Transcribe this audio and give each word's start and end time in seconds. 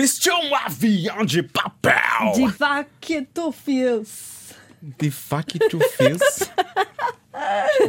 Vestiu 0.00 0.34
um 0.34 0.54
avião 0.54 1.26
de 1.26 1.42
papel. 1.42 2.32
De 2.34 2.46
vaquetofios. 2.56 4.54
De 4.98 5.10
fac 5.10 5.58
tu 5.68 5.78
fez. 5.78 6.18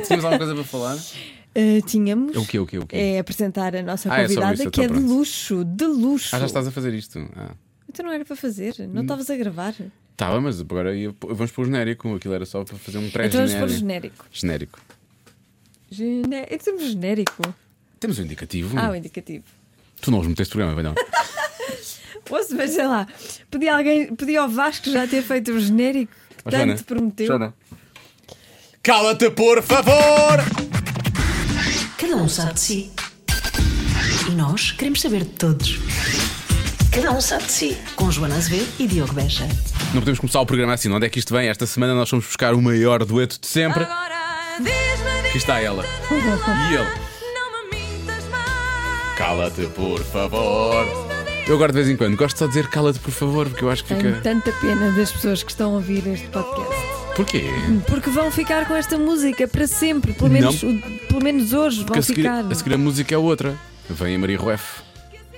Tínhamos 0.05 0.25
alguma 0.25 0.37
coisa 0.37 0.53
para 0.55 0.63
falar? 0.65 0.95
Uh, 0.97 1.81
tínhamos. 1.85 2.35
O 2.35 2.45
quê, 2.45 2.59
o 2.59 2.65
quê, 2.65 2.77
o 2.79 2.85
quê? 2.85 2.95
É 2.97 3.19
apresentar 3.19 3.73
a 3.77 3.81
nossa 3.81 4.13
Ah, 4.13 4.19
é 4.19 4.23
convidada 4.23 4.53
isso, 4.55 4.71
que 4.71 4.81
é 4.81 4.87
de 4.87 4.93
pronto. 4.93 5.07
luxo, 5.07 5.63
de 5.63 5.85
luxo. 5.85 6.35
Ah, 6.35 6.39
já 6.39 6.45
estás 6.47 6.67
a 6.67 6.71
fazer 6.71 6.93
isto. 6.93 7.17
Ah. 7.33 7.51
Então 7.87 8.05
não 8.05 8.11
era 8.11 8.25
para 8.25 8.35
fazer, 8.35 8.75
não 8.89 9.03
estavas 9.03 9.29
a 9.29 9.37
gravar. 9.37 9.73
Estava, 10.11 10.41
mas 10.41 10.59
agora 10.59 10.93
ia- 10.95 11.15
vamos 11.21 11.51
pôr 11.51 11.61
o 11.61 11.65
genérico. 11.65 12.13
Aquilo 12.15 12.33
era 12.33 12.45
só 12.45 12.61
para 12.65 12.75
fazer 12.77 12.97
um 12.97 13.05
Então 13.07 13.21
vamos 13.21 13.53
pôr 13.53 13.63
o 13.63 13.67
pré-genérico. 13.67 13.79
genérico. 13.79 14.25
Genérico. 14.31 14.79
Gene... 15.89 16.35
É 16.35 16.57
que 16.57 16.63
temos 16.65 16.83
genérico. 16.83 17.55
Temos 18.01 18.19
um 18.19 18.23
indicativo. 18.23 18.77
Ah, 18.77 18.91
o 18.91 18.95
indicativo. 18.95 19.45
Tu 20.01 20.11
não 20.11 20.19
os 20.19 20.27
meteste 20.27 20.51
programa, 20.53 20.75
vai 20.75 20.83
não? 20.83 20.93
Posso, 22.25 22.55
mas 22.55 22.71
sei 22.71 22.87
lá, 22.87 23.07
podia 23.49 23.75
alguém, 23.75 24.15
podia 24.15 24.41
ao 24.41 24.49
Vasco 24.49 24.89
já 24.89 25.05
ter 25.07 25.21
feito 25.21 25.51
o 25.51 25.59
genérico 25.59 26.13
que 26.37 26.43
Ó, 26.45 26.49
tanto 26.51 26.65
Joana, 26.65 26.83
prometeu. 26.85 27.27
Joana. 27.27 27.53
Cala-te, 28.83 29.29
por 29.31 29.61
favor! 29.61 30.39
Cada 31.97 32.15
um 32.15 32.27
sabe 32.27 32.53
de 32.53 32.59
si. 32.59 32.91
E 34.27 34.31
nós 34.31 34.71
queremos 34.71 35.01
saber 35.01 35.19
de 35.23 35.29
todos. 35.31 35.77
Cada 36.91 37.11
um 37.11 37.21
sabe 37.21 37.43
de 37.45 37.51
si. 37.51 37.77
Com 37.95 38.09
Joana 38.11 38.35
Azevedo 38.35 38.67
e 38.79 38.87
Diogo 38.87 39.13
Beja. 39.13 39.47
Não 39.93 40.01
podemos 40.01 40.19
começar 40.19 40.41
o 40.41 40.45
programa 40.45 40.73
assim. 40.73 40.91
Onde 40.91 41.05
é 41.05 41.09
que 41.09 41.19
isto 41.19 41.33
vem? 41.33 41.47
Esta 41.47 41.65
semana 41.67 41.93
nós 41.93 42.09
fomos 42.09 42.25
buscar 42.25 42.53
o 42.53 42.61
maior 42.61 43.05
dueto 43.05 43.39
de 43.39 43.47
sempre. 43.47 43.83
Aqui 43.83 45.37
está 45.37 45.59
ela. 45.61 45.85
E 46.09 46.73
ele. 46.73 47.11
Cala-te, 49.15 49.67
por 49.67 50.03
favor. 50.03 51.10
Eu 51.51 51.55
agora 51.55 51.73
de 51.73 51.79
vez 51.79 51.89
em 51.89 51.97
quando 51.97 52.15
gosto 52.15 52.37
só 52.37 52.45
de 52.45 52.53
dizer 52.53 52.69
cala-te, 52.69 52.97
por 52.99 53.11
favor, 53.11 53.45
porque 53.49 53.65
eu 53.65 53.69
acho 53.69 53.83
que 53.83 53.93
Tenho 53.93 54.15
fica. 54.15 54.21
tanta 54.21 54.53
pena 54.53 54.89
das 54.93 55.11
pessoas 55.11 55.43
que 55.43 55.51
estão 55.51 55.73
a 55.73 55.75
ouvir 55.75 56.07
este 56.07 56.25
podcast. 56.29 56.81
Porquê? 57.13 57.43
Porque 57.87 58.09
vão 58.09 58.31
ficar 58.31 58.65
com 58.65 58.73
esta 58.73 58.97
música 58.97 59.45
para 59.49 59.67
sempre. 59.67 60.13
Pelo 60.13 60.29
menos, 60.29 60.61
pelo 60.61 61.21
menos 61.21 61.51
hoje 61.51 61.79
Porque 61.79 61.91
vão 61.91 61.99
a 61.99 62.03
seguir, 62.03 62.21
ficar. 62.21 62.45
a 62.49 62.55
seguir 62.55 62.73
a 62.73 62.77
música 62.77 63.13
é 63.13 63.17
outra. 63.17 63.53
Vem 63.89 64.15
a 64.15 64.19
Maria 64.19 64.37
Rueff. 64.37 64.81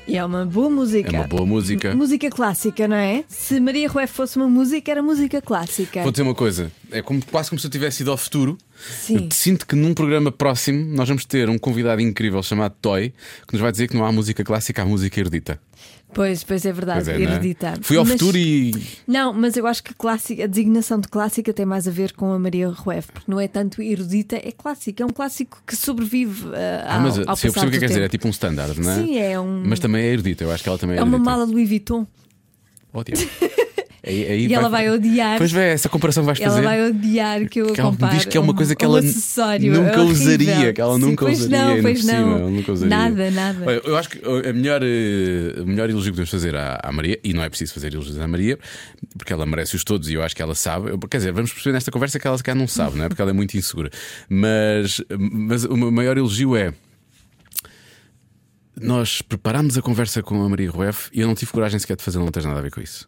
E 0.06 0.16
é 0.16 0.24
uma 0.24 0.46
boa 0.46 0.70
música. 0.70 1.16
É 1.16 1.20
uma 1.20 1.28
boa 1.28 1.48
música. 1.48 1.96
Música 1.96 2.30
clássica, 2.30 2.88
não 2.88 2.96
é? 2.96 3.24
Se 3.28 3.60
Maria 3.60 3.90
Rueff 3.90 4.14
fosse 4.14 4.38
uma 4.38 4.48
música, 4.48 4.92
era 4.92 5.02
música 5.02 5.42
clássica. 5.42 6.04
Vou 6.04 6.12
dizer 6.12 6.22
uma 6.22 6.36
coisa, 6.36 6.72
é 6.92 7.02
como, 7.02 7.26
quase 7.26 7.50
como 7.50 7.60
se 7.60 7.66
eu 7.66 7.72
tivesse 7.72 8.04
ido 8.04 8.12
ao 8.12 8.18
futuro. 8.18 8.56
Sim. 8.78 9.16
Eu 9.16 9.30
sinto 9.32 9.66
que 9.66 9.76
num 9.76 9.96
programa 9.96 10.32
próximo 10.32 10.94
nós 10.94 11.08
vamos 11.08 11.26
ter 11.26 11.50
um 11.50 11.58
convidado 11.58 12.02
incrível 12.02 12.44
chamado 12.44 12.76
Toy 12.80 13.14
que 13.48 13.54
nos 13.54 13.62
vai 13.62 13.72
dizer 13.72 13.88
que 13.88 13.96
não 13.96 14.06
há 14.06 14.12
música 14.12 14.44
clássica, 14.44 14.84
há 14.84 14.86
música 14.86 15.20
erudita. 15.20 15.60
Pois, 16.14 16.44
pois 16.44 16.66
é 16.66 16.72
verdade, 16.72 17.06
Pois 17.06 17.08
é, 17.20 17.20
é? 17.20 17.24
erudita. 17.24 17.74
Fui 17.82 17.98
ao 17.98 18.04
Mas- 18.06 18.14
futuro 18.14 18.38
e. 18.38 18.72
Não, 19.08 19.34
mas 19.34 19.58
eu 19.58 19.66
acho 19.68 19.84
que 19.84 19.94
clássica, 19.94 20.44
a 20.44 20.48
designação 20.48 21.00
de 21.00 21.08
clássica 21.08 21.52
tem 21.54 21.66
mais 21.66 21.88
a 21.88 21.92
ver 21.92 22.14
com 22.14 22.32
a 22.32 22.40
Maria 22.40 22.70
Rueff, 22.70 23.12
porque 23.12 23.30
não 23.32 23.40
é 23.40 23.48
tanto 23.48 23.82
erudita, 23.82 24.36
é 24.36 24.52
clássica, 24.52 25.04
é 25.04 25.06
um 25.06 25.10
clássico 25.10 25.62
que 25.66 25.76
sobrevive 25.76 26.48
uh, 26.48 26.52
Ah, 26.86 26.96
ao, 26.96 27.02
mas 27.02 27.20
ao 27.28 27.36
se 27.36 27.48
eu 27.48 27.54
percebo 27.54 27.68
o 27.68 27.72
que 27.72 27.78
é 27.78 27.80
quer 27.80 27.88
dizer, 27.88 28.02
é 28.02 28.10
tipo 28.10 28.28
um 28.28 28.32
standard, 28.32 28.80
não 28.80 28.92
é? 28.92 28.96
Sim, 28.96 29.18
é 29.18 29.40
um. 29.40 29.64
Mas 29.66 29.80
também 29.80 30.04
é 30.04 30.08
erudita, 30.14 30.44
eu 30.44 30.52
acho 30.52 30.62
que 30.64 30.70
ela 30.70 30.78
também 30.78 30.96
é, 30.96 31.00
É 31.00 31.04
uma 31.04 31.16
erudita. 31.16 31.30
mala 31.32 31.44
Louis 31.46 31.68
Vuitton. 31.68 32.06
Ótimo. 32.94 33.18
Aí- 34.06 34.28
aí 34.28 34.48
E 34.48 34.54
ela 34.54 34.68
vai 34.68 34.90
odiar. 34.90 35.38
Pois 35.38 35.54
é, 35.56 35.72
essa 35.72 35.88
comparação 35.88 36.26
vais 36.26 36.38
Ela 36.38 36.50
fazer. 36.50 36.62
vai 36.64 36.90
odiar 36.90 37.48
que 37.48 37.62
eu 37.62 37.72
Que 37.72 37.80
ela 37.80 37.96
diz 38.12 38.26
que 38.26 38.36
é 38.38 38.40
uma 38.42 38.52
um- 38.52 38.56
coisa 38.56 38.76
que 38.76 38.86
um 38.86 38.90
ela 38.90 39.00
acessório 39.00 39.72
nunca 39.72 40.02
horrível. 40.02 40.24
usaria, 40.24 40.74
que 40.74 40.82
ela 40.82 40.96
Sim, 40.96 41.00
nunca 41.02 41.26
pois 41.26 41.40
usaria. 41.40 41.58
Não, 41.76 41.82
pois 41.82 42.00
cima, 42.02 42.14
não. 42.14 42.38
ela. 42.38 42.86
Nada, 42.86 43.32
nada. 43.32 43.64
Olha, 43.66 43.82
eu 43.86 43.96
acho 43.98 44.10
que 44.10 44.20
a 44.26 44.52
melhor, 44.52 44.82
eh, 44.84 45.62
o 45.62 45.66
melhor 45.66 45.90
elogio 45.90 46.12
que 46.12 46.18
podemos 46.18 46.30
fazer 46.32 46.54
à, 46.54 46.82
à 46.84 46.92
Maria, 46.92 47.18
e 47.24 47.34
não 47.34 47.42
é 47.42 47.48
preciso 47.48 47.74
fazer 47.74 47.94
elogios 47.94 48.20
à 48.20 48.28
Maria, 48.28 48.60
porque 49.18 49.32
ela 49.32 49.46
merece-os 49.46 49.86
todos 49.86 50.10
e 50.10 50.16
eu 50.16 50.22
acho 50.22 50.36
que 50.36 50.42
ela 50.42 50.54
sabe. 50.54 50.92
Quer 51.10 51.18
dizer, 51.18 51.32
vamos 51.32 51.54
perceber 51.54 51.72
nesta 51.74 51.90
conversa 51.90 52.20
que 52.20 52.28
ela 52.28 52.38
se 52.38 52.44
calhar 52.44 52.58
não 52.60 52.68
sabe, 52.68 52.98
não 52.98 53.06
é? 53.06 53.08
Porque 53.08 53.22
ela 53.22 53.32
é 53.32 53.34
muito 53.34 53.56
insegura. 53.56 53.90
Mas, 54.28 55.02
mas 55.18 55.64
o 55.64 55.78
maior 55.78 56.18
elogio 56.18 56.58
é. 56.58 56.74
Nós 58.80 59.22
preparámos 59.22 59.78
a 59.78 59.82
conversa 59.84 60.24
com 60.24 60.44
a 60.44 60.50
Maria 60.50 60.70
Rueff 60.72 61.10
e 61.14 61.22
eu 61.22 61.28
não 61.28 61.36
tive 61.36 61.52
coragem 61.52 61.78
sequer 61.80 61.96
de 61.96 62.04
fazer, 62.04 62.18
não 62.18 62.28
tens 62.30 62.44
nada 62.46 62.58
a 62.60 62.62
ver 62.62 62.72
com 62.72 62.82
isso. 62.82 63.08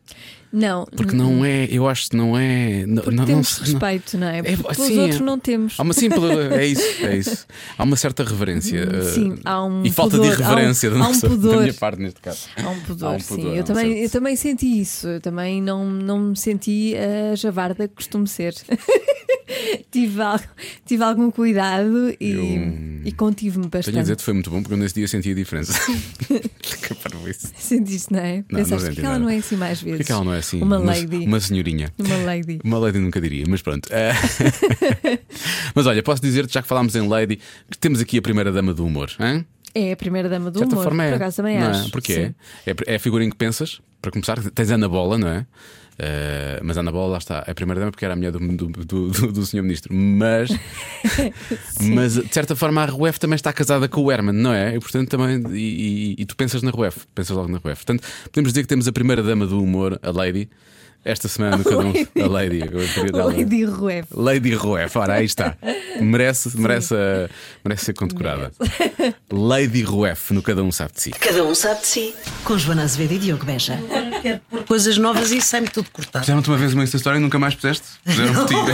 Não, 0.58 0.86
Porque 0.96 1.14
não 1.16 1.44
é, 1.44 1.66
eu 1.70 1.86
acho 1.88 2.10
que 2.10 2.16
não 2.16 2.38
é. 2.38 2.86
Não, 2.88 3.04
porque 3.04 3.16
não, 3.18 3.26
temos 3.26 3.58
não- 3.60 3.66
respeito, 3.66 4.18
não 4.18 4.28
é? 4.28 4.42
Porque 4.42 4.64
pelos 4.76 4.78
sim, 4.88 5.00
outros 5.00 5.20
é- 5.20 5.24
não 5.24 5.38
temos. 5.38 5.76
Há 5.78 5.84
uma 5.84 5.94
simples. 5.94 6.24
É 6.56 6.66
isso, 6.66 7.06
é 7.06 7.18
isso. 7.18 7.46
Há 7.78 7.84
uma 7.84 7.98
certa 7.98 8.24
reverência. 8.24 8.80
eh, 8.90 9.02
Sim, 9.14 9.38
há 9.44 9.64
um 9.66 9.84
E 9.84 9.92
falta 9.92 10.16
pudor, 10.18 10.34
de 10.36 10.42
irreverência 10.42 10.90
há 10.90 10.94
um- 10.94 10.98
da, 10.98 11.04
há 11.06 11.08
um 11.08 11.12
nossa, 11.12 11.28
da 11.30 11.36
pudor. 11.36 11.62
minha 11.62 11.74
parte 11.74 12.02
neste 12.02 12.22
caso. 12.22 12.48
Há 12.56 12.70
um 12.70 12.80
pudor, 12.82 13.10
Há 13.10 13.16
um 13.16 13.20
sim. 13.20 13.36
pudor, 13.36 13.52
há 13.52 13.56
eu, 13.58 13.64
também, 13.66 13.86
certo- 13.88 14.04
eu 14.04 14.10
também 14.10 14.36
senti 14.38 14.80
isso. 14.80 15.08
Eu 15.08 15.20
também 15.20 15.62
não, 15.62 15.86
não 15.90 16.20
me 16.20 16.38
senti 16.38 16.94
a 16.96 17.36
javarda 17.36 17.88
que 17.88 17.96
costumo 17.96 18.26
ser. 18.26 18.54
tive, 19.92 20.22
tive 20.86 21.04
algum 21.04 21.30
cuidado 21.32 22.16
e, 22.20 22.32
Eu- 22.32 23.02
e 23.06 23.12
contive-me 23.12 23.68
Tenho 23.68 23.80
a 23.80 23.82
dizer 23.82 23.92
bastante. 23.94 24.18
que 24.18 24.24
foi 24.24 24.34
muito 24.34 24.50
bom 24.50 24.62
porque 24.62 24.74
eu 24.74 24.78
nesse 24.78 24.96
dia 24.96 25.08
senti 25.08 25.32
a 25.32 25.36
diferença. 25.36 25.74
Sentiste, 27.58 28.12
não 28.12 28.20
é? 28.20 28.38
Não, 28.50 28.60
Pensaste 28.60 28.88
não 28.88 28.96
que 28.96 29.02
ela 29.06 29.20
não 29.20 29.30
é 29.30 29.38
assim 29.38 29.56
mais 29.56 29.82
vezes. 29.82 29.98
Porquê 29.98 30.04
que 30.04 30.12
ela 30.12 30.24
não 30.24 30.34
é 30.34 30.40
assim? 30.46 30.62
Uma 30.62 30.78
lady. 30.78 31.18
Uma 31.26 31.40
senhorinha. 31.40 31.92
Uma 31.98 32.18
lady. 32.18 32.60
Uma 32.64 32.78
lady 32.78 33.00
nunca 33.00 33.20
diria, 33.20 33.46
mas 33.48 33.62
pronto. 33.62 33.90
Eh, 33.92 34.14
mas 35.74 35.86
olha, 35.88 36.04
posso 36.04 36.22
dizer-te, 36.22 36.54
já 36.54 36.62
que 36.62 36.68
falámos 36.68 36.96
em 36.96 37.08
lady, 37.08 37.40
que 37.70 37.78
temos 37.78 38.00
aqui 38.00 38.18
a 38.18 38.22
primeira 38.22 38.52
dama 38.52 38.74
do 38.74 38.86
humor. 38.86 39.12
Hein? 39.20 39.46
É 39.76 39.92
a 39.92 39.98
primeira 39.98 40.30
dama 40.30 40.46
do 40.50 40.54
De 40.54 40.60
certa 40.60 40.74
humor. 40.74 40.84
forma 40.86 41.04
é. 41.04 41.10
Por 41.10 41.16
acaso 41.18 41.36
também 41.38 41.60
não 41.60 41.68
acho. 41.68 41.88
É? 41.88 41.92
Porquê? 41.92 42.14
Sim. 42.14 42.36
É, 42.88 42.94
é 42.94 42.96
a 42.96 43.00
figura 43.00 43.24
em 43.26 43.30
que 43.30 43.36
pensas, 43.36 43.82
para 44.02 44.10
começar, 44.10 44.42
tens 44.52 44.72
a 44.72 44.76
Ana 44.76 44.88
Bola, 44.88 45.18
não 45.18 45.28
é? 45.28 45.46
Eh, 45.98 46.60
mas 46.64 46.78
a 46.78 46.82
Ana 46.82 46.92
Bola, 46.92 47.14
lá 47.14 47.18
está, 47.18 47.44
é 47.48 47.52
a 47.52 47.56
primeira 47.56 47.80
dama 47.80 47.92
porque 47.92 48.04
era 48.06 48.14
a 48.14 48.18
mulher 48.18 48.32
do, 48.32 48.40
do, 48.40 48.68
do, 48.68 49.10
do, 49.12 49.32
do 49.32 49.46
senhor 49.46 49.64
ministro. 49.64 49.94
Mas, 49.94 50.50
mas 51.82 52.14
de 52.16 52.34
certa 52.34 52.56
forma 52.56 52.82
a 52.82 52.86
Ruef 52.86 53.18
também 53.20 53.36
está 53.36 53.52
casada 53.54 53.88
com 53.88 54.02
o 54.02 54.12
Herman, 54.12 54.34
não 54.36 54.54
é? 54.54 54.76
E 54.76 54.80
portanto 54.80 55.10
também. 55.10 55.42
E, 55.54 55.58
e- 55.60 56.16
e 56.20 56.26
tu 56.26 56.36
pensas 56.36 56.62
na 56.62 56.72
Ruef, 56.72 57.06
pensas 57.14 57.36
logo 57.36 57.50
na 57.50 57.58
Ruef. 57.58 57.86
Portanto, 57.86 58.04
podemos 58.26 58.52
dizer 58.52 58.64
que 58.64 58.68
temos 58.68 58.88
a 58.88 58.92
primeira 58.92 59.24
dama 59.24 59.46
do 59.46 59.62
humor, 59.62 60.00
a 60.02 60.12
Lady, 60.12 60.50
esta 61.06 61.28
semana 61.28 61.56
no 61.58 61.64
cada 61.64 61.78
um. 61.80 61.94
A 62.22 62.28
Lady. 62.28 62.60
Lady 63.14 63.64
Ruev. 63.66 64.08
Lady 64.12 64.54
Ruef, 64.56 64.98
ora, 64.98 65.14
aí 65.14 65.26
está. 65.26 65.56
Merece, 66.02 66.58
merece, 66.58 66.94
a- 66.96 67.30
merece 67.64 67.86
ser 67.86 67.94
condecorada. 67.94 68.52
Lady 69.32 69.84
Ruef, 69.84 70.32
no 70.34 70.42
Cada 70.42 70.64
Um 70.64 70.72
Sabe 70.72 70.94
de 70.94 71.02
Si. 71.02 71.12
Cada 71.12 71.44
um 71.44 71.54
sabe 71.56 71.82
de 71.82 71.88
si. 71.88 72.16
Com 72.44 72.58
Joana 72.58 72.84
Azevedo 72.84 73.14
e 73.14 73.20
Diogo 73.20 73.46
Beja. 73.46 73.80
Coisas 74.68 74.98
novas 74.98 75.32
e 75.32 75.40
sai-me 75.40 75.68
tudo 75.70 75.90
cortado. 75.92 76.26
Fizeram-te 76.26 76.50
uma 76.50 76.58
vez 76.58 76.74
uma 76.74 76.84
Insta 76.84 76.98
Story 76.98 77.18
e 77.18 77.22
nunca 77.22 77.38
mais 77.40 77.54
puseste? 77.56 77.86
Fizeram 78.06 78.34
por 78.34 78.46
ti. 78.48 78.56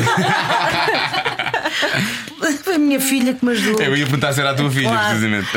Foi 2.64 2.76
a 2.76 2.80
minha 2.80 3.00
filha 3.00 3.34
que 3.34 3.44
me 3.46 3.52
ajudou. 3.52 3.82
Eu 3.82 3.96
ia 3.96 4.06
perguntar 4.06 4.34
se 4.34 4.40
era 4.40 4.52
a 4.52 4.54
tua 4.54 4.70
filha, 4.72 4.90
Claro. 4.90 5.20
precisamente. 5.20 5.48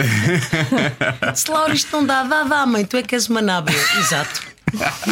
Se 1.38 1.50
Laura, 1.50 1.72
isto 1.74 1.92
não 1.92 2.04
dá, 2.04 2.22
dá, 2.24 2.42
dá, 2.44 2.66
mãe, 2.66 2.84
tu 2.84 2.96
é 2.96 3.02
que 3.02 3.14
és 3.14 3.28
uma 3.28 3.40
nábia. 3.42 3.76
Exato. 3.98 4.42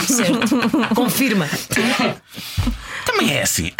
Certo. 0.07 0.95
Confirma. 0.95 1.49
Também 3.05 3.33
é 3.35 3.43
assim. 3.43 3.71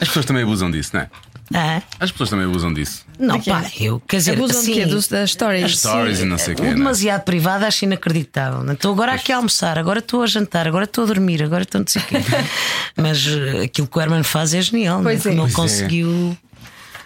As 0.00 0.08
pessoas 0.08 0.26
também 0.26 0.42
abusam 0.42 0.70
disso, 0.70 0.90
não 0.94 1.00
é? 1.02 1.10
Ah, 1.52 1.82
As 1.98 2.12
pessoas 2.12 2.30
também 2.30 2.46
abusam 2.46 2.72
disso. 2.72 3.04
não, 3.18 3.40
pá, 3.40 3.64
eu, 3.80 3.98
quer 4.06 4.18
dizer, 4.18 4.32
Abusam 4.34 4.60
assim, 4.60 4.72
de 4.72 4.84
quê? 4.84 5.06
Das 5.10 5.30
stories. 5.32 5.78
Stories 5.78 6.20
e 6.20 6.24
não 6.24 6.38
sei 6.38 6.54
o 6.54 6.56
quê. 6.56 6.62
o 6.62 6.64
não 6.66 6.70
é? 6.72 6.74
demasiado 6.76 7.22
privado 7.24 7.64
acho 7.64 7.84
inacreditável. 7.84 8.62
né? 8.62 8.74
Estou 8.74 8.92
agora 8.92 9.14
aqui 9.14 9.32
a 9.32 9.36
almoçar, 9.36 9.76
agora 9.76 9.98
estou 9.98 10.22
a 10.22 10.26
jantar, 10.26 10.68
agora 10.68 10.84
estou 10.84 11.02
a 11.02 11.06
dormir, 11.08 11.42
agora 11.42 11.64
estou 11.64 11.80
não 11.80 11.88
sei 11.88 12.02
o 12.02 12.04
quê. 12.04 12.18
Mas 12.96 13.26
eh, 13.26 13.64
aquilo 13.64 13.88
que 13.88 13.98
o 13.98 14.00
Herman 14.00 14.22
faz 14.22 14.54
é 14.54 14.62
genial? 14.62 15.02
Pois 15.02 15.22
que 15.22 15.28
é. 15.28 15.34
não 15.34 15.50
Pois 15.50 15.80
é. 15.80 15.84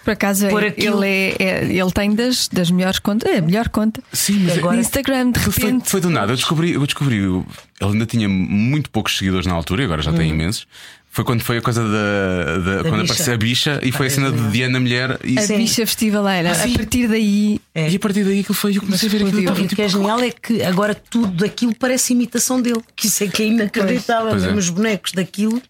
Por 0.04 0.10
acaso, 0.12 0.48
Por 0.48 0.62
é- 0.62 0.68
aquilo- 0.68 1.02
ele, 1.02 1.34
é, 1.38 1.42
é- 1.42 1.64
ele 1.64 1.90
tem 1.92 2.14
das, 2.14 2.46
das 2.48 2.70
melhores 2.70 2.98
contas. 2.98 3.30
É 3.32 3.38
a 3.38 3.42
melhor 3.42 3.68
conta. 3.70 4.02
Sim, 4.12 4.40
mas 4.44 4.58
Agora- 4.58 4.74
No 4.76 4.80
Instagram, 4.82 5.30
de 5.30 5.40
Foi, 5.40 5.52
repente. 5.64 5.90
foi 5.90 6.00
do 6.00 6.10
nada. 6.10 6.32
Eu 6.32 6.36
descobri, 6.36 6.72
eu 6.72 6.84
descobri. 6.84 7.16
Ele 7.16 7.44
ainda 7.80 8.06
tinha 8.06 8.28
muito 8.28 8.90
poucos 8.90 9.16
seguidores 9.16 9.46
na 9.46 9.54
altura, 9.54 9.82
e 9.82 9.84
agora 9.86 10.02
já 10.02 10.12
tem 10.12 10.30
imensos. 10.30 10.66
Foi 11.10 11.24
quando 11.24 11.42
foi 11.42 11.58
a 11.58 11.62
coisa 11.62 11.80
da. 11.80 12.58
da- 12.58 12.82
quando 12.82 13.02
bicha. 13.02 13.12
apareceu 13.12 13.34
a 13.34 13.36
bicha 13.36 13.80
e 13.84 13.92
foi 13.92 14.08
a 14.08 14.10
cena 14.10 14.32
de 14.32 14.50
Diana 14.50 14.80
Mulher. 14.80 15.16
E, 15.22 15.38
A 15.38 15.42
Sim. 15.42 15.58
bicha 15.58 15.86
festivaleira. 15.86 16.50
Ah, 16.50 16.64
a 16.64 16.68
partir 16.76 17.06
daí. 17.06 17.60
e 17.72 17.94
a 17.96 17.98
partir 18.00 18.24
daí 18.24 18.40
aquilo 18.40 18.54
foi. 18.54 18.76
Eu 18.76 18.80
comecei 18.82 19.08
a 19.08 19.12
ver 19.12 19.22
aquilo. 19.24 19.42
E 19.60 19.64
o 19.64 19.68
que 19.68 19.80
é 19.80 19.88
genial 19.88 20.18
é 20.20 20.30
que 20.32 20.60
agora 20.64 20.92
tudo 20.92 21.28
daquilo 21.28 21.72
parece 21.76 22.12
imitação 22.12 22.60
dele. 22.60 22.80
Que 22.96 23.06
isso 23.06 23.22
é 23.22 23.28
que 23.28 23.44
é 23.44 23.46
inacreditável. 23.46 24.30
É. 24.30 24.34
Mesmo 24.34 24.58
os 24.58 24.68
bonecos 24.68 25.12
daquilo, 25.12 25.62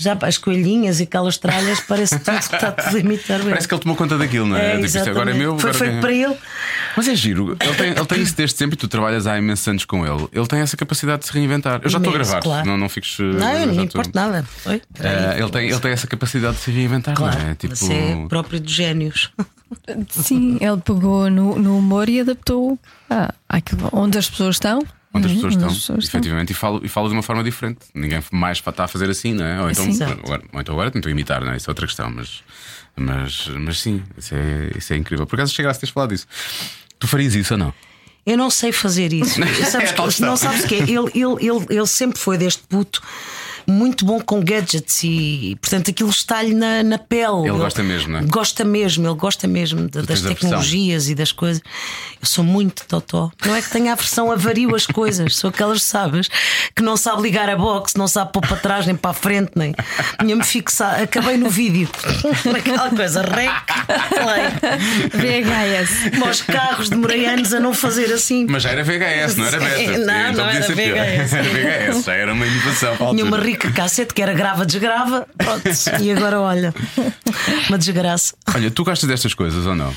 já 0.00 0.16
pá, 0.16 0.28
as 0.28 0.38
coelhinhas 0.38 0.98
e 0.98 1.02
aquelas 1.02 1.36
tralhas, 1.36 1.78
parece 1.80 2.18
tudo 2.18 2.38
que 2.38 2.54
está 2.54 2.72
tudo 2.72 2.96
a 2.96 3.00
imitar. 3.00 3.40
Parece 3.40 3.68
que 3.68 3.74
ele 3.74 3.82
tomou 3.82 3.96
conta 3.96 4.16
daquilo, 4.16 4.46
não 4.46 4.56
é? 4.56 4.72
É, 4.72 4.74
Tipo, 4.76 4.86
isto 4.86 5.10
agora 5.10 5.30
é 5.30 5.34
meu. 5.34 5.58
Foi 5.58 5.74
feito 5.74 5.96
é- 5.96 6.00
para 6.00 6.12
ele. 6.12 6.36
Mas 6.96 7.06
é 7.06 7.14
giro, 7.14 7.56
ele 7.60 7.74
tem, 7.74 7.90
ele 7.90 8.06
tem 8.06 8.22
isso 8.22 8.34
desde 8.34 8.56
sempre 8.56 8.74
e 8.74 8.78
tu 8.78 8.88
trabalhas 8.88 9.26
há 9.26 9.36
imensos 9.38 9.68
anos 9.68 9.84
com 9.84 10.06
ele. 10.06 10.26
Ele 10.32 10.46
tem 10.46 10.60
essa 10.60 10.76
capacidade 10.76 11.20
de 11.20 11.28
se 11.28 11.32
reinventar. 11.34 11.80
Eu 11.84 11.90
já 11.90 11.98
estou 11.98 12.12
a 12.12 12.16
gravar, 12.16 12.40
claro. 12.40 12.66
não, 12.66 12.76
não 12.78 12.88
fiques. 12.88 13.18
Não, 13.18 13.28
eu 13.28 13.66
não 13.66 13.84
estou- 13.84 13.84
importa 13.84 14.10
nada. 14.14 14.46
Oi? 14.66 14.82
Eh, 15.00 15.36
ele, 15.38 15.50
tem, 15.50 15.68
ele 15.68 15.80
tem 15.80 15.90
essa 15.92 16.06
capacidade 16.06 16.56
de 16.56 16.62
se 16.62 16.70
reinventar, 16.70 17.14
Claro, 17.14 17.38
não 17.38 17.50
é? 17.50 17.54
Tipo, 17.54 17.76
você 17.76 17.92
é 17.92 18.26
próprio 18.28 18.58
dos 18.60 18.72
génios. 18.72 19.30
Sim, 20.08 20.58
ele 20.60 20.78
pegou 20.84 21.30
no, 21.30 21.56
no 21.58 21.78
humor 21.78 22.08
e 22.08 22.20
adaptou 22.20 22.78
ah, 23.08 23.32
àquilo 23.48 23.88
onde 23.92 24.18
as 24.18 24.28
pessoas 24.28 24.56
estão. 24.56 24.82
Onde 25.12 25.26
as 25.26 25.32
Uhum, 25.32 25.36
pessoas 25.36 25.54
estão, 25.54 25.68
as 25.68 25.74
pessoas 25.78 26.04
estão. 26.04 26.18
efetivamente, 26.20 26.50
e 26.50 26.54
falo, 26.54 26.80
e 26.84 26.88
falo 26.88 27.08
de 27.08 27.14
uma 27.14 27.22
forma 27.22 27.42
diferente. 27.42 27.80
Ninguém 27.94 28.22
mais 28.32 28.58
está 28.58 28.84
a 28.84 28.88
fazer 28.88 29.10
assim, 29.10 29.34
não 29.34 29.44
é? 29.44 29.60
Ou 29.62 29.70
então, 29.70 29.92
Sim. 29.92 30.04
agora, 30.04 30.42
ou 30.52 30.60
então 30.60 30.74
agora 30.74 30.90
tento 30.90 31.08
imitar, 31.10 31.44
não 31.44 31.52
é? 31.52 31.56
Isso 31.56 31.68
é 31.68 31.72
outra 31.72 31.86
questão, 31.86 32.10
mas, 32.10 32.42
mas, 32.96 33.46
mas 33.48 33.80
sim, 33.80 34.02
isso 34.16 34.34
é, 34.34 34.70
isso 34.76 34.92
é 34.92 34.96
incrível. 34.96 35.26
Por 35.26 35.36
acaso 35.36 35.54
chegaste 35.54 35.78
a 35.78 35.80
teres 35.80 35.92
falado 35.92 36.10
disso. 36.10 36.26
Tu 36.98 37.06
farias 37.08 37.34
isso 37.34 37.54
ou 37.54 37.58
não? 37.58 37.74
Eu 38.26 38.36
não 38.36 38.50
sei 38.50 38.70
fazer 38.70 39.12
isso. 39.12 39.40
Sabes 39.70 39.90
É 39.90 39.94
que, 39.94 40.02
questão. 40.02 40.26
não 40.28 40.36
sabes 40.36 40.64
o 40.64 40.68
quê? 40.68 40.76
Ele, 40.76 40.90
ele, 41.14 41.48
ele, 41.48 41.66
ele 41.70 41.86
sempre 41.86 42.18
foi 42.18 42.36
deste 42.36 42.62
puto 42.68 43.02
muito 43.70 44.04
bom 44.04 44.20
com 44.20 44.40
gadgets 44.42 45.02
e, 45.04 45.56
portanto, 45.60 45.90
aquilo 45.90 46.10
está-lhe 46.10 46.54
na, 46.54 46.82
na 46.82 46.98
pele. 46.98 47.48
Ele 47.48 47.58
gosta 47.58 47.82
mesmo, 47.82 48.12
não 48.12 48.18
é? 48.20 48.22
Gosta 48.24 48.64
mesmo, 48.64 49.06
ele 49.06 49.14
gosta 49.14 49.46
mesmo 49.48 49.88
da- 49.88 50.02
das 50.02 50.20
tecnologias 50.34 51.08
e 51.08 51.14
das 51.14 51.32
coisas. 51.32 51.62
Eu 52.20 52.26
sou 52.26 52.44
muito 52.44 52.84
totó. 52.86 53.30
Não 53.44 53.54
é 53.54 53.62
que 53.62 53.70
tenha 53.70 53.92
aversão 53.92 54.30
a 54.30 54.36
vario 54.36 54.74
as 54.74 54.86
coisas, 54.86 55.36
sou 55.36 55.50
aquelas, 55.50 55.82
sabes, 55.82 56.28
que 56.74 56.82
não 56.82 56.96
sabe 56.96 57.22
ligar 57.22 57.48
a 57.48 57.56
box, 57.56 57.94
não 57.96 58.06
sabe 58.08 58.32
pôr 58.32 58.42
para 58.42 58.56
trás 58.56 58.86
nem 58.86 58.94
para 58.96 59.10
a 59.12 59.14
frente, 59.14 59.52
nem. 59.56 59.74
Tinha-me 60.20 60.44
fixado, 60.44 61.02
acabei 61.02 61.36
no 61.36 61.48
vídeo. 61.48 61.88
Aquela 62.56 62.90
coisa, 62.90 63.22
rec, 63.22 63.50
play. 64.08 65.10
VHS. 65.10 66.22
Aos 66.22 66.42
carros, 66.42 66.88
demorei 66.90 67.26
anos 67.26 67.52
a 67.52 67.60
não 67.60 67.72
fazer 67.74 68.12
assim. 68.12 68.46
Mas 68.48 68.62
já 68.62 68.70
era 68.70 68.84
VHS, 68.84 69.36
não 69.36 69.46
era 69.46 69.58
beta. 69.60 69.98
não, 69.98 70.30
Então 70.30 70.44
não 70.44 70.50
era. 70.50 70.66
VHS. 70.74 71.32
Era 71.32 71.48
VHS, 71.48 72.04
já 72.04 72.14
era 72.14 72.32
uma 72.32 72.46
inovação 72.46 72.92
a 72.92 72.96
Tinha 72.96 73.24
uma 73.24 73.36
altura. 73.36 73.42
Rica 73.60 73.70
cassete 73.72 74.14
que 74.14 74.22
era 74.22 74.32
grava, 74.32 74.64
desgrava. 74.64 75.26
Pronto. 75.36 75.62
E 76.00 76.10
agora 76.10 76.40
olha, 76.40 76.74
uma 77.68 77.78
desgraça. 77.78 78.34
Olha, 78.54 78.70
tu 78.70 78.84
gostas 78.84 79.08
destas 79.08 79.34
coisas 79.34 79.66
ou 79.66 79.74
não? 79.74 79.94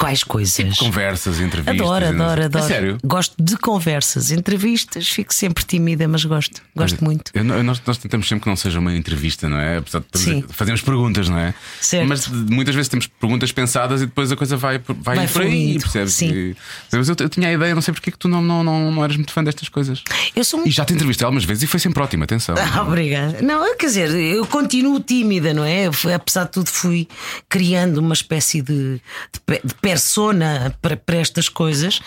Quais 0.00 0.24
coisas? 0.24 0.76
Conversas, 0.78 1.40
entrevistas. 1.40 1.78
Adoro, 1.80 2.04
e 2.04 2.08
sei- 2.08 2.16
adoro, 2.16 2.40
É 2.40 2.44
adoro. 2.46 2.64
sério? 2.66 2.98
Gosto 3.04 3.34
de 3.38 3.56
conversas, 3.58 4.30
entrevistas, 4.30 5.08
fico 5.08 5.32
sempre 5.34 5.62
tímida, 5.62 6.08
mas 6.08 6.24
gosto, 6.24 6.62
gosto 6.74 7.04
muito. 7.04 7.30
Eu 7.34 7.44
nós, 7.44 7.80
nós 7.86 7.98
tentamos 7.98 8.26
sempre 8.26 8.44
que 8.44 8.48
não 8.48 8.56
seja 8.56 8.78
uma 8.78 8.94
entrevista, 8.96 9.46
não 9.48 9.58
é? 9.58 9.76
Apesar 9.76 10.00
de 10.00 10.18
Sim. 10.18 10.42
fazemos 10.48 10.80
perguntas, 10.80 11.28
não 11.28 11.38
é? 11.38 11.52
Certo. 11.80 12.08
Mas 12.08 12.26
muitas 12.26 12.74
vezes 12.74 12.88
temos 12.88 13.06
perguntas 13.06 13.52
pensadas 13.52 14.00
e 14.00 14.06
depois 14.06 14.32
a 14.32 14.36
coisa 14.36 14.56
vai, 14.56 14.78
vai, 14.78 15.16
Vai 15.16 15.28
por 15.28 15.42
aí, 15.42 15.78
percebes? 15.78 16.14
sim. 16.14 16.30
E- 16.32 16.56
mas 16.90 17.08
eu, 17.08 17.16
eu 17.20 17.28
tinha 17.28 17.48
a 17.48 17.52
ideia, 17.52 17.74
não 17.74 17.82
sei 17.82 17.92
porque 17.92 18.10
que 18.10 18.18
tu 18.18 18.26
não, 18.26 18.40
não, 18.40 18.64
não, 18.64 18.90
não 18.90 19.04
eras 19.04 19.16
muito 19.16 19.32
fã 19.32 19.44
destas 19.44 19.68
coisas. 19.68 20.02
Eu 20.34 20.44
sou 20.44 20.60
E 20.60 20.62
muito. 20.62 20.74
já 20.74 20.84
te 20.84 20.94
entrevistei 20.94 21.26
algumas 21.26 21.44
vezes 21.44 21.62
e 21.62 21.66
foi 21.66 21.78
sempre 21.78 22.02
ótimo, 22.02 22.24
atenção. 22.24 22.54
Ah, 22.72 22.82
obrigada. 22.82 23.42
Não, 23.42 23.76
quer 23.76 23.86
dizer, 23.86 24.10
eu 24.14 24.46
continuo 24.46 24.98
tímida, 25.00 25.52
não 25.52 25.64
é? 25.64 25.86
Eu 25.88 25.92
apesar 26.14 26.44
de 26.44 26.52
tudo, 26.52 26.68
fui 26.70 27.06
criando 27.48 27.98
uma 27.98 28.14
espécie 28.14 28.62
de, 28.62 29.00
de, 29.46 29.60
de 29.64 29.74
persona 29.90 30.74
para, 30.80 30.96
para 30.96 31.16
estas 31.16 31.48
coisas, 31.48 32.00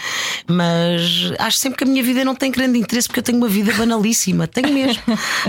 mas 0.47 1.33
acho 1.37 1.57
sempre 1.57 1.77
que 1.77 1.83
a 1.83 1.87
minha 1.87 2.01
vida 2.01 2.23
não 2.23 2.33
tem 2.33 2.49
grande 2.49 2.79
interesse 2.79 3.07
porque 3.07 3.19
eu 3.19 3.23
tenho 3.23 3.37
uma 3.37 3.49
vida 3.49 3.73
banalíssima. 3.73 4.47
Tenho 4.47 4.73
mesmo, 4.73 5.03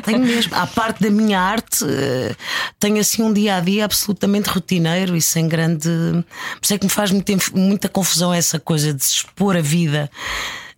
tenho 0.04 0.18
mesmo. 0.20 0.54
À 0.54 0.66
parte 0.66 1.02
da 1.02 1.10
minha 1.10 1.40
arte, 1.40 1.84
eh, 1.84 2.34
tenho 2.80 2.98
assim 3.00 3.22
um 3.22 3.32
dia 3.32 3.56
a 3.56 3.60
dia 3.60 3.84
absolutamente 3.84 4.48
rotineiro 4.48 5.16
e 5.16 5.22
sem 5.22 5.48
grande. 5.48 5.88
Por 5.88 6.64
isso 6.64 6.74
é 6.74 6.78
que 6.78 6.84
me 6.84 6.90
faz 6.90 7.10
muita, 7.10 7.32
muita 7.54 7.88
confusão 7.88 8.34
essa 8.34 8.58
coisa 8.58 8.92
de 8.92 9.04
se 9.04 9.16
expor 9.16 9.56
a 9.56 9.60
vida 9.60 10.10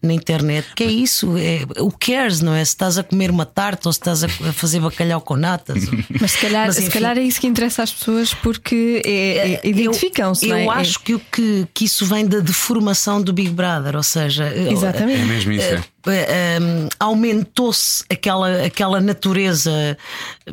na 0.02 0.12
internet. 0.12 0.66
Que 0.74 0.84
é 0.84 0.90
isso? 0.90 1.36
É, 1.38 1.62
o 1.80 1.90
cares, 1.90 2.40
não 2.40 2.52
é? 2.54 2.64
Se 2.64 2.70
estás 2.72 2.98
a 2.98 3.02
comer 3.02 3.30
uma 3.30 3.46
tarta 3.46 3.88
ou 3.88 3.92
se 3.92 3.98
estás 3.98 4.22
a 4.24 4.28
fazer 4.28 4.80
bacalhau 4.80 5.20
com 5.20 5.36
natas. 5.36 5.84
Mas 6.20 6.32
se 6.32 6.38
calhar, 6.38 6.66
Mas, 6.66 6.76
se 6.76 6.82
enfim. 6.82 6.90
calhar 6.90 7.18
é 7.18 7.22
isso 7.22 7.40
que 7.40 7.46
interessa 7.46 7.82
às 7.82 7.92
pessoas 7.92 8.32
porque 8.34 9.02
é- 9.04 9.52
é- 9.54 9.60
identificam-se. 9.68 10.44
Eu, 10.46 10.50
não 10.50 10.56
é? 10.56 10.64
eu 10.66 10.72
É- 10.72 10.76
acho 10.76 11.00
que, 11.00 11.14
o 11.14 11.18
que, 11.20 11.66
que 11.74 11.84
isso 11.84 12.04
vem 12.06 12.26
da 12.26 12.40
deformação 12.40 13.20
do 13.20 13.32
Big 13.32 13.50
Brother, 13.50 13.96
ou 13.96 14.02
seja, 14.02 14.52
Exatamente. 14.54 15.20
É 15.20 15.24
mesmo 15.24 15.52
isso, 15.52 15.66
é. 15.66 15.82
Um, 16.10 16.88
aumentou-se 16.98 18.04
aquela, 18.10 18.64
aquela 18.64 19.00
natureza 19.00 19.96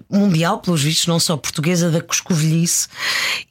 mundial, 0.10 0.60
pelos 0.60 0.82
vistos, 0.82 1.08
não 1.08 1.20
só 1.20 1.38
portuguesa, 1.38 1.92
da 1.92 2.02
coscovilhice, 2.02 2.88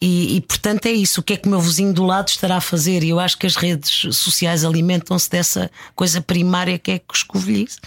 e, 0.00 0.36
e 0.36 0.40
portanto 0.40 0.86
é 0.86 0.92
isso. 0.92 1.20
O 1.20 1.22
que 1.22 1.34
é 1.34 1.36
que 1.36 1.46
o 1.46 1.50
meu 1.50 1.60
vizinho 1.60 1.92
do 1.92 2.04
lado 2.04 2.28
estará 2.28 2.56
a 2.56 2.60
fazer? 2.60 3.02
E 3.02 3.10
eu 3.10 3.20
acho 3.20 3.38
que 3.38 3.46
as 3.46 3.56
redes 3.56 4.14
sociais 4.16 4.64
alimentam-se 4.64 5.30
dessa 5.30 5.70
coisa 5.94 6.20
primária 6.20 6.78
que 6.78 6.90
é 6.90 6.98
coscovilhice. 6.98 7.78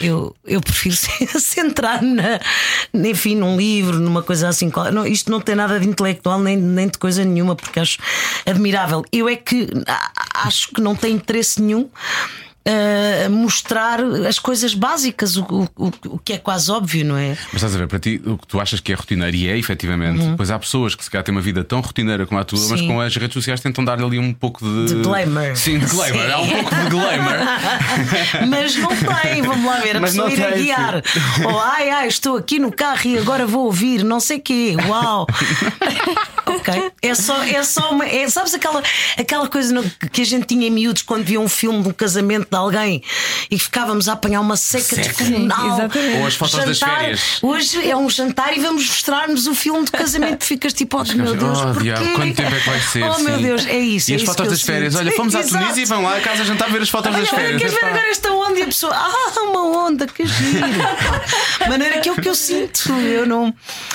Eu, 0.00 0.34
eu 0.44 0.60
prefiro 0.60 0.96
centrar 1.38 2.02
na, 2.02 2.40
enfim, 2.94 3.36
num 3.36 3.56
livro, 3.56 3.98
numa 4.00 4.22
coisa 4.22 4.48
assim. 4.48 4.70
Não, 4.92 5.06
isto 5.06 5.30
não 5.30 5.40
tem 5.40 5.54
nada 5.54 5.78
de 5.78 5.88
intelectual 5.88 6.40
nem, 6.40 6.56
nem 6.56 6.88
de 6.88 6.98
coisa 6.98 7.24
nenhuma, 7.24 7.54
porque 7.54 7.78
acho 7.78 7.98
admirável. 8.44 9.04
Eu 9.12 9.28
é 9.28 9.36
que 9.36 9.68
acho 10.34 10.68
que 10.68 10.80
não 10.80 10.96
tem 10.96 11.14
interesse 11.14 11.60
nenhum. 11.62 11.88
Mostrar 13.30 14.00
as 14.28 14.38
coisas 14.38 14.74
básicas, 14.74 15.36
o, 15.36 15.44
o, 15.76 15.90
o 16.06 16.18
que 16.18 16.34
é 16.34 16.38
quase 16.38 16.70
óbvio, 16.70 17.04
não 17.04 17.16
é? 17.16 17.36
Mas 17.52 17.54
estás 17.54 17.74
a 17.74 17.78
ver, 17.78 17.88
para 17.88 17.98
ti, 17.98 18.20
o 18.24 18.38
que 18.38 18.46
tu 18.46 18.60
achas 18.60 18.80
que 18.80 18.92
é 18.92 18.94
rotineiro 18.94 19.36
e 19.36 19.48
é 19.48 19.58
efetivamente, 19.58 20.22
depois 20.24 20.50
há 20.50 20.58
pessoas 20.58 20.94
que 20.94 21.04
se 21.04 21.10
calhar 21.10 21.24
têm 21.24 21.34
uma 21.34 21.40
vida 21.40 21.64
tão 21.64 21.80
rotineira 21.80 22.26
como 22.26 22.40
a 22.40 22.44
tua, 22.44 22.60
mas 22.68 22.80
Sim. 22.80 22.86
com 22.86 23.00
as 23.00 23.14
redes 23.16 23.34
sociais 23.34 23.60
tentam 23.60 23.84
dar 23.84 24.00
ali 24.00 24.18
um 24.18 24.32
pouco 24.32 24.64
de. 24.64 24.94
De 24.94 25.02
glamour. 25.02 25.56
Sim, 25.56 25.78
de 25.78 25.86
glamour. 25.86 26.22
Sim. 26.22 26.30
Há 26.30 26.38
um 26.40 26.48
pouco 26.48 26.74
de 26.74 26.90
glamour. 26.90 27.32
Mas 28.48 28.76
não 28.76 28.88
tem, 28.88 29.42
vamos 29.42 29.64
lá 29.64 29.80
ver, 29.80 29.96
a 29.96 30.00
Mas 30.00 30.12
pessoa 30.12 30.30
ir 30.30 30.44
a 30.44 30.50
guiar. 30.50 31.02
Ou 31.44 31.60
ai, 31.60 31.90
ai, 31.90 32.08
estou 32.08 32.36
aqui 32.36 32.58
no 32.58 32.72
carro 32.72 33.00
e 33.06 33.18
agora 33.18 33.46
vou 33.46 33.66
ouvir, 33.66 34.04
não 34.04 34.20
sei 34.20 34.38
quê. 34.38 34.76
Uau! 34.88 35.26
ok. 36.70 36.92
É 37.02 37.14
só, 37.14 37.42
é 37.42 37.62
só 37.62 37.90
uma. 37.90 38.06
É, 38.06 38.28
sabes 38.28 38.54
aquela, 38.54 38.82
aquela 39.18 39.48
coisa 39.48 39.72
no- 39.74 39.82
que 40.12 40.22
a 40.22 40.24
gente 40.24 40.46
tinha 40.46 40.66
em 40.66 40.70
miúdos 40.70 41.02
quando 41.02 41.24
via 41.24 41.40
um 41.40 41.48
filme 41.48 41.82
de 41.82 41.88
um 41.88 41.92
casamento 41.92 42.48
de 42.50 42.56
alguém 42.56 43.02
e 43.50 43.58
ficávamos 43.58 44.08
a 44.08 44.12
apanhar 44.14 44.40
uma 44.40 44.56
seca 44.56 44.84
Seca. 44.96 45.02
descomunal. 45.02 45.78
Ou 46.20 46.26
as 46.26 46.34
fotos 46.34 46.64
das 46.64 46.78
Jantar. 46.78 46.98
férias. 47.00 47.38
Hoje 47.42 47.88
é 47.90 47.96
um 47.96 48.08
jantar 48.08 48.56
e 48.56 48.60
vamos 48.60 48.86
mostrar-nos 48.86 49.46
o 49.46 49.54
filme 49.54 49.84
de 49.84 49.90
casamento. 49.92 50.44
Ficas 50.44 50.72
tipo, 50.72 50.98
oh 51.00 51.04
meu 51.16 51.34
Deus, 51.36 51.58
Oh, 51.58 51.64
porquê? 51.66 51.82
diabo, 51.84 52.12
quanto 52.14 52.34
tempo 52.34 52.54
é 52.54 52.60
que 52.60 52.68
vai 52.70 52.80
ser? 52.80 53.02
Oh 53.04 53.18
meu 53.18 53.36
Sim. 53.36 53.42
Deus, 53.42 53.66
é 53.66 53.78
isso. 53.78 54.10
E 54.10 54.14
é 54.14 54.16
as 54.16 54.22
isso 54.22 54.30
fotos 54.32 54.48
das 54.50 54.62
férias? 54.62 54.92
sinto. 54.94 55.02
Olha, 55.06 55.12
fomos 55.16 55.34
à. 55.34 55.42
Tunísia 55.42 55.82
e 55.82 55.84
vão 55.84 56.02
lá 56.02 56.16
a 56.16 56.20
casa 56.20 56.44
jantar 56.44 56.70
ver 56.70 56.82
as 56.82 56.88
fotos 56.88 57.10
das 57.12 57.20
Olha, 57.20 57.26
férias. 57.42 57.58
queres 57.60 57.74
ver 57.74 57.84
agora 57.84 58.08
esta 58.10 58.32
onda 58.32 58.58
e 58.58 58.62
a 58.62 58.66
pessoa, 58.66 58.92
ah, 58.94 59.40
uma 59.42 59.86
onda, 59.86 60.06
que 60.06 60.24
giro. 60.26 60.66
Maneira 61.68 61.98
que 62.00 62.08
é 62.08 62.12
o 62.12 62.16
que 62.16 62.28
eu 62.28 62.34
sinto. 62.34 62.90
Eu 62.92 63.26
não. 63.26 63.52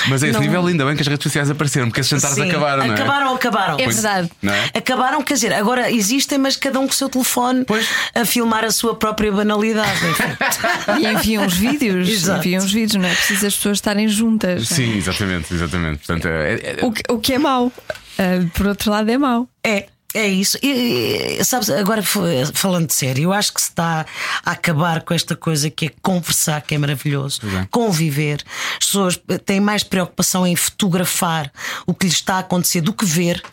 Mas 0.08 0.24
a 0.24 0.28
esse 0.28 0.34
não- 0.34 0.42
nível, 0.42 0.66
ainda 0.66 0.86
bem 0.86 0.96
que 0.96 1.02
as 1.02 1.08
redes 1.08 1.24
sociais 1.24 1.50
apareceram, 1.50 1.88
porque 1.88 2.02
esses 2.02 2.10
jantares 2.10 2.36
Sim, 2.36 2.44
acabaram, 2.58 2.86
não 2.88 2.92
é? 2.92 2.96
Acabaram, 2.96 3.36
acabaram. 3.36 3.80
É 3.80 3.86
verdade. 3.88 4.32
Não 4.42 4.54
é? 4.54 4.72
Acabaram, 4.76 5.22
quer 5.24 5.34
dizer, 5.36 5.54
agora 5.54 5.92
existem, 5.92 6.38
mas 6.38 6.56
cada 6.56 6.80
um 6.80 6.86
com 6.88 6.94
o 6.94 6.96
seu 6.96 7.10
telefone 7.10 7.64
Pois. 7.66 7.88
a 8.14 8.26
filmar 8.26 8.64
a 8.66 8.72
sua 8.72 8.96
própria 8.96 9.32
banalidade. 9.32 9.90
enfim. 10.08 11.02
E 11.02 11.08
enviam 11.08 11.46
os 11.46 11.54
vídeos, 11.54 12.10
Exato. 12.10 12.40
enviam 12.40 12.64
os 12.64 12.72
vídeos, 12.72 13.02
não 13.02 13.10
é 13.10 13.14
preciso 13.14 13.48
as 13.48 13.56
pessoas 13.56 13.78
estarem 13.78 14.08
juntas. 14.08 14.68
Sim, 14.68 14.98
exatamente, 14.98 15.54
exatamente. 15.54 15.98
Portanto, 16.06 16.28
é, 16.28 16.54
é- 16.54 16.86
O 16.86 16.92
que, 16.92 17.02
o 17.10 17.20
que 17.20 17.34
é 17.34 17.40
mau. 17.40 17.72
Ah, 18.20 18.46
por 18.56 18.68
outro 18.68 18.90
lado, 18.92 19.10
é 19.12 19.18
mau. 19.18 19.48
É. 19.64 19.86
É 20.14 20.26
isso. 20.26 20.58
E, 20.64 21.44
sabes, 21.44 21.70
agora 21.70 22.02
falando 22.02 22.88
de 22.88 22.96
sério, 22.96 23.26
eu 23.26 23.34
acho 23.34 23.54
que 23.54 23.62
se 23.62 23.70
está 23.70 24.06
a 24.46 24.52
acabar 24.52 25.02
com 25.02 25.14
esta 25.14 25.36
coisa 25.36 25.70
que 25.70 25.88
é 25.88 25.92
conversar, 26.02 26.62
que 26.62 26.76
é 26.76 26.78
maravilhoso, 26.78 27.42
é. 27.44 27.68
conviver. 27.70 28.42
As 28.80 28.86
pessoas 28.86 29.20
têm 29.46 29.60
mais 29.60 29.84
preocupação 29.84 30.48
em 30.48 30.56
fotografar 30.56 31.52
o 31.86 31.94
que 31.94 32.06
lhes 32.06 32.16
está 32.16 32.36
a 32.36 32.40
acontecer 32.40 32.80
do 32.80 32.94
que 32.94 33.06
ver, 33.06 33.44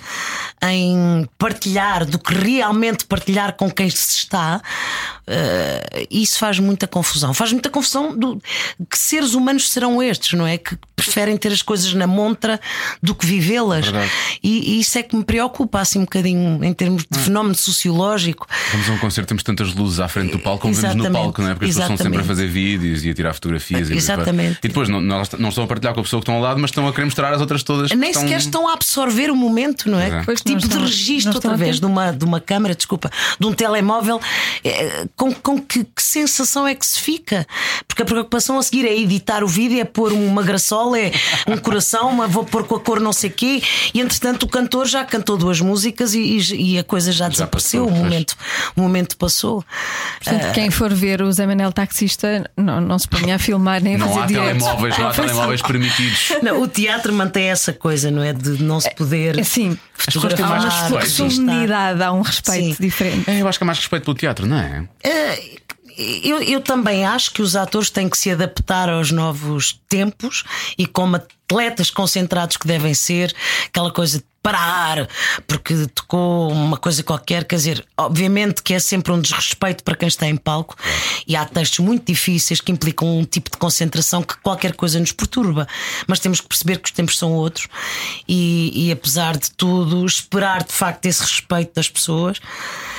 em 0.62 1.28
partilhar, 1.36 2.06
do 2.06 2.18
que 2.18 2.32
realmente 2.32 3.04
partilhar 3.04 3.54
com 3.54 3.68
quem 3.70 3.90
se 3.90 4.18
está. 4.18 4.62
Eh, 5.26 6.06
isso 6.10 6.38
faz 6.38 6.58
muita 6.58 6.86
confusão. 6.86 7.34
Faz 7.34 7.50
muita 7.52 7.68
confusão 7.68 8.16
do 8.16 8.40
que 8.88 8.98
seres 8.98 9.34
humanos 9.34 9.70
serão 9.70 10.02
estes, 10.02 10.38
não 10.38 10.46
é? 10.46 10.58
Que 10.58 10.78
preferem 10.94 11.36
ter 11.36 11.52
as 11.52 11.62
coisas 11.62 11.92
na 11.94 12.06
montra 12.06 12.60
do 13.02 13.14
que 13.14 13.26
vivê-las. 13.26 13.86
E, 14.42 14.76
e 14.76 14.80
isso 14.80 14.98
é 14.98 15.02
que 15.02 15.16
me 15.16 15.24
preocupa 15.24 15.80
assim 15.80 15.98
um 15.98 16.04
bocadinho 16.04 16.43
em 16.62 16.72
termos 16.72 17.04
de 17.10 17.18
fenómeno 17.18 17.54
sociológico. 17.54 18.46
Vamos 18.72 18.88
a 18.88 18.92
um 18.92 18.98
concerto, 18.98 19.28
temos 19.28 19.42
tantas 19.42 19.74
luzes 19.74 20.00
à 20.00 20.08
frente 20.08 20.32
do 20.32 20.38
palco, 20.38 20.62
como 20.62 20.74
vemos 20.74 20.94
no 20.96 21.02
Exatamente. 21.02 21.22
palco, 21.24 21.42
não 21.42 21.48
é? 21.50 21.54
Porque 21.54 21.66
as 21.66 21.70
pessoas 21.72 21.84
estão 21.90 21.96
sempre 21.96 22.18
a 22.18 22.22
Exatamente. 22.22 22.46
fazer 22.46 22.48
vídeos 22.52 23.04
e 23.04 23.10
a 23.10 23.14
tirar 23.14 23.34
fotografias. 23.34 23.90
e- 23.90 23.94
Exatamente. 23.94 24.58
E 24.62 24.68
depois 24.68 24.88
não, 24.88 25.00
não, 25.00 25.22
não 25.38 25.48
estão 25.48 25.64
a 25.64 25.66
partilhar 25.66 25.94
com 25.94 26.00
a 26.00 26.02
pessoa 26.02 26.20
que 26.20 26.24
estão 26.24 26.34
ao 26.36 26.40
lado, 26.40 26.60
mas 26.60 26.70
estão 26.70 26.86
a 26.88 26.92
querer 26.92 27.04
mostrar 27.06 27.32
as 27.32 27.40
outras 27.40 27.62
todas. 27.62 27.90
Nem 27.92 28.10
estão... 28.10 28.22
sequer 28.22 28.38
estão 28.38 28.68
a 28.68 28.72
absorver 28.74 29.30
o 29.30 29.36
momento, 29.36 29.90
não 29.90 29.98
é? 29.98 30.24
Que 30.24 30.34
tipo 30.36 30.58
de 30.60 30.66
estão- 30.66 30.82
registro 30.82 31.36
através 31.38 31.80
de 31.80 31.86
uma, 31.86 32.10
de 32.12 32.24
uma 32.24 32.40
câmara, 32.40 32.74
desculpa, 32.74 33.10
de 33.38 33.46
um 33.46 33.52
telemóvel, 33.52 34.20
eh, 34.62 35.06
com, 35.16 35.32
com 35.32 35.60
que, 35.60 35.84
que 35.84 36.02
sensação 36.02 36.66
é 36.66 36.74
que 36.74 36.86
se 36.86 37.00
fica? 37.00 37.46
Porque 37.86 38.02
a 38.02 38.04
preocupação 38.04 38.58
a 38.58 38.62
seguir 38.62 38.86
é 38.86 38.96
editar 38.98 39.42
o 39.44 39.48
vídeo, 39.48 39.80
é 39.80 39.84
pôr 39.84 40.12
uma 40.12 40.42
graçola, 40.42 40.98
é 40.98 41.12
um 41.46 41.56
coração, 41.56 42.10
uma, 42.10 42.26
vou 42.26 42.44
pôr 42.44 42.64
com 42.64 42.74
a 42.76 42.80
cor 42.80 43.00
não 43.00 43.12
sei 43.12 43.30
quê, 43.30 43.62
e 43.92 44.00
entretanto 44.00 44.44
o 44.44 44.48
cantor 44.48 44.86
já 44.86 45.04
cantou 45.04 45.36
duas 45.36 45.60
músicas 45.60 46.14
e, 46.14 46.33
e- 46.38 46.74
e 46.74 46.78
a 46.78 46.84
coisa 46.84 47.12
já, 47.12 47.28
desapareceu, 47.28 47.86
passou, 47.86 47.96
o 48.00 48.04
momento, 48.04 48.36
o 48.76 48.80
momento 48.80 49.16
passou. 49.16 49.64
Portanto, 50.22 50.52
quem 50.52 50.70
for 50.70 50.92
ver 50.92 51.22
o 51.22 51.30
Zé 51.32 51.46
Manel 51.46 51.72
taxista, 51.72 52.50
não, 52.56 52.80
não 52.80 52.98
se 52.98 53.08
ponha 53.08 53.36
a 53.36 53.38
filmar 53.38 53.82
nem 53.82 53.94
a 53.96 53.98
Não 54.04 54.08
fazer 54.08 54.20
há 54.22 54.26
diretos. 54.26 54.62
telemóveis, 54.64 54.98
não 54.98 55.06
há 55.08 55.12
telemóveis 55.14 55.62
permitidos. 55.62 56.32
Não, 56.42 56.62
o 56.62 56.68
teatro 56.68 57.12
mantém 57.12 57.44
essa 57.50 57.72
coisa, 57.72 58.10
não 58.10 58.22
é? 58.22 58.32
De 58.32 58.62
não 58.62 58.80
se 58.80 58.92
poder. 58.94 59.44
Sim, 59.44 59.78
pessoas 60.04 60.34
têm 60.34 60.44
há 60.44 60.48
mais 60.48 60.64
uma 60.64 61.00
respeito. 61.00 61.10
solenidade, 61.10 62.02
há 62.02 62.12
um 62.12 62.22
respeito 62.22 62.76
Sim. 62.76 62.82
diferente. 62.82 63.30
É, 63.30 63.40
eu 63.42 63.48
acho 63.48 63.58
que 63.58 63.64
há 63.64 63.66
mais 63.66 63.78
respeito 63.78 64.04
pelo 64.04 64.16
teatro, 64.16 64.46
não 64.46 64.58
é? 64.58 64.88
Eh, 65.02 65.58
eu, 66.24 66.42
eu 66.42 66.60
também 66.60 67.04
acho 67.06 67.30
que 67.32 67.40
os 67.40 67.54
atores 67.54 67.88
têm 67.90 68.08
que 68.08 68.18
se 68.18 68.30
adaptar 68.30 68.88
aos 68.88 69.10
novos 69.12 69.80
tempos 69.88 70.42
e 70.76 70.86
como 70.86 71.20
atletas 71.44 71.90
concentrados 71.90 72.56
que 72.56 72.66
devem 72.66 72.94
ser, 72.94 73.34
aquela 73.66 73.92
coisa 73.92 74.18
de 74.18 74.24
parar 74.44 75.08
porque 75.46 75.86
tocou 75.94 76.52
uma 76.52 76.76
coisa 76.76 77.02
qualquer. 77.02 77.44
Quer 77.44 77.56
dizer, 77.56 77.86
obviamente 77.96 78.62
que 78.62 78.74
é 78.74 78.78
sempre 78.78 79.10
um 79.10 79.18
desrespeito 79.18 79.82
para 79.82 79.96
quem 79.96 80.06
está 80.06 80.26
em 80.26 80.36
palco 80.36 80.76
e 81.26 81.34
há 81.34 81.46
textos 81.46 81.78
muito 81.78 82.04
difíceis 82.04 82.60
que 82.60 82.70
implicam 82.70 83.20
um 83.20 83.24
tipo 83.24 83.50
de 83.50 83.56
concentração 83.56 84.22
que 84.22 84.36
qualquer 84.42 84.74
coisa 84.74 85.00
nos 85.00 85.12
perturba. 85.12 85.66
Mas 86.06 86.20
temos 86.20 86.42
que 86.42 86.46
perceber 86.46 86.78
que 86.78 86.90
os 86.90 86.92
tempos 86.92 87.16
são 87.18 87.32
outros 87.32 87.66
e, 88.28 88.88
e 88.88 88.92
apesar 88.92 89.38
de 89.38 89.50
tudo, 89.50 90.04
esperar 90.04 90.62
de 90.62 90.72
facto 90.72 91.06
esse 91.06 91.22
respeito 91.22 91.74
das 91.74 91.88
pessoas. 91.88 92.38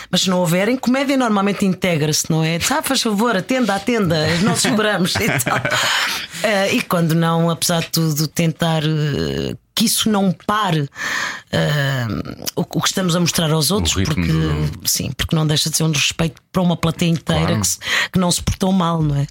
Mas 0.10 0.22
se 0.22 0.30
não 0.30 0.40
houverem, 0.40 0.78
comédia 0.78 1.18
normalmente 1.18 1.66
integra-se, 1.66 2.30
não 2.30 2.44
é? 2.44 2.58
Ah, 2.70 2.82
faz 2.82 3.02
favor, 3.02 3.36
atenda, 3.36 3.75
atenda, 3.75 4.28
nós 4.42 4.64
esperamos 4.66 5.14
e 5.16 5.28
tal. 5.40 5.58
Uh, 5.58 6.75
e 6.75 6.82
quando 6.82 7.14
não, 7.14 7.50
apesar 7.50 7.82
de 7.82 7.90
tudo, 7.90 8.28
tentar 8.36 8.84
uh, 8.84 9.58
que 9.74 9.86
isso 9.86 10.10
não 10.10 10.32
pare 10.46 10.82
uh, 10.82 12.46
o, 12.56 12.62
o, 12.62 12.82
que 12.82 12.88
estamos 12.88 13.15
a 13.15 13.20
mostrar 13.20 13.51
aos 13.51 13.72
outros, 13.72 13.94
porque 13.94 14.27
do... 14.32 14.72
sim, 14.86 15.12
porque 15.18 15.36
não 15.36 15.48
deixa 15.48 15.70
de 15.70 15.77
ser 15.77 15.84
um 15.84 15.92
respeito 15.92 16.42
para 16.51 16.62
uma 16.62 16.77
plateia 16.77 17.10
inteira 17.10 17.46
claro. 17.46 17.62
que, 17.62 17.68
se, 17.68 17.80
que, 18.12 18.20
não 18.20 18.32
se 18.32 18.44
portou 18.44 18.72
mal, 18.72 19.01
não 19.01 19.15
é? 19.15 19.25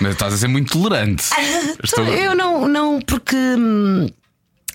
Mas 0.00 0.12
estás 0.12 0.34
a 0.34 0.36
ser 0.36 0.48
muito 0.48 0.72
tolerante. 0.72 1.24
Estou... 1.82 2.04
Eu 2.04 2.34
não, 2.34 2.68
não, 2.68 3.00
porque. 3.00 3.36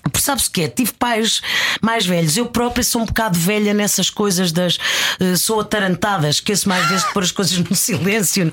Hum, 0.08 0.18
Sabes 0.18 0.46
o 0.46 0.50
que 0.50 0.62
é? 0.62 0.68
Tive 0.68 0.92
pais 0.92 1.40
mais 1.80 2.06
velhos. 2.06 2.36
Eu 2.36 2.46
própria 2.46 2.84
sou 2.84 3.02
um 3.02 3.04
bocado 3.04 3.38
velha 3.38 3.72
nessas 3.72 4.10
coisas 4.10 4.52
das. 4.52 4.76
Uh, 5.20 5.36
sou 5.36 5.60
atarantada, 5.60 6.28
esqueço 6.28 6.68
mais 6.68 6.86
vezes 6.86 7.04
de 7.06 7.12
pôr 7.12 7.22
as 7.22 7.32
coisas 7.32 7.56
no 7.58 7.74
silêncio. 7.76 8.50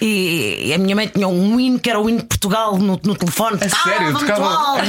E, 0.00 0.68
e, 0.68 0.74
a 0.74 0.78
minha 0.78 0.94
mãe 0.94 1.08
tinha 1.08 1.28
um 1.28 1.58
hino 1.58 1.78
que 1.78 1.90
era 1.90 2.00
o 2.00 2.08
hino 2.08 2.18
de 2.18 2.26
Portugal 2.26 2.78
no, 2.78 3.00
no 3.02 3.14
telefone. 3.14 3.58
É 3.60 3.68
sério? 3.68 4.18
Tocava... 4.18 4.78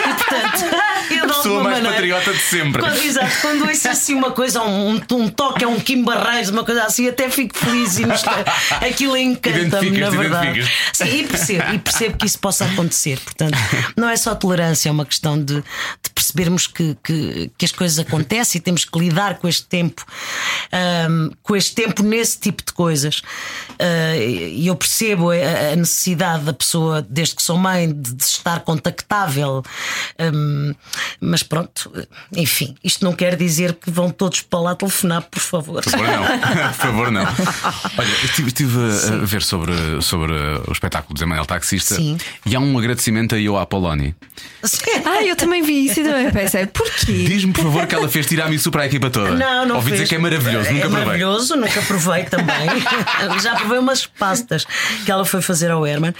E 0.00 0.14
portanto, 0.14 0.64
eu 1.10 1.24
a 1.24 1.28
pessoa 1.28 1.62
mais 1.62 1.76
maneira, 1.76 1.96
patriota 1.96 2.32
de 2.32 2.38
sempre. 2.38 2.80
Quando, 2.80 3.02
exato, 3.02 3.36
quando 3.40 3.68
ouço 3.68 3.88
assim 3.88 4.14
uma 4.14 4.30
coisa, 4.30 4.62
um, 4.62 5.00
um 5.12 5.28
toque, 5.28 5.64
é 5.64 5.68
um 5.68 5.78
Kim 5.78 6.02
Barreiros, 6.02 6.50
uma 6.50 6.64
coisa 6.64 6.84
assim, 6.84 7.08
até 7.08 7.28
fico 7.28 7.56
feliz 7.56 7.98
e 7.98 8.06
nos, 8.06 8.22
aquilo 8.80 9.16
encanta-me, 9.16 9.98
na 9.98 10.10
verdade. 10.10 10.70
Sim, 10.92 11.04
e 11.04 11.26
percebo, 11.26 11.74
e 11.74 11.78
percebo 11.78 12.16
que 12.16 12.26
isso 12.26 12.38
possa 12.38 12.64
acontecer. 12.64 13.18
Portanto, 13.20 13.58
não 13.96 14.08
é 14.08 14.16
só 14.16 14.34
tolerância, 14.34 14.88
é 14.88 14.92
uma 14.92 15.04
questão 15.04 15.42
de 15.42 15.59
de, 16.02 16.10
percebermos 16.10 16.66
que, 16.66 16.96
que, 17.02 17.50
que, 17.56 17.64
as 17.64 17.72
coisas 17.72 17.98
acontecem 17.98 18.58
e 18.58 18.62
temos 18.62 18.84
que 18.84 18.98
lidar 18.98 19.38
com 19.38 19.48
este 19.48 19.66
tempo, 19.66 20.04
um, 21.08 21.30
com 21.42 21.56
este 21.56 21.74
tempo 21.74 22.02
nesse 22.02 22.38
tipo 22.38 22.62
de 22.64 22.72
coisas. 22.72 23.18
Uh, 23.70 24.20
e 24.20 24.66
eu 24.66 24.76
percebo 24.76 25.30
a, 25.30 25.72
a, 25.72 25.76
necessidade 25.76 26.44
da 26.44 26.52
pessoa, 26.52 27.02
desde 27.08 27.36
que 27.36 27.42
sou 27.42 27.56
mãe, 27.56 27.92
de, 27.92 28.14
de 28.14 28.22
estar 28.22 28.60
contactável. 28.60 29.62
Um, 30.18 30.74
mas 31.20 31.42
pronto, 31.42 31.90
enfim, 32.36 32.76
isto 32.84 33.04
não 33.04 33.12
quer 33.12 33.36
dizer 33.36 33.74
que 33.74 33.90
vão 33.90 34.10
todos 34.10 34.40
para 34.42 34.60
lá 34.60 34.74
telefonar, 34.74 35.22
por 35.22 35.40
favor. 35.40 35.82
Por 35.82 35.90
favor, 35.90 36.06
não. 36.06 36.22
por 36.68 36.74
favor, 36.74 37.10
não. 37.10 37.22
Olha, 37.98 38.24
estive, 38.24 38.48
estive 38.48 38.78
a, 38.78 39.14
a, 39.14 39.24
ver 39.24 39.42
sobre, 39.42 40.02
sobre 40.02 40.32
o 40.32 40.72
espetáculo 40.72 41.16
de 41.16 41.24
Emanuel 41.24 41.46
Taxista 41.46 41.94
Sim. 41.94 42.18
e 42.44 42.54
há 42.54 42.60
um 42.60 42.78
agradecimento 42.78 43.34
aí 43.34 43.46
ao 43.46 43.58
Apoloni. 43.58 44.14
Ah, 45.04 45.22
eu 45.24 45.34
também 45.40 45.62
vi 45.62 45.86
isso 45.86 46.00
e 46.00 46.04
também 46.04 46.30
pensei, 46.32 46.66
porquê? 46.66 47.24
Diz-me, 47.24 47.52
por 47.52 47.64
favor, 47.64 47.86
que 47.86 47.94
ela 47.94 48.08
fez 48.08 48.26
tiramisu 48.26 48.70
para 48.70 48.82
a 48.82 48.86
equipa 48.86 49.10
toda. 49.10 49.30
Não, 49.30 49.66
não 49.66 49.76
Ouvi 49.76 49.88
fez. 49.90 50.00
dizer 50.02 50.08
que 50.08 50.14
é 50.14 50.18
maravilhoso, 50.18 50.68
é 50.68 50.72
nunca 50.72 50.80
provei. 50.88 51.04
maravilhoso, 51.04 51.56
nunca 51.56 51.82
provei 51.82 52.24
também. 52.24 52.66
Já 53.42 53.54
provei 53.56 53.78
umas 53.78 54.06
pastas 54.06 54.66
que 55.04 55.10
ela 55.10 55.24
foi 55.24 55.42
fazer 55.42 55.70
ao 55.70 55.86
Herman. 55.86 56.14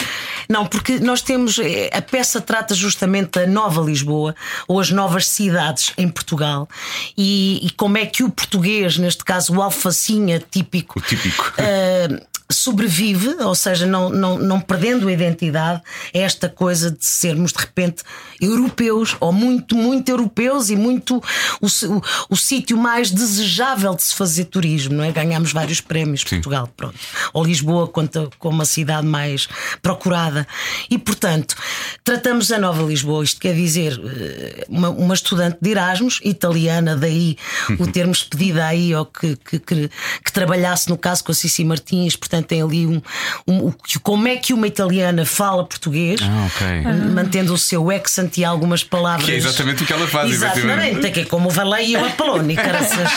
Não, 0.48 0.66
porque 0.66 0.98
nós 0.98 1.22
temos. 1.22 1.58
eh, 1.58 1.90
A 1.92 2.02
peça 2.02 2.40
trata 2.40 2.74
justamente 2.74 3.32
da 3.38 3.46
nova 3.46 3.80
Lisboa 3.80 4.34
ou 4.66 4.80
as 4.80 4.90
novas 4.90 5.26
cidades 5.28 5.92
em 5.96 6.08
Portugal 6.08 6.68
e, 7.16 7.60
e 7.66 7.70
como 7.70 7.98
é 7.98 8.06
que 8.06 8.22
o 8.24 8.30
português, 8.30 8.96
neste 8.98 9.24
caso 9.24 9.54
o 9.54 9.62
alfacinha 9.62 10.42
típico, 10.50 10.98
O 10.98 11.02
típico. 11.02 11.52
eh, 11.58 12.08
sobrevive, 12.50 13.36
ou 13.40 13.54
seja, 13.54 13.86
não, 13.86 14.10
não, 14.10 14.38
não 14.38 14.60
perdendo 14.60 15.08
a 15.08 15.12
identidade, 15.12 15.80
a 16.14 16.18
esta 16.18 16.48
coisa 16.48 16.90
de 16.90 17.04
sermos 17.04 17.52
de 17.52 17.58
repente 17.58 18.02
europeus 18.40 19.16
ou 19.20 19.32
muito, 19.32 19.76
muito 19.76 20.08
europeus 20.08 20.70
e 20.70 20.76
muito 20.76 21.22
o, 21.60 21.66
o, 21.66 22.02
o 22.30 22.36
sítio 22.36 22.76
mais 22.76 23.10
desejável 23.10 23.94
de 23.94 24.02
se 24.02 24.14
fazer 24.14 24.46
turismo, 24.46 24.94
não 24.94 25.04
é? 25.04 25.12
Ganhamos 25.12 25.52
vários 25.52 25.80
prémios, 25.80 26.24
Portugal, 26.24 26.68
pronto. 26.76 26.98
Ou 27.32 27.44
Lisboa 27.44 27.86
conta 27.86 28.28
como 28.38 28.62
a 28.62 28.64
cidade 28.64 29.06
mais 29.06 29.48
procurada. 29.80 30.46
E 30.90 30.98
portanto, 30.98 31.54
tratamos 32.02 32.50
a 32.50 32.58
Nova 32.58 32.82
Lisboa, 32.82 33.24
isto 33.24 33.40
quer 33.40 33.54
dizer, 33.54 34.00
eh, 34.04 34.66
uma, 34.68 34.90
uma 34.90 35.14
estudante 35.14 35.58
de 35.60 35.70
Erasmus, 35.70 36.20
italiana, 36.24 36.96
daí 36.96 37.36
o 37.78 37.86
termos 37.90 38.22
pedido 38.22 38.60
aí 38.60 38.94
ou 38.94 39.06
que, 39.06 39.36
que, 39.36 39.58
que, 39.58 39.90
que 40.24 40.32
trabalhasse 40.32 40.88
no 40.88 40.96
caso 40.96 41.22
com 41.24 41.32
a 41.32 41.34
Cici 41.34 41.64
Martins, 41.64 42.16
portanto 42.16 42.39
tem 42.42 42.62
ali 42.62 42.86
um, 42.86 43.00
um, 43.46 43.66
um 43.68 43.74
como 44.02 44.28
é 44.28 44.36
que 44.36 44.52
uma 44.52 44.66
italiana 44.66 45.24
fala 45.24 45.64
português, 45.64 46.20
Ah, 46.22 46.46
ok. 46.46 46.82
mantendo 47.12 47.52
o 47.54 47.58
seu 47.58 47.90
accent 47.90 48.36
e 48.38 48.44
algumas 48.44 48.82
palavras. 48.84 49.24
Que 49.26 49.32
é 49.32 49.36
exatamente 49.36 49.82
o 49.82 49.86
que 49.86 49.92
ela 49.92 50.06
faz. 50.06 50.30
Exatamente, 50.32 51.10
que 51.10 51.20
é 51.20 51.24
como 51.24 51.48
o 51.48 51.50
Valei 51.50 51.92
e 51.92 51.96
o 51.96 52.04
Apoloni, 52.04 52.54
caraças. 52.56 53.10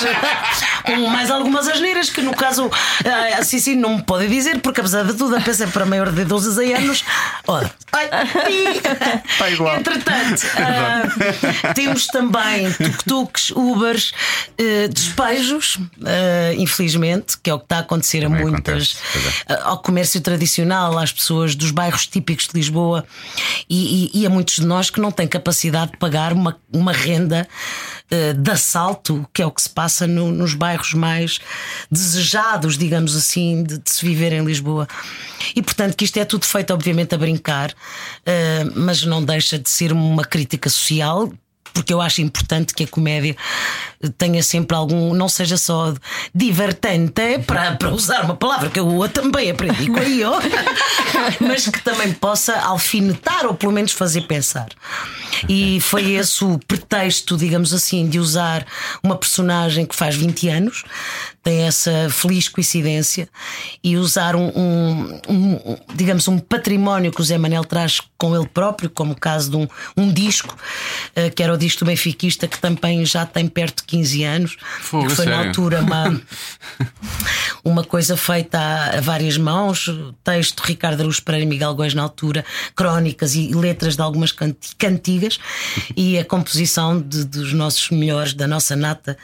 com 0.84 0.96
mais 1.10 1.30
algumas 1.32 1.68
asneiras 1.68 2.10
que 2.10 2.22
no 2.22 2.34
caso 2.36 2.70
ah, 3.06 3.40
a 3.40 3.44
Cici 3.44 3.76
não 3.76 3.98
me 3.98 4.04
pode 4.04 4.28
dizer, 4.28 4.60
porque 4.60 4.80
apesar 4.82 5.04
de 5.04 5.14
tudo, 5.14 5.36
a 5.36 5.42
peça 5.42 5.64
é 5.66 5.68
para 5.68 5.86
maior 5.86 6.12
de 6.12 6.24
12 6.26 6.74
anos. 6.74 7.04
Ai, 7.92 8.08
Está 9.26 9.50
igual. 9.50 9.78
Entretanto, 9.78 10.46
ah, 10.58 11.74
temos 11.74 12.08
também 12.08 12.72
tuk-tuks, 12.72 13.52
Ubers, 13.52 14.14
eh, 14.58 14.88
despejos, 14.88 15.78
ah, 16.06 16.54
infelizmente, 16.58 17.38
que 17.42 17.50
é 17.50 17.54
o 17.54 17.60
que 17.60 17.66
está 17.66 17.78
a 17.78 17.80
acontecer 17.80 18.20
a 18.26 18.30
Também 18.30 18.42
muitas, 18.48 18.98
acontece, 18.98 19.13
pois 19.14 19.26
ah, 19.48 19.70
ao 19.70 19.78
comércio 19.82 20.20
tradicional, 20.20 20.98
às 20.98 21.12
pessoas 21.12 21.56
dos 21.56 21.72
bairros 21.72 22.08
típicos 22.08 22.48
de 22.48 22.54
Lisboa 22.56 23.06
e, 23.70 24.10
e- 24.14 24.22
e 24.22 24.26
a 24.26 24.30
muitos 24.30 24.56
de 24.56 24.66
nós 24.66 24.90
que 24.90 25.00
não 25.00 25.12
têm 25.12 25.28
capacidade 25.28 25.92
de 25.92 25.98
pagar 25.98 26.34
uma, 26.34 26.58
uma 26.74 26.92
renda 26.92 27.48
eh, 28.12 28.34
de 28.34 28.52
assalto, 28.52 29.26
que 29.34 29.42
é 29.42 29.46
o 29.46 29.52
que 29.52 29.62
se 29.62 29.70
passa 29.70 30.06
no- 30.08 30.32
nos 30.32 30.54
bairros 30.54 30.94
mais 30.94 31.40
desejados, 31.92 32.78
digamos 32.78 33.16
assim, 33.16 33.64
de, 33.64 33.78
de 33.78 33.90
se 33.92 34.06
viver 34.06 34.34
em 34.34 34.44
Lisboa. 34.44 34.88
E 35.56 35.62
portanto, 35.62 35.96
que 35.96 36.06
isto 36.06 36.18
é 36.18 36.26
tudo 36.26 36.46
feito, 36.46 36.74
obviamente, 36.74 37.14
a 37.14 37.18
brincar, 37.18 37.74
eh, 38.26 38.64
mas 38.76 39.04
não 39.04 39.24
deixa 39.24 39.60
de 39.60 39.70
ser 39.70 39.92
uma 39.92 40.24
crítica 40.24 40.70
social. 40.70 41.32
Porque 41.74 41.94
eu 41.94 42.00
acho 42.00 42.22
importante 42.22 42.74
que 42.74 42.84
a 42.84 42.88
comédia 42.88 43.36
tenha 44.18 44.44
sempre 44.44 44.76
algum, 44.76 45.14
não 45.14 45.28
seja 45.28 45.58
só 45.58 45.94
divertente, 46.34 47.40
para, 47.46 47.76
para 47.76 47.90
usar 47.90 48.24
uma 48.24 48.36
palavra 48.36 48.70
que 48.70 48.80
eu 48.80 49.10
também 49.10 49.50
aprendi 49.50 49.88
com 49.88 49.98
a 50.00 50.04
IO, 50.04 50.32
mas 51.40 51.68
que 51.68 51.82
também 51.82 52.14
possa 52.14 52.58
alfinetar 52.60 53.46
ou 53.46 53.54
pelo 53.54 53.72
menos 53.72 53.92
fazer 53.92 54.22
pensar. 54.22 54.68
E 55.50 55.80
foi 55.82 56.12
esse 56.12 56.44
o 56.44 56.60
pretexto, 56.60 57.36
digamos 57.38 57.74
assim, 57.74 58.08
de 58.08 58.20
usar 58.20 58.66
uma 59.02 59.18
personagem 59.18 59.86
que 59.86 59.96
faz 59.96 60.16
20 60.16 60.50
anos, 60.50 60.84
tem 61.44 61.64
essa 61.64 62.10
feliz 62.10 62.48
coincidência, 62.48 63.28
e 63.84 63.98
usar 63.98 64.34
um, 64.36 64.48
um- 64.56 65.20
um- 65.30 65.78
digamos, 65.94 66.28
um 66.30 66.40
património 66.40 67.12
que 67.12 67.20
o 67.20 67.24
Zé 67.24 67.38
Manel 67.38 67.66
traz 67.66 68.00
com 68.18 68.34
ele 68.36 68.48
próprio, 68.48 68.90
como 68.90 69.12
o 69.12 69.20
caso 69.20 69.52
de 69.52 69.58
um, 69.58 69.68
um 69.98 70.12
disco, 70.12 70.56
eh, 71.16 71.30
que 71.30 71.44
era 71.44 71.54
o 71.54 71.58
disco 71.58 71.80
do 71.84 71.88
Benfiquista, 71.88 72.48
que 72.48 72.58
também 72.58 73.06
já 73.06 73.26
tem 73.26 73.48
perto 73.48 73.78
de 73.82 73.84
15 73.84 74.24
anos, 74.24 74.58
Fogo, 74.80 75.08
que 75.10 75.16
foi 75.16 75.26
na 75.26 75.32
sério? 75.36 75.48
altura 75.50 75.82
uma, 75.82 76.22
uma 77.64 77.84
coisa 77.84 78.16
feita 78.18 78.58
a, 78.58 78.98
a 78.98 79.02
várias 79.02 79.38
mãos, 79.38 79.90
texto 80.24 80.62
Ricardo 80.62 81.02
Aruz 81.02 81.20
Pereira 81.20 81.46
e 81.46 81.50
Miguel 81.50 81.76
Góes 81.76 81.94
na 81.94 82.04
altura, 82.04 82.46
crónicas 82.76 83.36
e 83.36 83.54
letras 83.54 83.96
de 83.96 84.02
algumas 84.02 84.32
canti- 84.32 84.76
cantigas 84.78 85.40
e 85.96 86.18
a 86.18 86.26
composição 86.26 87.00
de- 87.02 87.26
dos 87.26 87.54
nossos 87.54 87.90
melhores, 87.90 88.34
da 88.34 88.48
nossa 88.48 88.76
nata 88.76 89.18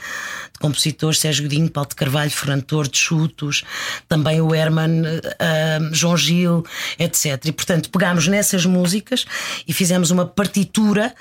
de 0.53 0.59
compositores, 0.59 1.19
Sérgio 1.19 1.43
Godinho, 1.43 1.69
Paulo 1.69 1.89
de 1.89 1.95
Carvalho, 2.09 2.31
Fernando 2.31 2.63
Torres, 2.63 2.91
Chutos, 2.91 3.63
também 4.07 4.41
o 4.41 4.53
Herman, 4.53 5.03
ah, 5.39 5.79
João 5.91 6.17
Gil, 6.17 6.65
etc. 6.97 7.45
E 7.45 7.51
portanto 7.51 7.89
pegámos 7.91 8.27
nessas 8.27 8.65
músicas 8.65 9.25
e 9.67 9.73
fizemos 9.73 10.09
uma 10.09 10.25
partitura 10.25 11.13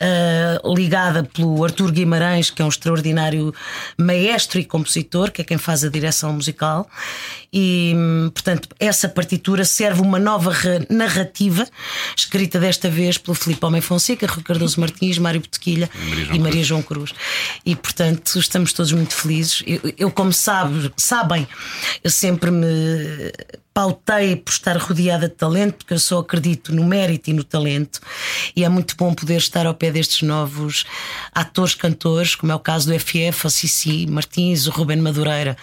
uh, 0.00 0.74
ligada 0.74 1.24
pelo 1.24 1.62
Artur 1.62 1.92
Guimarães, 1.92 2.50
que 2.50 2.62
é 2.62 2.64
um 2.64 2.68
extraordinário 2.68 3.54
maestro 3.98 4.58
e 4.58 4.64
compositor, 4.64 5.30
que 5.30 5.42
é 5.42 5.44
quem 5.44 5.58
faz 5.58 5.84
a 5.84 5.90
direção 5.90 6.32
musical. 6.32 6.88
E, 7.52 7.94
portanto, 8.32 8.68
essa 8.78 9.08
partitura 9.08 9.64
serve 9.64 10.00
uma 10.00 10.18
nova 10.18 10.52
narrativa, 10.88 11.66
escrita 12.16 12.60
desta 12.60 12.88
vez 12.88 13.18
pelo 13.18 13.34
Filipe 13.34 13.64
Homem 13.64 13.80
Fonseca, 13.80 14.26
Rui 14.26 14.42
Cardoso 14.42 14.78
Martins, 14.80 15.18
Mário 15.18 15.40
Botequilha 15.40 15.90
e 16.32 16.38
Maria 16.38 16.62
João 16.62 16.82
Cruz. 16.82 17.12
E, 17.66 17.74
portanto, 17.74 18.38
estamos 18.38 18.72
todos 18.72 18.92
muito 18.92 19.14
felizes. 19.14 19.62
Eu, 19.66 19.80
eu 19.98 20.10
como 20.10 20.32
sabe, 20.32 20.92
sabem, 20.96 21.46
eu 22.04 22.10
sempre 22.10 22.50
me 22.50 22.68
pautei 23.72 24.36
por 24.36 24.50
estar 24.50 24.76
rodeada 24.76 25.28
de 25.28 25.34
talento, 25.34 25.76
porque 25.76 25.94
eu 25.94 25.98
só 25.98 26.18
acredito 26.18 26.74
no 26.74 26.84
mérito 26.84 27.30
e 27.30 27.32
no 27.32 27.42
talento, 27.42 28.00
e 28.54 28.64
é 28.64 28.68
muito 28.68 28.96
bom 28.96 29.14
poder 29.14 29.38
estar 29.38 29.64
ao 29.64 29.74
pé 29.74 29.90
destes 29.90 30.22
novos 30.22 30.84
atores, 31.32 31.74
cantores, 31.74 32.34
como 32.34 32.52
é 32.52 32.54
o 32.54 32.58
caso 32.58 32.92
do 32.92 32.98
FF, 32.98 33.46
a 33.46 33.50
Cici 33.50 34.06
Martins, 34.06 34.66
o 34.66 34.70
Ruben 34.70 34.98
Madureira 34.98 35.56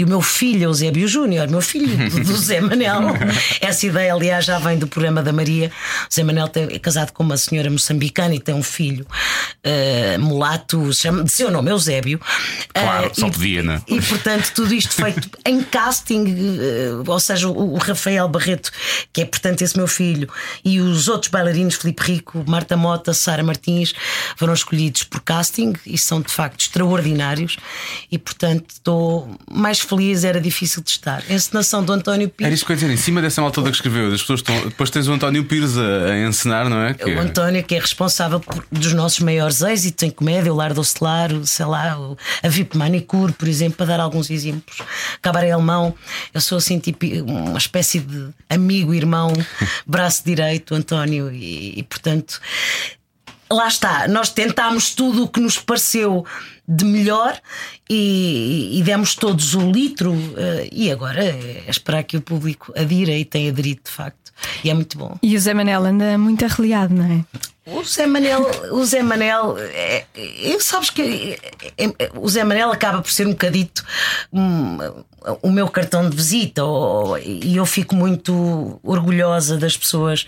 e 0.00 0.04
o 0.04 0.08
meu 0.08 0.22
filho, 0.22 0.70
o 0.70 0.72
Zébio 0.72 1.06
Júnior, 1.06 1.46
meu 1.46 1.60
filho 1.60 1.94
do 2.24 2.34
Zé 2.34 2.58
Manel. 2.58 3.00
Essa 3.60 3.86
ideia, 3.86 4.14
aliás, 4.14 4.46
já 4.46 4.58
vem 4.58 4.78
do 4.78 4.86
programa 4.86 5.22
da 5.22 5.30
Maria. 5.30 5.70
O 6.10 6.14
Zé 6.14 6.24
Manel 6.24 6.50
é 6.54 6.78
casado 6.78 7.12
com 7.12 7.22
uma 7.22 7.36
senhora 7.36 7.68
moçambicana 7.68 8.34
e 8.34 8.40
tem 8.40 8.54
um 8.54 8.62
filho 8.62 9.06
uh, 9.06 10.18
mulato, 10.18 10.90
chama, 10.94 11.22
de 11.22 11.30
seu 11.30 11.50
nome, 11.50 11.70
Eusébio. 11.70 12.18
Claro, 12.72 13.08
uh, 13.08 13.20
só 13.20 13.26
e, 13.26 13.30
podia, 13.30 13.62
né? 13.62 13.82
E 13.86 14.00
portanto, 14.00 14.52
tudo 14.54 14.72
isto 14.72 14.94
feito 14.94 15.28
em 15.44 15.62
casting, 15.62 16.24
uh, 16.24 17.04
ou 17.06 17.20
seja, 17.20 17.46
o, 17.46 17.74
o, 17.74 17.76
Rafael 17.76 18.26
Barreto, 18.26 18.72
que 19.12 19.20
é 19.20 19.26
portanto 19.26 19.60
esse 19.60 19.76
meu 19.76 19.86
filho, 19.86 20.30
e 20.64 20.80
os 20.80 21.08
outros 21.08 21.30
bailarinos, 21.30 21.74
Felipe 21.74 22.02
Rico, 22.04 22.42
Marta 22.48 22.74
Mota, 22.74 23.12
Sara 23.12 23.42
Martins, 23.42 23.92
foram 24.38 24.54
escolhidos 24.54 25.04
por 25.04 25.20
casting 25.20 25.74
e 25.84 25.98
são 25.98 26.22
de 26.22 26.32
facto 26.32 26.62
extraordinários. 26.62 27.58
E 28.10 28.16
portanto, 28.16 28.64
estou 28.70 29.36
mais 29.50 29.78
feliz, 29.90 30.24
era 30.24 30.40
difícil 30.40 30.82
de 30.82 30.90
estar. 30.90 31.22
Encenação 31.28 31.84
do 31.84 31.92
António 31.92 32.28
Pires. 32.28 32.46
Era 32.46 32.54
isso 32.54 32.64
que 32.64 32.72
eu 32.72 32.74
ia 32.74 32.80
dizer, 32.80 32.92
em 32.92 32.96
cima 32.96 33.20
dessa 33.20 33.42
malta 33.42 33.62
que 33.62 33.68
escreveu, 33.70 34.12
as 34.12 34.20
pessoas 34.20 34.40
estão. 34.40 34.56
Depois 34.62 34.90
tens 34.90 35.08
o 35.08 35.12
António 35.12 35.44
Pires 35.44 35.76
a, 35.76 36.12
a 36.12 36.28
encenar, 36.28 36.68
não 36.68 36.80
é? 36.82 36.94
Que... 36.94 37.04
O 37.04 37.20
António, 37.20 37.62
que 37.64 37.74
é 37.74 37.78
responsável 37.78 38.38
por, 38.38 38.64
dos 38.70 38.92
nossos 38.92 39.20
maiores 39.20 39.60
êxitos 39.62 40.02
em 40.04 40.10
comédia, 40.10 40.52
o 40.52 40.56
Lar 40.56 40.72
do 40.72 40.80
Ocelar, 40.80 41.30
sei 41.44 41.66
lá, 41.66 41.96
a 42.42 42.48
VIP 42.48 42.76
Manicure, 42.76 43.32
por 43.32 43.48
exemplo, 43.48 43.78
para 43.78 43.86
dar 43.86 44.00
alguns 44.00 44.30
exemplos. 44.30 44.78
Cabaré 45.20 45.50
Alemão, 45.50 45.94
eu 46.32 46.40
sou 46.40 46.58
assim, 46.58 46.78
tipo, 46.78 47.04
uma 47.26 47.58
espécie 47.58 48.00
de 48.00 48.28
amigo, 48.48 48.94
irmão, 48.94 49.32
braço 49.86 50.22
direito, 50.24 50.74
António, 50.74 51.30
e, 51.32 51.78
e 51.78 51.82
portanto 51.82 52.40
lá 53.50 53.68
está, 53.68 54.06
nós 54.08 54.30
tentámos 54.30 54.94
tudo 54.94 55.24
o 55.24 55.28
que 55.28 55.40
nos 55.40 55.58
pareceu 55.58 56.24
de 56.66 56.84
melhor 56.84 57.36
e, 57.88 58.78
e 58.78 58.82
demos 58.82 59.14
todos 59.14 59.54
o 59.54 59.70
litro. 59.70 60.12
Uh, 60.12 60.68
e 60.70 60.90
agora 60.90 61.24
é 61.24 61.64
esperar 61.68 62.04
que 62.04 62.16
o 62.16 62.20
público 62.20 62.72
adira 62.76 63.12
e 63.12 63.24
tenha 63.24 63.50
aderido 63.50 63.82
de 63.84 63.90
facto. 63.90 64.32
E 64.64 64.70
é 64.70 64.74
muito 64.74 64.96
bom. 64.96 65.18
E 65.22 65.36
o 65.36 65.40
Zé 65.40 65.52
Manel 65.52 65.84
anda 65.84 66.16
muito 66.16 66.44
arreliado, 66.44 66.94
não 66.94 67.04
é? 67.04 67.24
O 67.72 67.84
Zé 67.84 68.06
Manel, 68.06 68.46
o 68.72 68.84
Zé 68.84 69.02
Manel, 69.02 69.56
é, 69.58 70.04
é, 70.14 70.58
sabes 70.60 70.90
que 70.90 71.38
é, 71.78 71.84
é, 71.84 72.10
o 72.14 72.28
Zé 72.28 72.42
Manel 72.42 72.72
acaba 72.72 73.00
por 73.00 73.10
ser 73.10 73.26
um 73.26 73.30
bocadito 73.30 73.84
um, 74.32 74.78
o 75.42 75.50
meu 75.50 75.68
cartão 75.68 76.08
de 76.08 76.16
visita 76.16 76.64
ou, 76.64 77.18
e 77.18 77.56
eu 77.56 77.66
fico 77.66 77.94
muito 77.94 78.80
orgulhosa 78.82 79.56
das 79.56 79.76
pessoas 79.76 80.26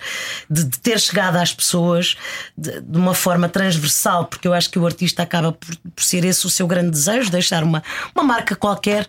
de, 0.49 0.65
de 0.65 0.79
ter 0.79 1.01
chegado 1.01 1.37
às 1.37 1.53
pessoas 1.53 2.17
de, 2.57 2.81
de, 2.81 2.99
uma 2.99 3.15
forma 3.15 3.49
transversal, 3.49 4.27
porque 4.27 4.47
eu 4.47 4.53
acho 4.53 4.71
que 4.71 4.79
o 4.79 4.87
artista 4.87 5.23
acaba 5.23 5.53
por, 5.53 5.77
por 5.77 6.05
ser 6.05 6.25
esse 6.25 6.47
o 6.47 6.51
seu 6.51 6.67
grande 6.67 6.91
desejo, 6.91 7.31
deixar 7.31 7.65
uma, 7.65 7.83
uma 8.15 8.23
marca 8.23 8.55
qualquer. 8.55 9.07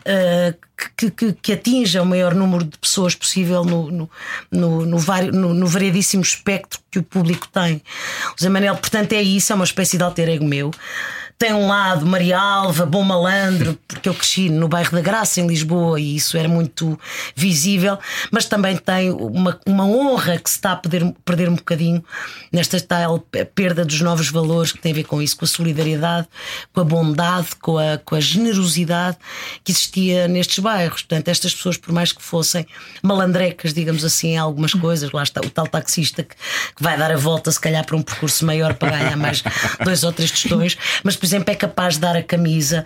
Uh, 0.00 0.73
que, 0.96 1.10
que, 1.10 1.32
que, 1.34 1.52
atinja 1.52 2.02
o 2.02 2.06
maior 2.06 2.34
número 2.34 2.64
de 2.64 2.76
pessoas 2.78 3.14
possível 3.14 3.64
no, 3.64 3.90
no, 3.90 4.10
no, 4.50 4.86
no, 4.86 4.98
no, 5.32 5.54
no 5.54 5.66
variedíssimo 5.66 6.22
espectro 6.22 6.80
que 6.90 6.98
o 6.98 7.02
público 7.02 7.48
tem. 7.48 7.82
O 8.36 8.42
Zé 8.42 8.48
Manel, 8.48 8.76
portanto, 8.76 9.12
é 9.12 9.22
isso, 9.22 9.52
é 9.52 9.56
uma 9.56 9.64
espécie 9.64 9.96
de 9.96 10.02
alter 10.02 10.28
ego 10.28 10.44
meu 10.44 10.70
tem 11.38 11.52
um 11.52 11.66
lado 11.66 12.06
Maria 12.06 12.38
Alva, 12.38 12.86
bom 12.86 13.02
malandro, 13.02 13.78
porque 13.88 14.08
eu 14.08 14.14
cresci 14.14 14.48
no 14.48 14.68
bairro 14.68 14.92
da 14.92 15.00
Graça, 15.00 15.40
em 15.40 15.46
Lisboa, 15.46 16.00
e 16.00 16.16
isso 16.16 16.36
era 16.36 16.48
muito 16.48 16.98
visível, 17.34 17.98
mas 18.30 18.46
também 18.46 18.76
tem 18.76 19.10
uma, 19.10 19.58
uma 19.66 19.84
honra 19.84 20.38
que 20.38 20.48
se 20.48 20.56
está 20.56 20.72
a 20.72 20.76
perder, 20.76 21.12
perder 21.24 21.48
um 21.48 21.56
bocadinho 21.56 22.04
nesta 22.52 22.80
tal 22.80 23.18
perda 23.54 23.84
dos 23.84 24.00
novos 24.00 24.28
valores 24.28 24.72
que 24.72 24.78
tem 24.78 24.92
a 24.92 24.94
ver 24.94 25.04
com 25.04 25.20
isso, 25.20 25.36
com 25.36 25.44
a 25.44 25.48
solidariedade, 25.48 26.28
com 26.72 26.80
a 26.80 26.84
bondade, 26.84 27.48
com 27.60 27.78
a, 27.78 27.98
com 27.98 28.14
a 28.14 28.20
generosidade 28.20 29.16
que 29.62 29.72
existia 29.72 30.28
nestes 30.28 30.60
bairros. 30.60 31.02
Portanto, 31.02 31.28
estas 31.28 31.54
pessoas, 31.54 31.76
por 31.76 31.92
mais 31.92 32.12
que 32.12 32.22
fossem 32.22 32.66
malandrecas, 33.02 33.74
digamos 33.74 34.04
assim, 34.04 34.30
em 34.30 34.38
algumas 34.38 34.72
coisas, 34.72 35.10
lá 35.10 35.22
está 35.22 35.40
o 35.40 35.50
tal 35.50 35.66
taxista 35.66 36.22
que, 36.22 36.34
que 36.34 36.82
vai 36.82 36.96
dar 36.96 37.10
a 37.10 37.16
volta, 37.16 37.50
se 37.50 37.60
calhar, 37.60 37.84
para 37.84 37.96
um 37.96 38.02
percurso 38.02 38.46
maior 38.46 38.74
para 38.74 38.96
ganhar 38.96 39.16
mais 39.16 39.42
dois 39.84 40.04
ou 40.04 40.12
três 40.12 40.30
tostões, 40.30 40.76
mas 41.02 41.16
por 41.24 41.28
exemplo, 41.28 41.50
é 41.50 41.54
capaz 41.54 41.94
de 41.94 42.00
dar 42.00 42.14
a 42.16 42.22
camisa 42.22 42.84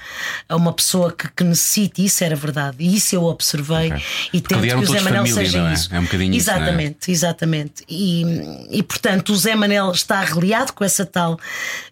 a 0.49 0.55
uma 0.55 0.73
pessoa 0.73 1.11
que, 1.11 1.29
que 1.29 1.43
necessite, 1.43 2.05
isso 2.05 2.23
era 2.23 2.37
verdade, 2.37 2.77
e 2.79 2.95
isso 2.95 3.17
eu 3.17 3.25
observei 3.25 3.89
okay. 3.89 4.03
e 4.33 4.41
tento 4.41 4.61
que 4.61 4.75
o 4.77 4.87
Zé 4.87 5.01
Manel 5.01 5.27
família, 5.27 5.35
seja 5.35 5.69
é? 5.69 5.73
isso. 5.73 5.93
É 5.93 5.99
um 5.99 6.05
bocadinho 6.05 6.37
Exatamente, 6.37 6.99
isso, 7.01 7.11
é? 7.11 7.15
exatamente. 7.15 7.85
E, 7.89 8.23
e 8.71 8.81
portanto, 8.85 9.31
o 9.31 9.37
Zé 9.37 9.57
Manel 9.57 9.91
está 9.91 10.23
reliado 10.23 10.73
com 10.73 10.85
essa 10.85 11.05
tal 11.05 11.37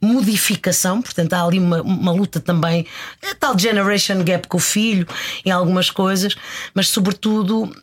modificação, 0.01 1.03
portanto, 1.03 1.33
há 1.33 1.43
ali 1.43 1.59
uma, 1.59 1.83
uma 1.83 2.13
luta 2.13 2.39
também, 2.39 2.87
a 3.29 3.35
tal 3.35 3.59
generation 3.59 4.23
gap 4.23 4.47
com 4.47 4.59
o 4.59 4.61
filho 4.61 5.05
em 5.45 5.51
algumas 5.51 5.91
coisas, 5.91 6.37
mas 6.73 6.89
sobretudo 6.89 7.75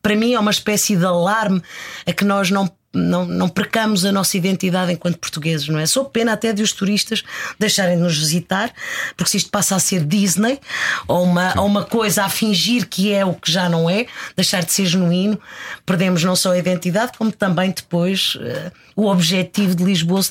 para 0.00 0.14
mim 0.14 0.34
é 0.34 0.38
uma 0.38 0.52
espécie 0.52 0.94
de 0.94 1.04
alarme 1.04 1.60
a 2.06 2.12
que 2.12 2.24
nós 2.24 2.48
não 2.48 2.70
não, 2.94 3.26
não 3.26 3.48
percamos 3.48 4.04
a 4.04 4.12
nossa 4.12 4.36
identidade 4.36 4.92
enquanto 4.92 5.18
portugueses, 5.18 5.68
não 5.68 5.78
é? 5.78 5.86
Sou 5.86 6.04
pena 6.04 6.32
até 6.32 6.52
de 6.52 6.62
os 6.62 6.72
turistas 6.72 7.22
deixarem 7.58 7.96
de 7.96 8.02
nos 8.02 8.16
visitar, 8.16 8.72
porque 9.16 9.30
se 9.30 9.36
isto 9.38 9.50
passa 9.50 9.76
a 9.76 9.78
ser 9.78 10.04
Disney 10.04 10.60
ou 11.08 11.22
uma, 11.24 11.58
ou 11.60 11.66
uma 11.66 11.84
coisa 11.84 12.24
a 12.24 12.28
fingir 12.28 12.88
que 12.88 13.12
é 13.12 13.24
o 13.24 13.34
que 13.34 13.50
já 13.50 13.68
não 13.68 13.90
é, 13.90 14.06
deixar 14.36 14.62
de 14.62 14.72
ser 14.72 14.86
genuíno, 14.86 15.38
perdemos 15.84 16.22
não 16.22 16.36
só 16.36 16.52
a 16.52 16.58
identidade, 16.58 17.12
como 17.18 17.32
também 17.32 17.70
depois 17.70 18.36
uh, 18.36 18.72
o 18.94 19.06
objetivo 19.06 19.74
de 19.74 19.84
Lisboa 19.84 20.22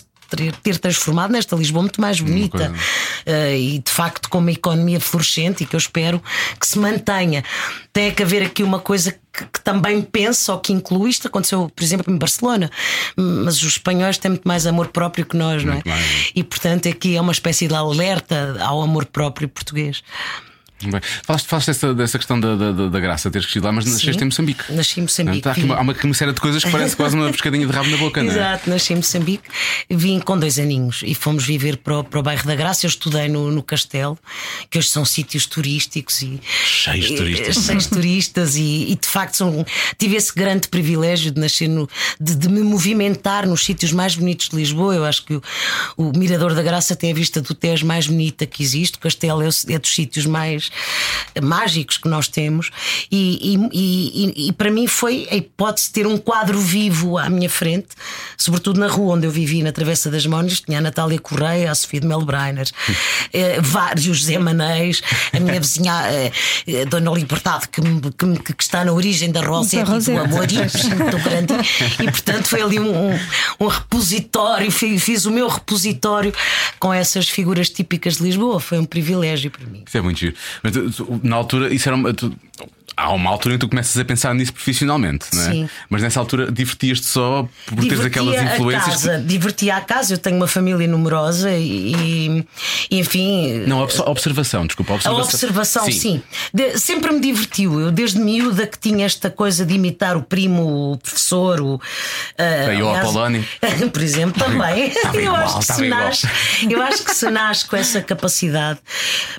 ter, 0.62 0.77
transformado 0.77 1.31
nesta 1.31 1.55
Lisboa 1.55 1.83
muito 1.83 2.01
mais 2.01 2.19
bonita 2.19 2.71
uh, 2.71 3.55
e 3.55 3.79
de 3.79 3.91
facto 3.91 4.29
com 4.29 4.39
uma 4.39 4.51
economia 4.51 4.99
florescente 4.99 5.63
e 5.63 5.65
que 5.65 5.75
eu 5.75 5.77
espero 5.77 6.21
que 6.59 6.67
se 6.67 6.77
mantenha. 6.79 7.43
Tem 7.91 8.12
que 8.12 8.23
haver 8.23 8.43
aqui 8.43 8.63
uma 8.63 8.79
coisa 8.79 9.12
que, 9.12 9.45
que, 9.45 9.62
também 9.62 10.01
penso 10.01 10.51
ou 10.51 10.59
que 10.59 10.73
inclui 10.73 11.09
isto. 11.09 11.27
Aconteceu, 11.27 11.71
por 11.73 11.83
exemplo, 11.83 12.13
em 12.13 12.17
Barcelona, 12.17 12.71
mas 13.15 13.57
os 13.57 13.73
espanhóis 13.73 14.17
têm 14.17 14.31
muito 14.31 14.47
mais 14.47 14.65
amor 14.65 14.88
próprio 14.88 15.25
que 15.25 15.38
nós, 15.38 15.63
não 15.63 15.73
é? 15.73 15.81
E 16.36 16.43
portanto 16.43 16.89
aqui 16.89 17.15
é 17.15 17.21
uma 17.21 17.31
espécie 17.31 17.67
de 17.67 17.75
alerta 17.75 18.57
ao 18.59 18.81
amor 18.81 19.05
próprio 19.05 19.47
português. 19.47 20.03
Bem, 20.91 21.02
falaste, 21.24 21.48
falaste 21.48 21.67
dessa, 21.67 21.93
dessa 21.93 22.17
questão 22.17 22.39
da, 22.39 22.56
da, 22.56 22.72
da 22.89 23.00
graça, 23.00 23.30
teres 23.30 23.46
crescido 23.46 23.65
lá, 23.65 23.72
mas 23.72 23.86
Sim, 23.86 23.91
nasceste 23.91 24.22
em 24.22 24.26
Moçambique. 24.26 24.74
Nasci 24.74 25.00
em 25.00 25.04
Moçambique. 25.04 25.48
Há, 25.48 25.54
uma, 25.54 25.76
há 25.76 25.82
uma, 25.82 25.96
uma 26.04 26.13
série 26.13 26.34
de 26.34 26.41
coisas 26.41 26.63
que 26.63 26.72
parece 26.72 26.96
quase 26.96 27.15
uma 27.15 27.32
pescadinha 27.32 27.65
de 27.65 27.72
rabo 27.72 27.89
na 27.89 27.98
boca, 27.98 28.22
não 28.24 28.32
é? 28.32 28.36
Exato, 28.36 28.69
nasci 28.69 28.93
em 28.93 28.98
Moçambique, 28.98 29.43
vim 29.89 30.19
com 30.19 30.38
dois 30.38 30.60
aninhos 30.60 31.02
e 31.06 31.13
fomos 31.15 31.46
viver 31.46 31.78
para 31.78 32.00
o, 32.00 32.04
para 32.04 32.19
o 32.19 32.24
bairro 32.24 32.46
da 32.46 32.56
Graça. 32.56 32.86
Eu 32.86 32.89
estudei 32.89 33.28
no, 33.28 33.52
no 33.52 33.63
Castelo, 33.63 34.17
que 34.69 34.78
hoje 34.78 34.89
são 34.89 35.06
sítios 35.06 35.46
turísticos 35.46 36.22
e. 36.22 36.39
Cheios 36.65 37.08
de 37.08 37.15
turistas. 37.15 37.56
Cheios 37.65 37.84
de 37.84 37.89
turistas 37.89 38.56
e, 38.56 38.91
e, 38.91 38.96
de 38.96 39.08
facto 39.08 39.38
são, 39.38 39.65
tive 39.98 40.15
esse 40.15 40.34
grande 40.34 40.67
privilégio 40.67 41.32
de 41.32 41.39
nascer 41.39 41.67
no, 41.67 41.89
de, 42.19 42.36
de, 42.36 42.50
me 42.50 42.62
movimentar 42.62 43.48
nos 43.48 43.63
sítios 43.63 43.91
mais 43.91 44.15
bonitos 44.15 44.50
de 44.50 44.56
Lisboa. 44.56 44.96
Eu 44.96 45.06
acho 45.06 45.26
que 45.26 45.36
o, 45.36 45.41
o 45.98 46.17
Mirador 46.17 46.54
da 46.54 46.62
Graça 46.62 46.96
tem 46.96 47.12
a 47.12 47.15
vista 47.15 47.41
do 47.41 47.54
Tejo 47.54 47.86
mais 47.86 48.08
bonita 48.08 48.46
que 48.46 48.63
existe. 48.63 48.98
O 48.98 49.00
Castelo 49.00 49.41
é, 49.41 49.50
é 49.69 49.80
dos 49.80 49.93
sítios 49.93 50.26
mais 50.26 50.72
mágicos 51.41 51.97
que 51.97 52.07
nós 52.07 52.27
temos, 52.27 52.69
e, 53.12 53.55
e, 53.55 53.69
e, 53.73 54.47
e, 54.47 54.53
para 54.53 54.69
mim 54.69 54.88
foi 54.88 55.27
a 55.31 55.36
hipótese 55.36 55.88
de 55.88 55.93
ter 55.93 56.07
um 56.07 56.17
quadro 56.17 56.59
vivo 56.59 57.17
à 57.17 57.29
minha 57.29 57.49
frente, 57.49 57.89
sobretudo 58.38 58.79
na 58.79 58.88
rua 58.88 59.15
onde 59.15 59.27
eu 59.27 59.31
vivi, 59.31 59.63
na 59.63 59.71
Travessa 59.71 60.09
das 60.09 60.25
Mónias, 60.25 60.62
tinha 60.62 60.77
a 60.77 60.81
Natália 60.81 61.19
Correia, 61.19 61.71
a 61.71 61.75
Sofia 61.75 61.99
de 61.99 62.07
Melbreiner, 62.07 62.67
eh, 63.31 63.59
vários 63.62 64.25
Zé 64.25 64.38
Manéis, 64.38 65.01
a 65.31 65.39
minha 65.39 65.59
vizinha, 65.59 65.93
eh, 66.07 66.31
eh 66.67 66.86
Dona 66.86 67.12
Liberdade, 67.12 67.67
que, 67.69 67.81
que, 67.81 68.53
que, 68.53 68.63
está 68.63 68.86
na 68.86 68.93
origem 68.93 69.31
da 69.31 69.41
Rosette 69.41 69.91
e 69.91 70.13
do 70.13 70.19
amor, 70.19 70.47
e, 70.51 70.57
muito 70.57 71.17
grande, 71.19 71.53
e 71.99 72.12
portanto 72.12 72.47
foi 72.47 72.62
ali 72.62 72.79
um, 72.79 73.12
um, 73.12 73.19
um 73.59 73.67
repositório, 73.67 74.71
fiz, 74.71 75.03
fiz, 75.03 75.25
o 75.25 75.31
meu 75.31 75.47
repositório 75.47 76.33
com 76.79 76.93
essas 76.93 77.27
figuras 77.29 77.69
típicas 77.69 78.17
de 78.17 78.23
Lisboa, 78.23 78.59
foi 78.59 78.79
um 78.79 78.86
privilégio 78.86 79.49
para 79.51 79.65
mim. 79.65 79.83
Isso 79.88 79.97
é 79.97 80.01
muito 80.01 80.19
giro. 80.19 80.36
Mas, 80.61 80.73
na 81.23 81.35
altura, 81.35 81.73
isso 81.73 81.87
era 81.89 81.95
uma, 81.95 82.13
há 82.95 83.12
uma 83.12 83.29
altura 83.29 83.56
em 83.56 83.58
que 83.58 83.65
tu 83.65 83.69
começas 83.69 83.97
a 83.97 84.06
pensar 84.06 84.34
nisso 84.36 84.53
profissionalmente, 84.53 85.25
não 85.34 85.41
é? 85.43 85.51
Sim. 85.51 85.69
Mas 85.89 86.01
nessa 86.01 86.19
altura 86.19 86.51
divertias-te 86.51 87.06
só 87.06 87.47
por 87.65 87.75
teres 87.75 87.89
Divertia 87.99 88.08
aquelas 88.08 88.38
a 88.38 88.56
influências. 88.56 88.93
casa, 88.95 89.19
divertia 89.19 89.75
a 89.77 89.82
casa. 89.82 90.13
Eu 90.13 90.17
tenho 90.17 90.36
uma 90.38 90.47
família 90.47 90.88
numerosa 90.88 91.51
e, 91.51 92.45
e, 92.89 92.99
enfim. 92.99 93.63
Não, 93.67 93.79
obs- 93.79 93.99
observação, 93.99 94.65
desculpa, 94.65 94.93
A 94.93 94.95
observação. 94.95 95.23
observação, 95.23 95.91
sim. 95.91 96.21
De- 96.53 96.77
sempre 96.79 97.12
me 97.12 97.19
divertiu. 97.19 97.79
Eu, 97.79 97.91
desde 97.91 98.19
miúda, 98.19 98.65
que 98.67 98.77
tinha 98.77 99.06
esta 99.06 99.29
coisa 99.29 99.65
de 99.65 99.73
imitar 99.73 100.15
o 100.17 100.23
primo, 100.23 100.93
o 100.93 100.97
professor, 100.97 101.62
o. 101.62 101.75
o 101.75 101.79
aliás, 102.38 102.99
Apolónio. 102.99 103.45
Por 103.91 104.01
exemplo, 104.01 104.43
também. 104.43 104.88
Estava 104.89 105.15
eu, 105.17 105.23
igual, 105.23 105.36
acho 105.43 105.60
que 105.60 105.65
se 105.73 105.88
nasce, 105.89 106.27
eu 106.69 106.82
acho 106.82 107.03
que 107.03 107.15
se 107.15 107.29
nasce 107.29 107.65
com 107.65 107.75
essa 107.75 108.01
capacidade. 108.01 108.79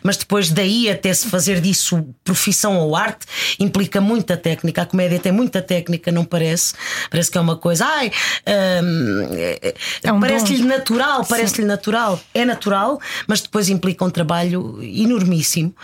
Mas 0.02 0.16
depois 0.16 0.50
daí 0.50 0.88
até 0.90 1.12
se 1.12 1.28
fazer 1.28 1.60
disso 1.60 2.04
profissão 2.24 2.76
ou 2.78 2.94
arte 2.96 3.26
implica 3.58 4.00
muita 4.00 4.36
técnica. 4.36 4.82
A 4.82 4.86
comédia 4.86 5.18
tem 5.18 5.32
muita 5.32 5.60
técnica, 5.62 6.10
não 6.12 6.24
parece? 6.24 6.74
Parece 7.10 7.30
que 7.30 7.38
é 7.38 7.40
uma 7.40 7.56
coisa. 7.56 7.84
Ai, 7.86 8.10
hum, 8.46 9.26
é- 9.32 9.74
um 10.12 10.20
parece-lhe 10.20 10.62
natural, 10.64 11.24
parece-lhe 11.24 11.66
natural. 11.66 12.20
É 12.32 12.44
natural, 12.44 13.00
mas 13.26 13.40
depois 13.40 13.68
implica 13.68 14.04
um 14.04 14.10
trabalho 14.10 14.78
enormíssimo 14.82 15.74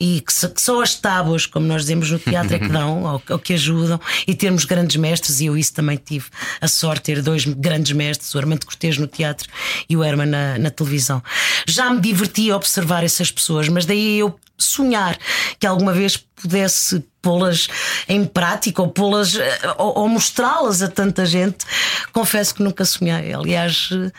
e 0.00 0.20
que, 0.20 0.32
só- 0.32 0.48
que 0.48 0.60
só 0.60 0.82
as 0.82 0.94
tábuas, 0.94 1.46
como 1.46 1.66
nós 1.66 1.82
dizemos 1.82 2.10
no 2.10 2.18
teatro, 2.18 2.54
é 2.54 2.58
que 2.58 2.68
dão, 2.68 3.02
ou, 3.04 3.22
ou 3.30 3.38
que 3.38 3.54
ajudam, 3.54 4.00
e 4.26 4.34
termos 4.34 4.64
grandes 4.64 4.96
mestres, 4.96 5.40
e 5.40 5.46
eu 5.46 5.56
isso 5.56 5.72
também 5.74 5.96
tive 5.96 6.26
a 6.60 6.68
sorte 6.68 6.96
de 6.96 7.02
ter 7.16 7.22
dois 7.22 7.44
grandes 7.44 7.92
mestres, 7.92 8.34
o 8.34 8.38
Armando 8.38 8.64
Cortês 8.66 8.98
no 8.98 9.06
teatro 9.06 9.48
e 9.88 9.96
o 9.96 10.02
Herman 10.02 10.26
na, 10.26 10.58
na 10.58 10.70
televisão. 10.70 11.22
Já 11.66 11.90
me 11.90 12.00
diverti 12.00 12.50
a 12.50 12.56
observar 12.56 13.04
essas 13.04 13.30
pessoas, 13.30 13.68
mas 13.68 13.84
daí 13.86 14.18
eu 14.18 14.34
sonhar 14.58 15.18
que 15.58 15.66
alguma 15.66 15.92
vez 15.92 16.16
pudesse 16.16 17.02
pô-las 17.22 17.66
em 18.08 18.24
prática 18.24 18.82
ou 18.82 18.88
pô-las 18.88 19.34
eh, 19.34 19.58
ou, 19.78 19.98
ou 19.98 20.08
mostrá-las 20.08 20.80
a 20.82 20.88
tanta 20.88 21.26
gente, 21.26 21.64
confesso 22.12 22.54
que 22.54 22.62
nunca 22.62 22.84
sonhei. 22.84 23.32
Aliás, 23.32 23.88
eh, 23.92 24.12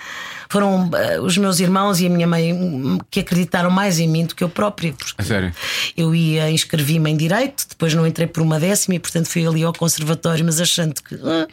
foram 0.50 0.90
eh, 0.94 1.20
os 1.20 1.38
meus 1.38 1.60
irmãos 1.60 2.02
e 2.02 2.08
a 2.08 2.10
minha 2.10 2.28
mãe 2.28 2.54
hum, 2.54 2.98
que 3.10 3.22
acreditaram 3.22 3.70
mais 3.70 4.00
em 4.00 4.10
mim 4.10 4.26
do 4.26 4.36
que 4.36 4.44
eu 4.44 4.50
própria. 4.50 4.92
porque 4.94 5.24
sério? 5.24 5.54
Eu 5.96 6.14
ia 6.14 6.50
inscrevi-me 6.52 7.10
em 7.12 7.16
direito, 7.16 7.66
depois 7.70 7.94
não 7.94 8.06
entrei 8.06 8.28
por 8.28 8.42
uma 8.42 8.60
décima 8.60 8.96
e, 8.96 9.00
portanto, 9.00 9.28
fui 9.28 9.46
ali 9.46 9.64
ao 9.64 9.72
conservatório, 9.72 10.44
mas 10.44 10.60
achando 10.60 10.96
que 10.96 11.16
ah, 11.16 11.48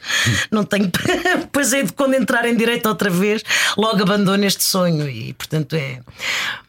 não 0.50 0.64
tenho. 0.64 0.90
depois 1.38 1.72
aí 1.72 1.84
de 1.84 1.92
quando 1.92 2.14
entrar 2.14 2.44
em 2.46 2.56
direito 2.56 2.88
outra 2.88 3.10
vez, 3.10 3.42
logo 3.76 4.02
abandono 4.02 4.44
este 4.44 4.64
sonho 4.64 5.08
e, 5.08 5.32
portanto, 5.34 5.76
é. 5.76 6.00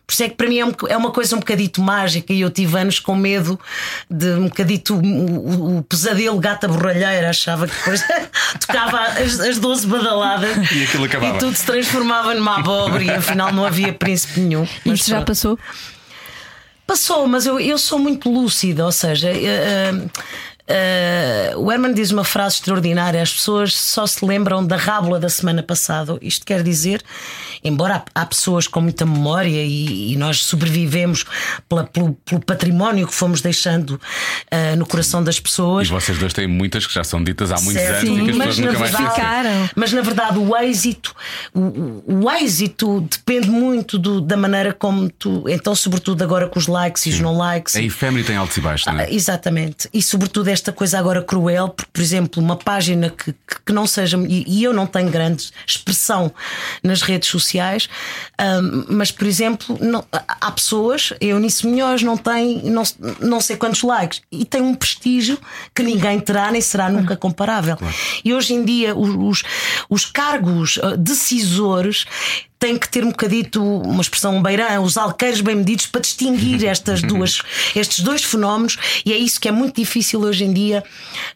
Por 0.08 0.14
isso 0.14 0.24
é 0.24 0.30
que 0.30 0.36
para 0.36 0.48
mim 0.48 0.60
é, 0.60 0.66
um- 0.66 0.74
é 0.88 0.96
uma 0.96 1.12
coisa 1.12 1.36
um 1.36 1.40
bocadito 1.40 1.82
mágica 1.82 2.32
e 2.32 2.42
eu 2.42 2.50
tive 2.52 2.78
anos 2.78 3.00
com 3.00 3.16
medo 3.16 3.60
de 4.10 4.28
um 4.34 4.44
bocadito 4.50 4.94
o, 4.96 5.00
o- 5.02 5.78
o 5.80 5.84
pesadelo 5.84 6.40
gata 6.40 6.68
borralheira. 6.68 7.30
Achava 7.30 7.68
que 7.68 7.76
depois 7.76 8.04
tocava 8.66 9.00
as, 9.02 9.40
as 9.40 9.58
12 9.58 9.88
badaladas 9.88 10.72
E 10.72 10.84
aquilo 10.84 11.06
acabava. 11.06 11.36
e 11.36 11.40
tudo 11.40 11.56
se 11.56 11.66
transformava 11.66 12.34
numa 12.36 12.60
abóbora 12.60 13.04
e 13.04 13.10
afinal 13.10 13.52
não 13.52 13.66
havia 13.66 13.92
príncipe 13.94 14.40
nenhum. 14.42 14.68
Mas 14.86 15.00
Isso 15.00 15.10
já 15.10 15.16
pronto. 15.18 15.28
passou? 15.28 15.60
Passou, 16.86 17.28
mas 17.28 17.48
eu, 17.48 17.60
eu 17.60 17.78
sou 17.80 17.98
muito 17.98 18.32
lúcida, 18.32 18.86
ou 18.86 18.92
seja. 18.92 19.32
eh, 19.32 19.92
eh, 20.68 21.54
o 21.58 21.72
Herman 21.72 21.94
diz 21.96 22.12
uma 22.12 22.24
frase 22.24 22.56
extraordinária: 22.58 23.20
as 23.22 23.34
pessoas 23.34 23.76
só 23.76 24.06
se 24.06 24.24
lembram 24.24 24.64
da 24.66 24.76
rábula 24.78 25.20
da 25.20 25.28
semana 25.30 25.64
passada. 25.64 26.16
Isto 26.22 26.46
quer 26.46 26.62
dizer, 26.62 27.02
embora 27.66 28.04
há, 28.14 28.26
pessoas 28.26 28.68
com 28.68 28.80
muita 28.82 29.06
memória 29.06 29.64
e, 29.64 30.14
e 30.14 30.16
nós 30.16 30.44
sobrevivemos 30.44 31.26
pela- 31.68 31.84
pelo, 31.86 32.14
pelo 32.26 32.42
património 32.42 33.08
que 33.08 33.14
fomos 33.14 33.42
deixando 33.42 34.00
eh, 34.52 34.76
no 34.76 34.86
coração 34.86 35.24
das 35.24 35.38
E 35.38 35.42
pessoas. 35.42 35.88
vocês 35.90 36.18
dois 36.18 36.32
têm 36.34 36.48
muitas 36.48 36.86
que 36.88 36.94
já 36.94 37.04
são 37.04 37.24
ditas 37.24 37.52
há 37.52 37.56
muitos 37.62 37.82
Certo. 37.84 38.08
anos 38.08 38.20
e 38.20 38.24
que 38.24 38.32
as 38.32 38.38
pessoas 38.38 38.58
nunca 38.60 38.80
mais 38.80 38.92
verdade, 38.92 39.04
esquecem. 39.04 39.26
Ficaram. 39.26 39.70
mas 39.76 39.94
na 39.94 40.02
verdade 40.02 40.38
o 40.40 40.56
êxito, 40.58 41.16
o, 41.54 42.04
o- 42.26 42.32
êxito 42.32 43.02
depende 43.02 43.50
muito 43.50 43.98
do- 43.98 44.22
da 44.22 44.38
maneira 44.38 44.74
como 44.74 45.10
tu, 45.10 45.44
então 45.48 45.74
sobretudo 45.76 46.24
agora 46.24 46.48
com 46.48 46.60
os 46.60 46.68
likes 46.68 47.06
e 47.06 47.10
os 47.10 47.20
não 47.20 47.36
likes. 47.38 47.76
A 47.76 47.82
efêmera 47.82 48.26
tem 48.26 48.36
altos 48.36 48.58
e 48.58 48.62
baixos, 48.62 48.86
não 48.88 49.00
Ah, 49.00 49.04
é? 49.04 49.14
Exatamente. 49.14 49.90
E 49.94 50.02
sobretudo 50.02 50.50
esta 50.50 50.72
coisa 50.72 51.00
agora 51.00 51.22
cruel, 51.22 51.70
porque, 51.70 51.90
por 51.94 52.02
exemplo, 52.02 52.42
uma 52.44 52.56
página 52.56 53.10
que, 53.10 53.32
que, 53.34 53.56
que 53.66 53.74
não 53.74 53.88
seja. 53.88 54.18
E, 54.28 54.44
e 54.48 54.64
eu 54.64 54.74
não 54.74 54.86
tenho 54.86 55.10
grande 55.10 55.50
expressão 55.66 56.32
nas 56.84 57.02
redes 57.02 57.30
sociais, 57.30 57.55
ahm, 58.38 58.86
mas, 58.90 59.12
por 59.12 59.26
exemplo, 59.28 59.78
não- 59.82 60.06
há- 60.12 60.52
pessoas, 60.52 61.14
eu 61.20 61.40
nisso 61.40 61.70
melhores, 61.70 62.02
não 62.04 62.18
tem 62.18 62.62
não, 62.64 62.84
não 63.20 63.42
sei 63.42 63.56
quantos 63.58 63.84
likes, 63.84 64.22
e 64.32 64.46
tem 64.46 64.62
um 64.62 64.74
prestígio 64.74 65.38
que 65.74 65.84
ninguém 65.84 66.20
terá 66.20 66.52
nem 66.52 66.62
será 66.62 66.90
nunca 66.90 67.16
comparável. 67.16 67.78
E 68.24 68.34
hoje 68.34 68.54
em 68.54 68.64
dia, 68.64 68.96
os, 68.96 69.10
os, 69.16 69.44
os 69.90 70.06
cargos 70.06 70.80
ah, 70.82 70.96
decisores 70.96 72.06
tem 72.66 72.80
que 72.80 72.90
ter 72.90 73.04
um 73.04 73.10
bocadito, 73.10 73.64
uma 73.64 74.02
expressão 74.02 74.42
beirã, 74.42 74.82
os 74.82 74.98
alqueiros 74.98 75.40
bem 75.40 75.56
medidos 75.56 75.86
para 75.86 76.02
distinguir 76.02 76.66
estas 76.66 77.00
duas, 77.04 77.44
estes 77.76 78.00
dois 78.00 78.24
fenómenos, 78.24 78.76
e 79.06 79.14
é 79.14 79.18
isso 79.18 79.40
que 79.40 79.48
é 79.48 79.52
muito 79.52 79.76
difícil 79.76 80.22
hoje 80.22 80.44
em 80.46 80.52
dia 80.52 80.84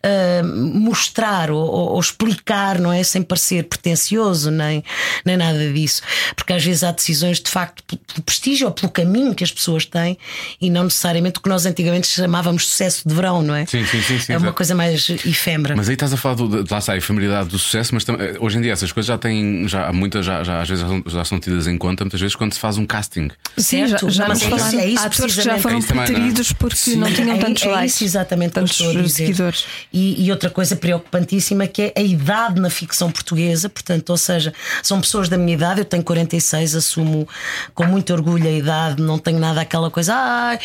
ah, 0.01 0.41
mostrar 0.43 1.51
ou, 1.51 1.63
ou- 1.93 1.99
explicar, 1.99 2.79
não 2.79 2.91
é? 2.91 3.03
Sem 3.03 3.21
parecer 3.21 3.65
pretencioso, 3.65 4.49
nem, 4.49 4.83
nem 5.23 5.37
nada 5.37 5.71
disso. 5.71 6.01
Porque 6.35 6.51
às 6.53 6.63
vezes 6.65 6.83
há 6.83 6.91
decisões 6.91 7.39
de 7.39 7.51
facto 7.51 7.83
pelo 7.83 8.23
prestígio 8.23 8.65
ou 8.67 8.73
pelo 8.73 8.89
caminho 8.91 9.35
que 9.35 9.43
as 9.43 9.51
pessoas 9.51 9.85
têm 9.85 10.17
e 10.59 10.69
não 10.71 10.85
necessariamente 10.85 11.37
o 11.37 11.41
que 11.43 11.49
nós 11.49 11.65
antigamente 11.67 12.07
chamávamos 12.07 12.67
sucesso 12.69 13.07
de 13.07 13.13
verão, 13.13 13.43
não 13.43 13.53
é? 13.53 13.67
Sim, 13.67 13.85
sim, 13.85 14.01
sim, 14.01 14.19
sim, 14.19 14.33
é 14.33 14.37
uma 14.37 14.51
coisa 14.53 14.73
mais 14.73 15.07
efêmera. 15.09 15.75
Mas 15.75 15.89
aí 15.89 15.93
estás 15.93 16.11
a 16.11 16.17
falar 16.17 16.35
do, 16.35 16.63
de, 16.63 16.71
lá 16.71 16.79
está, 16.79 16.93
a 16.93 16.97
efemeridade 16.97 17.49
do 17.49 17.59
sucesso, 17.59 17.93
mas 17.93 18.07
eh, 18.09 18.37
hoje 18.39 18.57
em 18.57 18.61
dia 18.61 18.71
essas 18.73 18.91
coisas 18.91 19.07
já 19.07 19.17
têm, 19.17 19.67
já, 19.67 19.87
há 19.87 19.93
muitas 19.93 20.25
já, 20.25 20.43
já, 20.43 20.61
às 20.61 20.69
vezes 20.69 20.85
já 21.07 21.18
já 21.19 21.25
são 21.25 21.39
tidas 21.39 21.67
em 21.67 21.77
conta, 21.77 22.03
muitas 22.03 22.19
vezes 22.19 22.36
quando 22.36 22.53
se 22.53 22.60
faz 22.60 22.77
um 22.77 22.86
casting. 22.86 23.29
Sim, 23.58 23.82
já, 23.88 23.99
Certo? 23.99 24.10
já 24.10 24.27
nos 24.27 24.41
é 24.41 24.45
isso- 24.47 24.58
falaram. 24.58 24.79
é 24.79 24.88
isso 24.88 25.03
Há 25.03 25.05
atores 25.08 25.36
que 25.36 25.41
já 25.41 25.53
precisamente. 25.53 25.62
foram 25.62 25.77
É 25.77 25.79
é? 25.79 26.05
preteridos 26.05 26.51
porque 26.53 26.95
não 26.95 27.12
tinham 27.13 27.36
é, 27.36 27.39
tantos 27.39 27.63
é 27.63 27.67
likes. 27.67 27.95
isso 27.95 28.03
exatamente 28.05 28.51
que 28.53 28.60
eu 28.60 28.63
tantos 28.63 28.79
estou 28.79 28.89
a 28.89 29.01
dizer. 29.03 29.15
seguidores. 29.25 29.65
E, 29.91 30.25
e 30.25 30.32
outra 30.32 30.49
coisa 30.49 30.75
preocupantíssima 30.75 31.67
que 31.67 31.82
é 31.82 31.93
a 31.97 32.01
idade 32.01 32.60
na 32.62 32.69
ficção 32.69 33.12
portuguesa, 33.12 33.67
portanto, 33.69 34.10
ou 34.10 34.17
seja, 34.17 34.53
são 34.82 35.01
pessoas 35.01 35.27
da 35.29 35.38
minha 35.38 35.53
idade, 35.53 35.82
eu 35.82 35.86
tenho 35.86 36.03
46, 36.03 36.75
assumo 36.75 37.27
com 37.73 37.86
muito 37.86 38.13
orgulho 38.13 38.47
a 38.47 38.51
idade, 38.51 39.01
não 39.01 39.17
tenho 39.19 39.39
nada 39.39 39.62
aquela 39.62 39.91
coisa, 39.91 40.13
ai, 40.15 40.60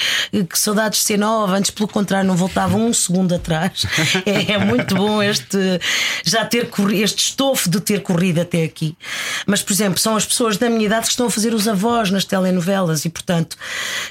que 0.48 0.58
saudades 0.58 1.00
de 1.00 1.04
ser 1.06 1.18
nova, 1.18 1.56
antes 1.56 1.70
pelo 1.70 1.88
contrário, 1.88 2.26
não 2.28 2.36
voltava 2.36 2.76
um 2.76 2.92
segundo 2.92 3.34
atrás. 3.34 3.84
É, 4.26 4.52
é 4.52 4.58
muito 4.58 4.94
bom 4.94 5.22
este 5.22 5.58
já 6.24 6.44
ter 6.44 6.68
corri- 6.68 7.02
este 7.02 7.18
estofo 7.24 7.68
de 7.68 7.80
ter 7.80 8.00
corrido 8.02 8.40
até 8.40 8.62
aqui. 8.62 8.96
Mas, 9.46 9.62
por 9.62 9.72
exemplo, 9.72 9.98
são 9.98 10.16
as 10.16 10.24
pessoas 10.24 10.43
da 10.56 10.68
minha 10.68 10.86
idade 10.86 11.06
que 11.06 11.12
estão 11.12 11.26
a 11.26 11.30
fazer 11.30 11.54
os 11.54 11.66
avós 11.66 12.10
nas 12.10 12.24
telenovelas 12.24 13.04
e, 13.04 13.08
portanto, 13.08 13.56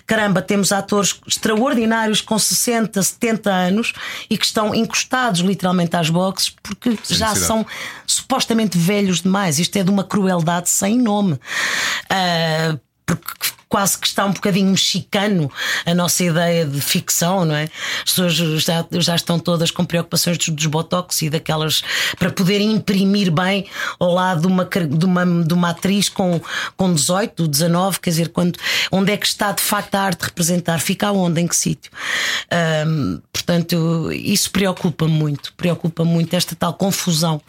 caramba, 0.05 0.41
temos 0.41 0.71
atores 0.71 1.19
extraordinários 1.27 2.21
com 2.21 2.37
60, 2.37 3.01
70 3.01 3.49
anos 3.49 3.93
e 4.29 4.37
que 4.37 4.45
estão 4.45 4.73
encostados 4.73 5.41
literalmente 5.41 5.95
às 5.95 6.09
boxes 6.09 6.49
porque 6.61 6.89
já 6.91 6.95
necessidade. 7.29 7.39
são 7.39 7.65
supostamente 8.05 8.77
velhos 8.77 9.21
demais. 9.21 9.59
Isto 9.59 9.77
é 9.77 9.83
de 9.83 9.89
uma 9.89 10.03
crueldade 10.03 10.69
sem 10.69 10.97
nome. 10.97 11.39
Ah, 12.09 12.77
porque 13.05 13.51
quase 13.73 13.97
que 13.97 14.05
está 14.05 14.23
um 14.23 14.31
bocadinho 14.31 14.69
mexicano 14.69 15.51
a 15.83 15.95
nossa 15.95 16.23
ideia 16.23 16.63
de 16.63 16.79
ficção, 16.79 17.43
não 17.43 17.55
é? 17.55 17.63
As 18.03 18.11
pessoas 18.11 18.35
já, 18.35 18.85
já 18.91 19.15
estão 19.15 19.39
todas 19.39 19.71
com 19.71 19.83
preocupações 19.83 20.37
dos, 20.37 20.49
dos 20.49 20.67
botox 20.67 21.23
e 21.23 21.29
daquelas 21.31 21.81
para 22.19 22.31
poderem 22.31 22.71
imprimir 22.71 23.31
bem 23.31 23.65
ao 23.99 24.13
lado 24.13 24.41
de 24.41 24.47
uma, 24.47 24.63
de 24.63 25.05
uma, 25.05 25.25
de 25.25 25.53
uma 25.55 25.69
atriz 25.71 26.07
com, 26.07 26.39
com 26.77 26.93
18, 26.93 27.47
19, 27.47 27.99
quer 27.99 28.11
dizer, 28.11 28.29
quando, 28.29 28.59
onde 28.91 29.11
é 29.11 29.17
que 29.17 29.25
está 29.25 29.51
de 29.51 29.63
facto 29.63 29.95
a 29.95 30.01
arte 30.01 30.21
representar? 30.21 30.77
Fica 30.79 31.07
aonde? 31.07 31.41
Em 31.41 31.47
que 31.47 31.55
sítio? 31.55 31.91
Portanto, 33.33 34.11
isso 34.11 34.51
preocupa 34.51 35.07
muito, 35.07 35.51
preocupa 35.53 36.05
muito 36.05 36.35
esta 36.35 36.55
tal 36.55 36.75
confusão 36.75 37.41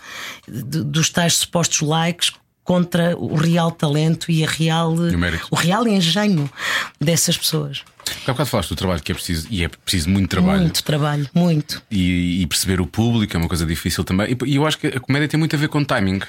dos 0.49 1.11
tais 1.11 1.37
supostos 1.37 1.87
likes 1.87 2.33
contra 2.65 3.17
o 3.17 3.35
real 3.37 3.71
talento 3.71 4.31
e 4.31 4.43
a 4.43 4.49
real, 4.49 4.95
o 4.95 5.19
mérito. 5.19 5.47
o 5.51 5.55
real 5.55 5.87
engenho 5.87 6.51
dessas 6.99 7.37
pessoas. 7.37 7.83
Há 8.27 8.33
bocado 8.33 8.49
falaste 8.49 8.71
do 8.71 8.77
trabalho 8.77 9.03
que 9.03 9.13
é 9.13 9.15
preciso, 9.15 9.47
e 9.51 9.63
é 9.63 9.69
preciso 9.69 10.11
muito 10.11 10.31
trabalho. 10.31 10.63
Muito 10.63 10.83
trabalho, 10.83 11.29
muito. 11.35 11.83
E, 11.91 12.43
e 12.43 12.47
perceber 12.47 12.81
o 12.81 12.87
público 12.87 13.37
é 13.37 13.39
uma 13.39 13.49
coisa 13.49 13.65
difícil 13.65 14.03
também. 14.03 14.33
E, 14.33 14.51
e 14.51 14.57
eu 14.57 14.67
acho 14.67 14.79
que 14.79 14.89
a 14.89 15.01
comédia 15.01 15.29
tem 15.29 15.39
muito 15.39 15.55
a 15.55 15.59
ver 15.59 15.69
com 15.69 15.85
timing. 15.85 16.21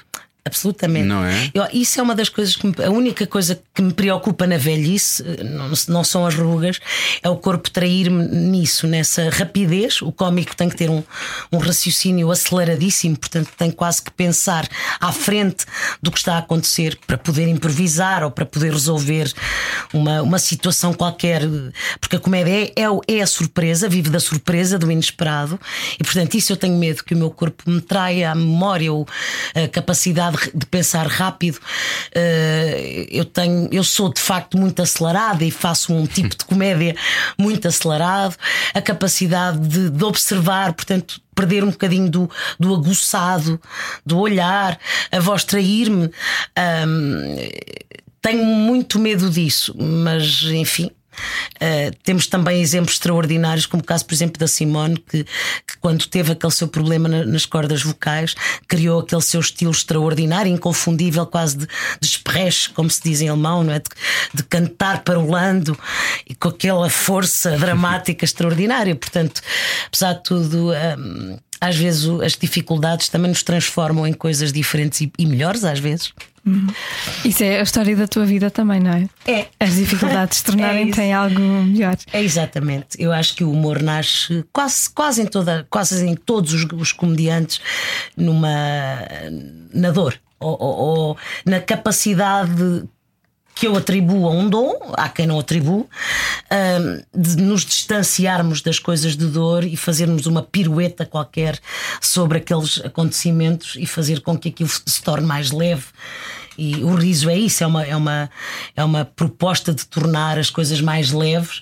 Absolutamente. 0.48 1.06
Não 1.08 1.26
é? 1.26 1.50
Eu- 1.56 1.68
isso 1.74 2.00
é 2.00 2.04
uma 2.04 2.14
das 2.14 2.30
coisas 2.30 2.56
que 2.56 2.68
me- 2.68 2.76
a 2.86 2.92
única 2.92 3.26
coisa 3.26 3.60
que 3.74 3.82
me 3.82 3.92
preocupa 3.92 4.46
na 4.46 4.58
velhice 4.58 5.24
não, 5.44 5.72
não 5.88 6.04
são 6.04 6.24
as 6.26 6.36
rugas, 6.36 6.80
é 7.24 7.28
o 7.30 7.36
corpo 7.36 7.68
trair-me 7.72 8.24
nisso, 8.28 8.86
nessa 8.86 9.28
rapidez. 9.32 10.04
O 10.04 10.12
cómico 10.12 10.56
tem 10.56 10.70
que 10.70 10.76
ter 10.76 10.88
um, 10.90 11.04
um 11.52 11.58
raciocínio 11.58 12.30
aceleradíssimo, 12.30 13.18
portanto 13.18 13.50
tem 13.58 13.72
quase 13.72 14.04
que 14.04 14.12
pensar 14.12 14.68
à 15.00 15.12
frente 15.12 15.66
do 16.00 16.12
que 16.12 16.20
está 16.20 16.36
a 16.36 16.38
acontecer 16.38 16.96
para 17.08 17.18
poder 17.18 17.48
improvisar 17.48 18.24
ou 18.24 18.30
para 18.30 18.46
poder 18.46 18.72
resolver 18.72 19.34
uma, 19.92 20.22
uma 20.22 20.38
situação 20.38 20.94
qualquer. 20.94 21.42
Porque 22.00 22.18
a 22.18 22.20
comédia 22.20 22.72
é, 22.76 22.84
é, 22.84 23.18
é 23.18 23.22
a 23.22 23.28
surpresa, 23.28 23.90
vive 23.90 24.12
da 24.12 24.20
surpresa, 24.20 24.78
do 24.78 24.92
inesperado, 24.92 25.60
e 26.00 26.04
portanto 26.04 26.36
isso 26.36 26.52
eu 26.54 26.58
tenho 26.58 26.78
medo 26.78 27.04
que 27.04 27.16
o 27.16 27.18
meu 27.18 27.32
corpo 27.32 27.64
me 27.68 27.82
traia 27.82 28.32
a 28.32 28.36
memória 28.36 28.94
ou 28.94 29.08
a 29.56 29.68
capacidade 29.68 30.35
de 30.54 30.66
pensar 30.66 31.08
rápido. 31.08 31.60
Eh, 32.14 33.08
Eu 33.12 33.26
tenho, 33.26 33.70
eu 33.72 33.84
sou 33.84 34.12
de 34.14 34.20
facto 34.22 34.58
muito 34.58 34.82
acelerada 34.82 35.44
e 35.44 35.52
faço 35.52 35.94
um 35.94 36.06
tipo 36.06 36.30
de 36.38 36.46
comédia 36.46 36.96
muito 37.38 37.68
acelerado. 37.68 38.36
A 38.74 38.82
capacidade 38.82 39.60
de, 39.68 39.90
de 39.90 40.04
observar, 40.04 40.74
portanto, 40.74 41.22
perder 41.36 41.64
um 41.64 41.72
bocadinho 41.72 42.10
do, 42.10 42.30
do 42.60 42.74
aguçado, 42.74 43.60
do 44.06 44.18
olhar, 44.20 44.80
a 45.12 45.20
voz 45.20 45.44
trair-me. 45.44 46.10
Ahm, 46.56 47.36
tenho 48.22 48.44
muito 48.46 48.98
medo 48.98 49.30
disso, 49.30 49.76
mas 49.78 50.44
enfim. 50.46 50.90
Uh, 51.56 51.96
temos 52.04 52.28
também 52.28 52.62
exemplos 52.62 52.94
extraordinários, 52.96 53.66
como 53.66 53.82
o 53.82 53.86
caso, 53.86 54.06
por 54.06 54.14
exemplo, 54.14 54.40
da 54.40 54.48
Simone, 54.48 54.98
que, 54.98 55.24
que 55.24 55.78
quando 55.80 56.06
teve 56.08 56.32
aquele 56.34 56.52
seu 56.52 56.68
problema 56.68 57.08
na- 57.08 57.26
nas 57.26 57.46
cordas 57.46 57.82
vocais, 57.82 58.36
criou 58.68 59.00
aquele 59.00 59.22
seu 59.22 59.40
estilo 59.40 59.72
extraordinário, 59.72 60.52
inconfundível, 60.52 61.26
quase 61.26 61.58
de, 61.58 61.66
de 61.66 62.08
espreche, 62.08 62.70
como 62.70 62.90
se 62.90 63.02
diz 63.04 63.22
em 63.22 63.30
alemão, 63.30 63.64
não 63.64 63.74
é? 63.74 63.80
de, 63.80 63.90
de 64.34 64.44
cantar 64.44 65.04
parolando 65.04 65.78
e 66.30 66.36
com 66.36 66.50
aquela 66.50 66.90
força 66.90 67.52
dramática 67.58 68.26
extraordinária. 68.26 68.96
Portanto, 68.96 69.42
apesar 69.88 70.14
de 70.14 70.24
tudo. 70.24 70.72
um, 70.72 71.38
às 71.62 71.78
vezes 71.78 72.06
as 72.22 72.34
dificuldades 72.34 73.08
também 73.08 73.30
nos 73.30 73.42
transformam 73.42 74.06
em 74.06 74.14
coisas 74.14 74.52
diferentes 74.52 75.02
e, 75.02 75.12
e 75.18 75.26
melhores, 75.26 75.64
às 75.64 75.80
vezes. 75.80 76.12
Isso 77.24 77.44
é 77.44 77.60
a 77.60 77.64
história 77.64 77.96
da 77.96 78.08
tua 78.08 78.26
vida 78.26 78.52
também, 78.52 78.80
não 78.80 78.92
é? 78.92 79.08
É. 79.26 79.48
As 79.60 79.76
dificuldades 79.76 80.38
se 80.40 80.44
tornarem 80.46 80.90
isso. 80.90 81.02
em 81.02 81.14
algo 81.14 81.40
melhor. 81.40 81.96
É 82.14 82.22
exatamente. 82.24 82.88
Eu 83.00 83.12
acho 83.12 83.36
que 83.36 83.44
o 83.44 83.52
humor 83.52 83.82
nasce 83.82 84.46
quase, 84.54 84.90
quase 84.92 85.22
em 85.24 85.26
toda, 85.26 85.66
quase 85.70 86.06
em 86.06 86.16
todos 86.16 86.54
os, 86.54 86.66
os 86.74 86.92
comediantes 86.92 87.60
numa 88.16 88.48
na 89.74 89.92
dor 89.92 90.20
ou, 90.40 90.56
ou- 90.60 90.78
ou 90.78 91.18
na 91.46 91.60
capacidade 91.60 92.84
que 93.56 93.66
eu 93.66 93.76
atribuo 93.78 94.28
a 94.28 94.32
um 94.32 94.50
dom, 94.50 94.94
há 94.98 95.08
quem 95.08 95.26
não 95.26 95.40
atribuo, 95.40 95.88
hum, 96.52 97.02
de 97.16 97.38
nos 97.38 97.64
distanciarmos 97.64 98.62
das 98.62 98.80
coisas 98.80 99.16
de 99.16 99.26
dor 99.28 99.64
e 99.64 99.78
fazermos 99.78 100.26
uma 100.26 100.44
pirueta 100.44 101.06
qualquer 101.06 101.58
sobre 102.02 102.40
aqueles 102.40 102.82
acontecimentos 102.84 103.78
e 103.80 103.86
fazer 103.86 104.20
com 104.20 104.38
que 104.38 104.50
aquilo 104.50 104.70
se 104.70 105.02
torne 105.02 105.26
mais 105.26 105.52
leve. 105.52 105.86
E 106.58 106.84
o 106.84 106.96
riso 106.96 107.30
é 107.30 107.38
isso, 107.38 107.64
é 107.64 107.68
uma, 107.68 107.84
é 107.84 107.96
uma, 107.96 108.30
é 108.76 108.84
uma 108.84 109.06
proposta 109.06 109.74
de 109.74 109.86
tornar 109.86 110.38
as 110.38 110.50
coisas 110.50 110.82
mais 110.82 111.12
leves. 111.12 111.62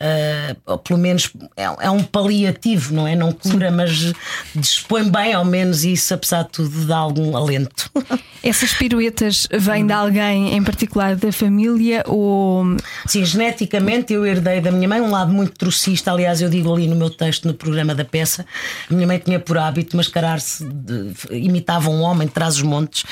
Uh, 0.00 0.56
ou 0.66 0.78
pelo 0.78 0.98
menos 0.98 1.30
é, 1.56 1.64
é 1.64 1.90
um 1.90 2.02
paliativo, 2.02 2.92
não 2.94 3.06
é? 3.06 3.14
Não 3.14 3.32
cura, 3.32 3.70
mas 3.70 4.12
dispõe 4.54 5.08
bem, 5.10 5.32
ao 5.32 5.44
menos 5.44 5.84
isso, 5.84 6.12
apesar 6.14 6.42
de 6.44 6.50
tudo, 6.50 6.86
dá 6.86 6.96
algum 6.96 7.36
alento. 7.36 7.90
Essas 8.42 8.74
piruetas 8.74 9.48
vêm 9.50 9.86
de 9.86 9.92
alguém 9.92 10.54
em 10.54 10.62
particular 10.62 11.16
da 11.16 11.32
família 11.32 12.04
ou 12.06 12.76
Sim, 13.06 13.24
geneticamente 13.24 14.12
eu 14.12 14.26
herdei 14.26 14.60
da 14.60 14.70
minha 14.70 14.86
mãe 14.88 15.00
um 15.00 15.10
lado 15.10 15.32
muito 15.32 15.52
trocista. 15.52 16.10
Aliás, 16.12 16.42
eu 16.42 16.50
digo 16.50 16.70
ali 16.74 16.86
no 16.86 16.94
meu 16.96 17.08
texto, 17.08 17.46
no 17.46 17.54
programa 17.54 17.94
da 17.94 18.04
peça, 18.04 18.44
a 18.90 18.92
minha 18.94 19.06
mãe 19.06 19.18
tinha 19.18 19.40
por 19.40 19.56
hábito 19.56 19.96
mascarar-se, 19.96 20.62
de- 20.64 21.12
imitava 21.30 21.88
um 21.88 22.02
homem 22.02 22.26
de 22.28 22.34
trás 22.34 22.56
os 22.56 22.62
montes 22.62 23.04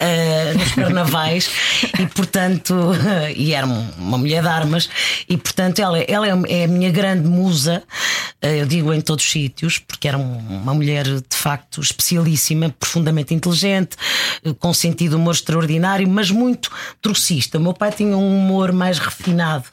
eh, 0.00 0.52
nos 0.54 0.72
carnavais 0.74 1.48
e, 2.00 2.06
portanto, 2.06 2.74
e 3.36 3.54
era 3.54 3.66
um- 3.66 3.88
uma 3.98 4.18
mulher 4.18 4.42
de 4.42 4.48
armas, 4.48 4.88
e, 5.28 5.36
portanto, 5.36 5.78
ela, 5.80 5.98
ela 6.00 6.21
é, 6.24 6.30
é 6.48 6.64
a 6.64 6.68
minha 6.68 6.90
grande 6.90 7.26
musa, 7.28 7.82
eh, 8.40 8.60
eu 8.62 8.66
digo 8.66 8.92
em 8.92 9.00
todos 9.00 9.24
os 9.24 9.30
sítios, 9.30 9.78
porque 9.78 10.08
era 10.08 10.16
um- 10.18 10.38
uma 10.62 10.74
mulher 10.74 11.04
de 11.04 11.36
facto 11.36 11.80
especialíssima, 11.80 12.74
profundamente 12.78 13.34
inteligente, 13.34 13.96
eh, 14.44 14.52
com 14.58 14.72
sentido 14.74 15.10
de 15.10 15.16
humor 15.16 15.34
extraordinário, 15.34 16.08
mas 16.08 16.30
muito 16.30 16.70
trocista. 17.00 17.58
O 17.58 17.60
meu 17.60 17.74
pai 17.74 17.90
tinha 17.92 18.16
um 18.16 18.36
humor 18.38 18.72
mais 18.72 18.98
refinado, 18.98 19.64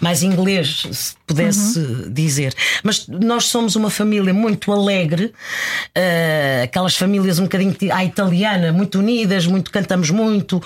mais 0.00 0.22
inglês, 0.22 0.86
se 0.90 1.14
pudesse 1.26 1.80
dizer. 2.10 2.54
Mas 2.82 3.06
nós 3.08 3.44
somos 3.46 3.76
uma 3.76 3.90
família 3.90 4.34
muito 4.34 4.72
alegre, 4.72 5.32
eh, 5.94 6.62
aquelas 6.64 6.96
famílias 6.96 7.38
um 7.38 7.44
bocadinho 7.44 7.74
à 7.92 8.04
italiana, 8.04 8.72
muito 8.72 8.98
unidas, 8.98 9.46
muito 9.46 9.70
cantamos 9.70 10.10
muito. 10.10 10.62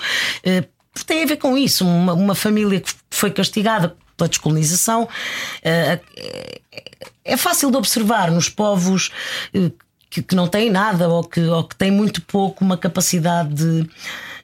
tem 1.05 1.21
a 1.23 1.27
ver 1.27 1.37
com 1.37 1.55
isso, 1.55 1.85
uma, 1.85 2.13
uma 2.13 2.33
família 2.35 2.79
que 2.81 2.91
foi 3.11 3.29
castigada 3.29 3.95
pela 4.17 4.27
descolonização. 4.27 5.07
eh, 5.63 5.99
é 7.23 7.37
fácil 7.37 7.69
de 7.71 7.77
observar 7.77 8.31
nos 8.31 8.49
povos 8.49 9.11
eh, 9.53 9.71
que, 10.09 10.21
que 10.23 10.35
não 10.35 10.47
têm 10.47 10.69
nada 10.69 11.07
ou 11.09 11.23
que, 11.23 11.41
ou 11.41 11.63
que 11.63 11.75
têm 11.75 11.91
muito 11.91 12.21
pouco 12.21 12.63
uma 12.63 12.77
capacidade 12.77 13.53
de, 13.53 13.89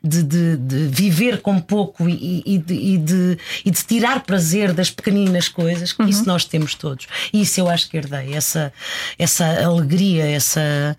de, 0.03 0.21
de- 0.23 0.57
de 0.57 0.87
viver 0.87 1.41
com 1.41 1.59
pouco 1.61 2.07
e, 2.09 2.43
e 2.45 2.57
de, 2.57 2.73
e 2.73 2.97
de- 2.97 3.37
e 3.65 3.71
de 3.71 3.83
tirar 3.85 4.19
prazer 4.25 4.73
das 4.73 4.91
pequeninas 4.91 5.47
coisas, 5.47 5.93
que 5.93 6.03
isso 6.03 6.25
nós 6.25 6.43
temos 6.43 6.75
todos. 6.75 7.07
E 7.31 7.41
isso 7.41 7.59
eu 7.61 7.69
acho 7.69 7.89
que 7.89 7.95
herdei, 7.97 8.33
essa, 8.33 8.73
essa 9.17 9.45
alegria, 9.63 10.25
essa 10.29 10.95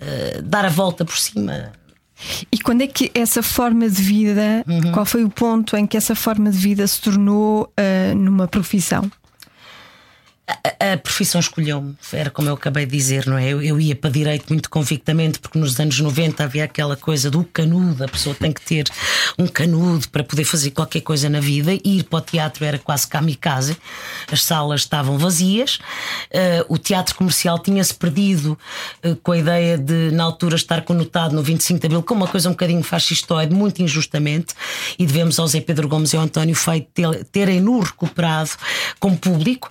eh, 0.00 0.40
dar 0.42 0.64
a 0.64 0.70
volta 0.70 1.04
por 1.04 1.18
cima. 1.18 1.72
E 2.52 2.58
quando 2.58 2.82
é 2.82 2.86
que 2.86 3.10
essa 3.14 3.42
forma 3.42 3.88
de 3.88 4.02
vida, 4.02 4.64
qual 4.92 5.04
foi 5.04 5.24
o 5.24 5.30
ponto 5.30 5.76
em 5.76 5.86
que 5.86 5.96
essa 5.96 6.14
forma 6.14 6.50
de 6.50 6.58
vida 6.58 6.86
se 6.86 7.00
tornou 7.00 7.72
ah, 7.76 8.14
numa 8.14 8.46
profissão? 8.46 9.10
A, 10.50 10.92
a 10.92 10.96
profissão 10.96 11.40
escolheu-me, 11.40 11.96
era 12.12 12.30
como 12.30 12.48
eu 12.48 12.54
acabei 12.54 12.84
de 12.84 12.96
dizer, 12.96 13.26
não 13.26 13.38
é? 13.38 13.48
Eu, 13.48 13.62
eu 13.62 13.80
ia 13.80 13.94
para 13.94 14.10
direito 14.10 14.48
muito 14.48 14.68
convictamente, 14.68 15.38
porque 15.38 15.58
nos 15.58 15.78
anos 15.78 16.00
90 16.00 16.42
havia 16.42 16.64
aquela 16.64 16.96
coisa 16.96 17.30
do 17.30 17.44
canudo, 17.44 18.02
a 18.04 18.08
pessoa 18.08 18.34
tem 18.34 18.50
que 18.52 18.60
ter 18.60 18.86
um 19.38 19.46
canudo 19.46 20.08
para 20.08 20.24
poder 20.24 20.44
fazer 20.44 20.70
qualquer 20.72 21.02
coisa 21.02 21.28
na 21.28 21.38
vida, 21.40 21.72
e 21.72 21.98
ir 21.98 22.04
para 22.04 22.18
o 22.18 22.20
teatro 22.20 22.64
era 22.64 22.78
quase 22.78 23.06
kamikaze, 23.06 23.76
as 24.30 24.42
salas 24.42 24.80
estavam 24.80 25.18
vazias, 25.18 25.78
eh, 26.30 26.64
o 26.68 26.78
teatro 26.78 27.14
comercial 27.14 27.58
tinha-se 27.58 27.94
perdido 27.94 28.58
eh, 29.02 29.16
com 29.22 29.32
a 29.32 29.38
ideia 29.38 29.78
de, 29.78 30.10
na 30.10 30.24
altura, 30.24 30.56
estar 30.56 30.82
conotado 30.82 31.34
no 31.34 31.42
25 31.42 31.78
de 31.80 31.86
Abril 31.86 32.02
como 32.02 32.22
uma 32.22 32.28
coisa 32.28 32.48
um 32.48 32.52
bocadinho 32.52 32.82
fascistoide, 32.82 33.54
muito 33.54 33.80
injustamente, 33.82 34.54
e 34.98 35.06
devemos 35.06 35.38
ao 35.38 35.46
Zé 35.46 35.60
Pedro 35.60 35.86
Gomes 35.88 36.12
e 36.12 36.16
ao 36.16 36.24
António 36.24 36.54
Feito 36.56 36.88
ter- 36.92 37.24
terem-no 37.26 37.78
recuperado 37.80 38.50
como 38.98 39.16
público. 39.16 39.70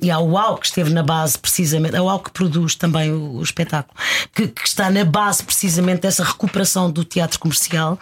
E 0.00 0.10
ao 0.10 0.26
UAU, 0.26 0.58
que 0.58 0.66
esteve 0.66 0.90
na 0.90 1.02
base 1.02 1.38
precisamente, 1.38 1.96
ao 1.96 2.06
UAU 2.06 2.20
que 2.20 2.30
produz 2.30 2.74
também 2.74 3.10
o, 3.12 3.36
o 3.36 3.42
espetáculo, 3.42 3.94
que, 4.34 4.48
que 4.48 4.66
está 4.66 4.90
na 4.90 5.04
base 5.04 5.42
precisamente 5.42 6.02
dessa 6.02 6.24
recuperação 6.24 6.90
do 6.90 7.04
teatro 7.04 7.38
comercial. 7.38 7.98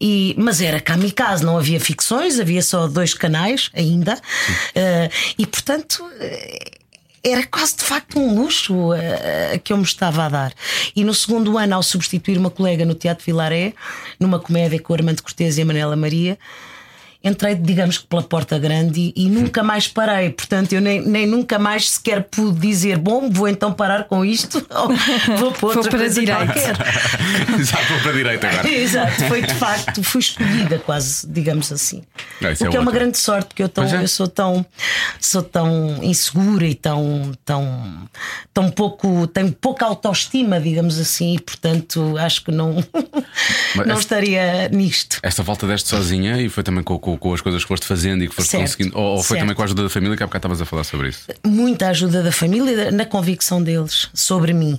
E, 0.00 0.34
mas 0.38 0.60
era 0.60 0.80
kamikaze, 0.80 1.44
não 1.44 1.56
havia 1.58 1.80
ficções, 1.80 2.38
havia 2.40 2.62
só 2.62 2.86
dois 2.88 3.14
canais 3.14 3.70
ainda, 3.74 4.20
Ah, 4.74 5.10
e 5.38 5.46
portanto. 5.46 6.04
eh, 6.20 6.70
era 7.22 7.46
quase 7.46 7.76
de 7.76 7.84
facto 7.84 8.18
um 8.18 8.34
luxo 8.34 8.94
eh, 8.94 9.60
que 9.62 9.74
eu 9.74 9.76
me 9.76 9.82
estava 9.82 10.24
a 10.24 10.28
dar. 10.30 10.52
E 10.96 11.04
no 11.04 11.12
segundo 11.12 11.58
ano, 11.58 11.74
ao 11.74 11.82
substituir 11.82 12.38
uma 12.38 12.48
colega 12.50 12.82
no 12.86 12.94
Teatro 12.94 13.22
Vilaré, 13.26 13.74
numa 14.18 14.38
comédia 14.40 14.80
com 14.80 14.90
o 14.94 14.96
Armando 14.96 15.22
Cortês 15.22 15.58
e 15.58 15.60
a 15.62 15.66
Manela 15.66 15.94
Maria, 15.96 16.38
entrei, 17.22 17.54
digamos 17.54 17.98
que 17.98 18.06
pela 18.06 18.22
porta 18.22 18.58
grande 18.58 19.12
e, 19.16 19.26
e 19.26 19.28
nunca 19.28 19.62
mais 19.62 19.86
parei. 19.88 20.30
Portanto, 20.30 20.72
eu 20.72 20.80
nem, 20.80 21.00
nem 21.06 21.26
nunca 21.26 21.58
mais 21.58 21.90
sequer 21.90 22.24
pude 22.24 22.58
dizer: 22.60 22.96
bom, 22.98 23.28
vou 23.30 23.46
então 23.48 23.72
parar 23.72 24.04
com 24.04 24.24
isto, 24.24 24.64
ou 24.70 24.88
vou 25.36 25.52
para 25.52 25.66
outra 25.68 25.90
para 25.90 25.98
coisa 26.00 26.20
direito. 26.20 26.44
qualquer. 26.46 26.76
Já 27.64 27.80
vou 27.82 27.98
para 28.00 28.10
a 28.10 28.14
direita 28.14 28.48
agora. 28.48 28.68
Exato, 28.70 29.24
foi 29.24 29.42
de 29.42 29.54
facto, 29.54 30.02
fui 30.02 30.20
escolhida 30.20 30.78
quase, 30.78 31.26
digamos 31.28 31.70
assim. 31.72 32.02
Isso 32.52 32.64
o 32.64 32.66
é 32.66 32.70
que 32.70 32.76
é 32.76 32.80
uma 32.80 32.90
ótimo. 32.90 32.92
grande 32.92 33.18
sorte, 33.18 33.48
porque 33.48 33.62
eu, 33.62 33.68
tão, 33.68 33.84
é. 33.84 34.02
eu 34.02 34.08
sou 34.08 34.26
tão 34.28 34.64
sou 35.20 35.42
tão 35.42 35.98
insegura 36.02 36.66
e 36.66 36.74
tão, 36.74 37.32
tão, 37.44 38.08
tão 38.54 38.70
pouco, 38.70 39.26
tenho 39.26 39.52
pouca 39.52 39.84
autoestima, 39.84 40.58
digamos 40.60 40.98
assim, 40.98 41.34
e 41.36 41.38
portanto 41.40 42.16
acho 42.18 42.42
que 42.44 42.50
não, 42.50 42.76
Mas 43.74 43.86
não 43.86 43.96
esta- 43.96 44.00
estaria 44.00 44.68
nisto. 44.70 45.18
Esta 45.22 45.42
volta 45.42 45.66
deste 45.66 45.88
sozinha 45.88 46.40
e 46.40 46.48
foi 46.48 46.62
também 46.62 46.82
com, 46.82 46.98
com- 47.16 47.30
com 47.30 47.34
as 47.34 47.40
coisas 47.40 47.62
que 47.62 47.68
foste 47.68 47.86
fazendo 47.86 48.24
e 48.24 48.28
que 48.28 48.34
foste 48.34 48.50
Certo, 48.50 48.62
conseguindo. 48.64 48.98
Ou, 48.98 49.04
ou 49.16 49.22
foi 49.22 49.36
certo. 49.36 49.40
também 49.40 49.54
com 49.56 49.62
a 49.62 49.64
ajuda 49.64 49.82
da 49.84 49.88
família 49.90 50.16
que 50.16 50.22
há 50.22 50.26
bocado 50.26 50.40
estavas 50.40 50.60
a 50.62 50.64
falar 50.66 50.84
sobre 50.84 51.08
isso. 51.08 51.26
muita 51.46 51.88
ajuda 51.88 52.22
da 52.22 52.32
família 52.32 52.90
na 52.90 53.04
convicção 53.04 53.62
deles 53.62 54.08
sobre 54.14 54.52
mim. 54.52 54.78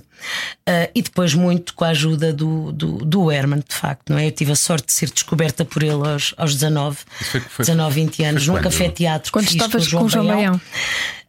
Uh, 0.68 0.86
e 0.94 1.02
depois 1.02 1.34
muito 1.34 1.74
com 1.74 1.84
a 1.84 1.88
ajuda 1.88 2.32
do, 2.32 2.70
do, 2.70 2.98
do 3.04 3.30
Herman, 3.32 3.58
de 3.68 3.74
facto, 3.74 4.10
não 4.10 4.18
é? 4.18 4.28
Eu 4.28 4.30
tive 4.30 4.52
a 4.52 4.56
sorte 4.56 4.86
de 4.86 4.92
ser 4.92 5.10
descoberta 5.10 5.64
por 5.64 5.82
ele 5.82 5.94
aos, 6.08 6.32
aos 6.36 6.54
19, 6.54 6.98
foi, 7.30 7.40
foi, 7.40 7.64
19, 7.64 7.94
20 7.94 8.24
anos, 8.24 8.46
num 8.46 8.54
café-teatro. 8.60 9.32
Quando 9.32 9.48
estavas 9.48 9.88
com 9.88 9.98
com 9.98 10.04
o 10.04 10.08
João 10.08 10.26
Baião. 10.26 10.60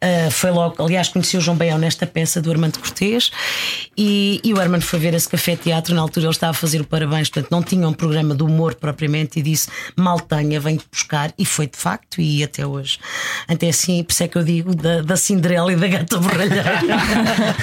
Uh, 0.04 0.30
foi 0.30 0.52
logo, 0.52 0.84
aliás, 0.84 1.08
conheci 1.08 1.38
o 1.38 1.42
João 1.42 1.56
Baião 1.56 1.78
nesta 1.78 2.06
peça 2.06 2.42
do 2.42 2.52
Armando 2.52 2.78
Cortês 2.78 3.32
e, 3.98 4.42
e 4.44 4.54
o 4.54 4.60
Armando 4.60 4.82
foi 4.82 5.00
ver 5.00 5.14
esse 5.14 5.30
café 5.30 5.56
teatro. 5.56 5.96
Na 5.96 6.02
altura 6.02 6.26
ele 6.26 6.34
estava 6.34 6.52
a 6.52 6.54
fazer 6.54 6.82
o 6.82 6.84
parabéns, 6.86 7.30
portanto 7.30 7.52
não 7.52 7.64
tinha 7.64 7.88
um 7.88 7.94
programa 7.94 8.36
de 8.36 8.44
humor 8.44 8.76
propriamente 8.76 9.40
e 9.40 9.42
disse: 9.42 9.70
Mal 9.96 10.20
tenha, 10.20 10.60
venho-te 10.60 10.86
buscar. 10.92 11.34
E 11.38 11.46
foi 11.46 11.68
de 11.68 11.78
facto, 11.78 12.20
e 12.20 12.44
até 12.44 12.66
hoje. 12.66 13.00
Até 13.48 13.70
assim, 13.70 14.04
por 14.04 14.12
isso 14.12 14.24
é 14.24 14.28
que 14.28 14.38
eu 14.38 14.44
digo 14.44 14.76
da, 14.76 15.02
da 15.02 15.16
Cinderela 15.16 15.72
e 15.72 15.76
da 15.76 15.88
Gata 15.88 16.18
Borralheira. 16.18 16.82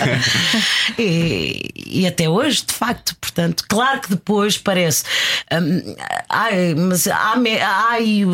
e, 0.99 1.71
e 1.87 2.07
até 2.07 2.29
hoje, 2.29 2.65
de 2.67 2.73
facto, 2.73 3.15
portanto, 3.21 3.65
claro 3.69 4.01
que 4.01 4.11
depois 4.11 4.57
parece, 4.57 5.05
hum, 5.53 5.95
ai, 6.29 6.75
mas 6.75 7.07
ai, 7.07 7.61
ai, 7.61 8.25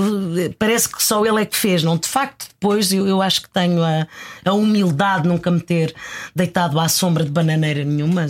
parece 0.58 0.88
que 0.88 1.02
só 1.02 1.24
ele 1.24 1.42
é 1.42 1.46
que 1.46 1.56
fez, 1.56 1.82
não? 1.82 1.96
De 1.96 2.06
facto, 2.06 2.46
depois 2.48 2.92
eu, 2.92 3.06
eu 3.06 3.22
acho 3.22 3.42
que 3.42 3.50
tenho 3.50 3.82
a, 3.82 3.95
a 4.44 4.52
humildade 4.52 5.22
de 5.22 5.28
nunca 5.28 5.50
me 5.50 5.60
ter 5.60 5.94
deitado 6.34 6.78
à 6.80 6.88
sombra 6.88 7.24
de 7.24 7.30
bananeira 7.30 7.84
nenhuma. 7.84 8.26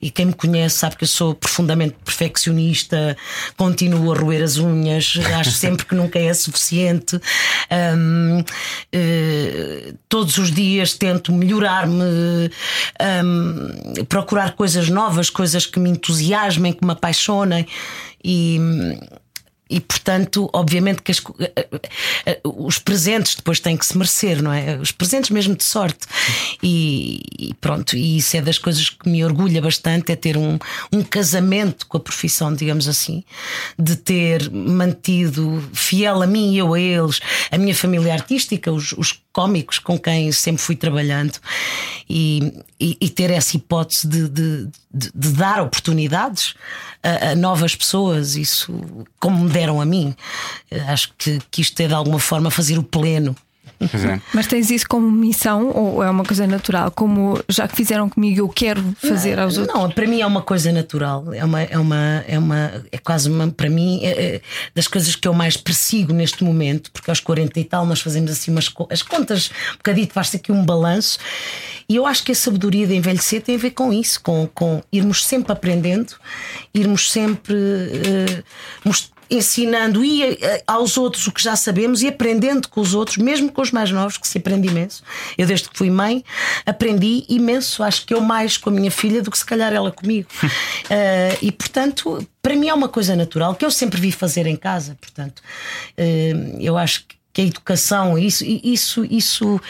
E 0.00 0.10
quem 0.10 0.26
me 0.26 0.32
conhece 0.32 0.78
sabe 0.78 0.96
que 0.96 1.04
eu 1.04 1.08
sou 1.08 1.34
profundamente 1.34 1.96
perfeccionista, 2.04 3.16
continuo 3.56 4.12
a 4.12 4.16
roer 4.16 4.42
as 4.42 4.56
unhas, 4.56 5.18
acho 5.38 5.50
sempre 5.50 5.84
que 5.84 5.94
nunca 5.94 6.18
é 6.18 6.32
suficiente. 6.32 7.20
Hum, 7.96 8.44
eh, 8.92 9.92
todos 10.08 10.38
os 10.38 10.50
dias 10.50 10.94
tento 10.94 11.32
melhorar-me, 11.32 12.50
hum, 13.24 14.04
procurar 14.08 14.52
coisas 14.52 14.88
novas, 14.88 15.30
coisas 15.30 15.66
que 15.66 15.78
me 15.78 15.90
entusiasmem, 15.90 16.72
que 16.72 16.84
me 16.84 16.92
apaixonem. 16.92 17.66
E, 18.24 18.58
e 19.70 19.80
portanto, 19.80 20.48
obviamente 20.52 21.02
que 21.02 21.12
as, 21.12 21.22
os 22.44 22.78
presentes 22.78 23.34
depois 23.34 23.60
têm 23.60 23.76
que 23.76 23.84
se 23.84 23.96
merecer, 23.96 24.42
não 24.42 24.52
é? 24.52 24.76
Os 24.76 24.92
presentes 24.92 25.30
mesmo 25.30 25.54
de 25.54 25.64
sorte. 25.64 26.06
E, 26.62 27.20
e 27.38 27.54
pronto, 27.54 27.96
e 27.96 28.18
isso 28.18 28.36
é 28.36 28.40
das 28.40 28.58
coisas 28.58 28.88
que 28.88 29.08
me 29.08 29.24
orgulha 29.24 29.60
bastante: 29.60 30.10
é 30.12 30.16
ter 30.16 30.36
um, 30.36 30.58
um 30.92 31.02
casamento 31.02 31.86
com 31.86 31.98
a 31.98 32.00
profissão, 32.00 32.54
digamos 32.54 32.88
assim, 32.88 33.22
de 33.78 33.96
ter 33.96 34.50
mantido 34.50 35.62
fiel 35.72 36.22
a 36.22 36.26
mim 36.26 36.54
e 36.54 36.58
eu 36.58 36.72
a 36.72 36.80
eles, 36.80 37.20
a 37.50 37.58
minha 37.58 37.74
família 37.74 38.12
artística, 38.12 38.72
os, 38.72 38.92
os 38.92 39.20
cómicos 39.38 39.78
com 39.78 39.96
quem 39.96 40.32
sempre 40.32 40.60
fui 40.60 40.74
trabalhando 40.74 41.38
e, 42.10 42.60
e, 42.80 42.96
e 43.00 43.08
ter 43.08 43.30
essa 43.30 43.56
hipótese 43.56 44.08
de, 44.08 44.28
de, 44.28 44.66
de, 44.92 45.10
de 45.14 45.28
dar 45.28 45.62
oportunidades 45.62 46.56
a, 47.00 47.30
a, 47.30 47.34
novas 47.36 47.76
pessoas, 47.76 48.34
isso 48.34 49.06
como 49.20 49.44
me 49.44 49.48
deram 49.48 49.80
a 49.80 49.84
mim. 49.84 50.12
Acho 50.88 51.12
que, 51.16 51.38
isto 51.60 51.78
é 51.80 51.86
de 51.86 51.94
alguma 51.94 52.18
forma 52.18 52.50
fazer 52.50 52.78
o 52.78 52.82
pleno. 52.82 53.36
É. 53.80 54.20
Mas 54.34 54.46
tens 54.46 54.70
isso 54.70 54.88
como 54.88 55.08
missão 55.10 55.70
ou 55.70 56.02
é 56.02 56.10
uma 56.10 56.24
coisa 56.24 56.46
natural? 56.46 56.90
Como 56.90 57.40
já 57.48 57.68
que 57.68 57.76
fizeram 57.76 58.08
comigo, 58.08 58.40
eu 58.40 58.48
quero 58.48 58.82
fazer 59.00 59.36
não, 59.36 59.44
aos 59.44 59.56
outros? 59.56 59.76
Não, 59.76 59.90
para 59.90 60.06
mim 60.06 60.20
é 60.20 60.26
uma 60.26 60.42
coisa 60.42 60.72
natural. 60.72 61.32
É 61.32 61.44
uma, 61.44 61.62
é 61.62 61.78
uma, 61.78 62.24
é 62.26 62.38
uma, 62.38 62.84
é 62.90 62.98
quase 62.98 63.30
uma, 63.30 63.48
para 63.48 63.70
mim, 63.70 64.00
é, 64.02 64.08
é 64.08 64.40
das 64.74 64.88
coisas 64.88 65.14
que 65.14 65.28
eu 65.28 65.32
mais 65.32 65.56
persigo 65.56 66.12
neste 66.12 66.42
momento, 66.42 66.90
porque 66.90 67.10
aos 67.10 67.20
40 67.20 67.60
e 67.60 67.64
tal 67.64 67.86
nós 67.86 68.00
fazemos 68.00 68.30
assim 68.30 68.50
umas 68.50 68.68
as 68.90 69.02
contas, 69.02 69.50
um 69.74 69.76
bocadinho, 69.76 70.08
faz-se 70.12 70.36
aqui 70.36 70.50
um 70.50 70.64
balanço. 70.64 71.18
E 71.88 71.96
eu 71.96 72.04
acho 72.04 72.24
que 72.24 72.32
a 72.32 72.34
sabedoria 72.34 72.86
de 72.86 72.94
envelhecer 72.94 73.40
tem 73.42 73.54
a 73.54 73.58
ver 73.58 73.70
com 73.70 73.92
isso, 73.92 74.20
com, 74.20 74.48
com 74.52 74.82
irmos 74.92 75.24
sempre 75.24 75.52
aprendendo, 75.52 76.14
irmos 76.74 77.10
sempre 77.10 77.54
uh, 77.54 78.44
ensinando 79.30 80.04
e 80.04 80.22
eh, 80.22 80.62
aos 80.66 80.96
outros 80.96 81.26
o 81.26 81.32
que 81.32 81.42
já 81.42 81.56
sabemos 81.56 82.02
e 82.02 82.08
aprendendo 82.08 82.68
com 82.68 82.80
os 82.80 82.94
outros, 82.94 83.16
mesmo 83.16 83.52
com 83.52 83.60
os 83.60 83.70
mais 83.70 83.90
novos, 83.90 84.16
que 84.16 84.26
se 84.26 84.38
aprende 84.38 84.68
imenso. 84.68 85.02
Eu, 85.36 85.46
desde 85.46 85.68
que 85.68 85.76
fui 85.76 85.90
mãe, 85.90 86.24
aprendi 86.64 87.24
imenso, 87.28 87.82
acho 87.82 88.06
que 88.06 88.14
eu 88.14 88.20
mais 88.20 88.56
com 88.56 88.70
a 88.70 88.72
minha 88.72 88.90
filha 88.90 89.22
do 89.22 89.30
que 89.30 89.38
se 89.38 89.44
calhar 89.44 89.72
ela 89.72 89.90
comigo. 89.90 90.28
uh, 90.42 90.48
e 91.42 91.52
portanto, 91.52 92.26
para 92.42 92.54
mim 92.54 92.68
é 92.68 92.74
uma 92.74 92.88
coisa 92.88 93.14
natural 93.14 93.54
que 93.54 93.64
eu 93.64 93.70
sempre 93.70 94.00
vi 94.00 94.12
fazer 94.12 94.46
em 94.46 94.56
casa. 94.56 94.96
Portanto, 95.00 95.40
uh, 95.40 96.56
eu 96.60 96.76
acho 96.78 97.04
que 97.06 97.17
que 97.38 97.42
a 97.42 97.44
educação, 97.44 98.18
isso, 98.18 98.44
isso, 98.44 99.06
isso 99.08 99.60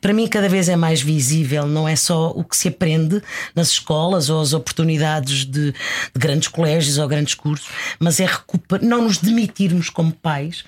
para 0.00 0.12
mim 0.12 0.26
cada 0.26 0.48
vez 0.48 0.68
é 0.68 0.74
mais 0.74 1.00
visível, 1.00 1.64
não 1.64 1.86
é 1.86 1.94
só 1.94 2.30
o 2.30 2.42
que 2.42 2.56
se 2.56 2.66
aprende 2.66 3.22
nas 3.54 3.68
escolas 3.68 4.28
ou 4.28 4.40
as 4.40 4.52
oportunidades 4.52 5.44
de, 5.44 5.70
de 5.70 5.74
grandes 6.16 6.48
colégios 6.48 6.98
ou 6.98 7.06
grandes 7.06 7.34
cursos, 7.34 7.68
mas 8.00 8.18
é 8.18 8.26
recuperar, 8.26 8.84
não 8.84 9.02
nos 9.02 9.18
demitirmos 9.18 9.88
como 9.88 10.10
pais. 10.10 10.64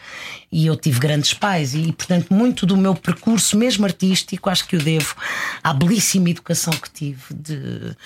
E 0.51 0.67
eu 0.67 0.77
tive 0.77 1.01
grandes 1.01 1.35
pais, 1.35 1.75
e 1.75 1.93
portanto, 1.93 2.33
muito 2.33 2.65
do 2.65 2.77
meu 2.77 2.95
percurso, 2.95 3.57
mesmo 3.57 3.85
artístico, 3.85 4.49
acho 4.49 4.67
que 4.67 4.77
o 4.77 4.83
devo 4.83 5.15
à 5.63 5.75
belíssima 5.75 6.31
educação 6.31 6.73
que 6.73 6.89
tive, 6.89 7.21
de, 7.35 7.97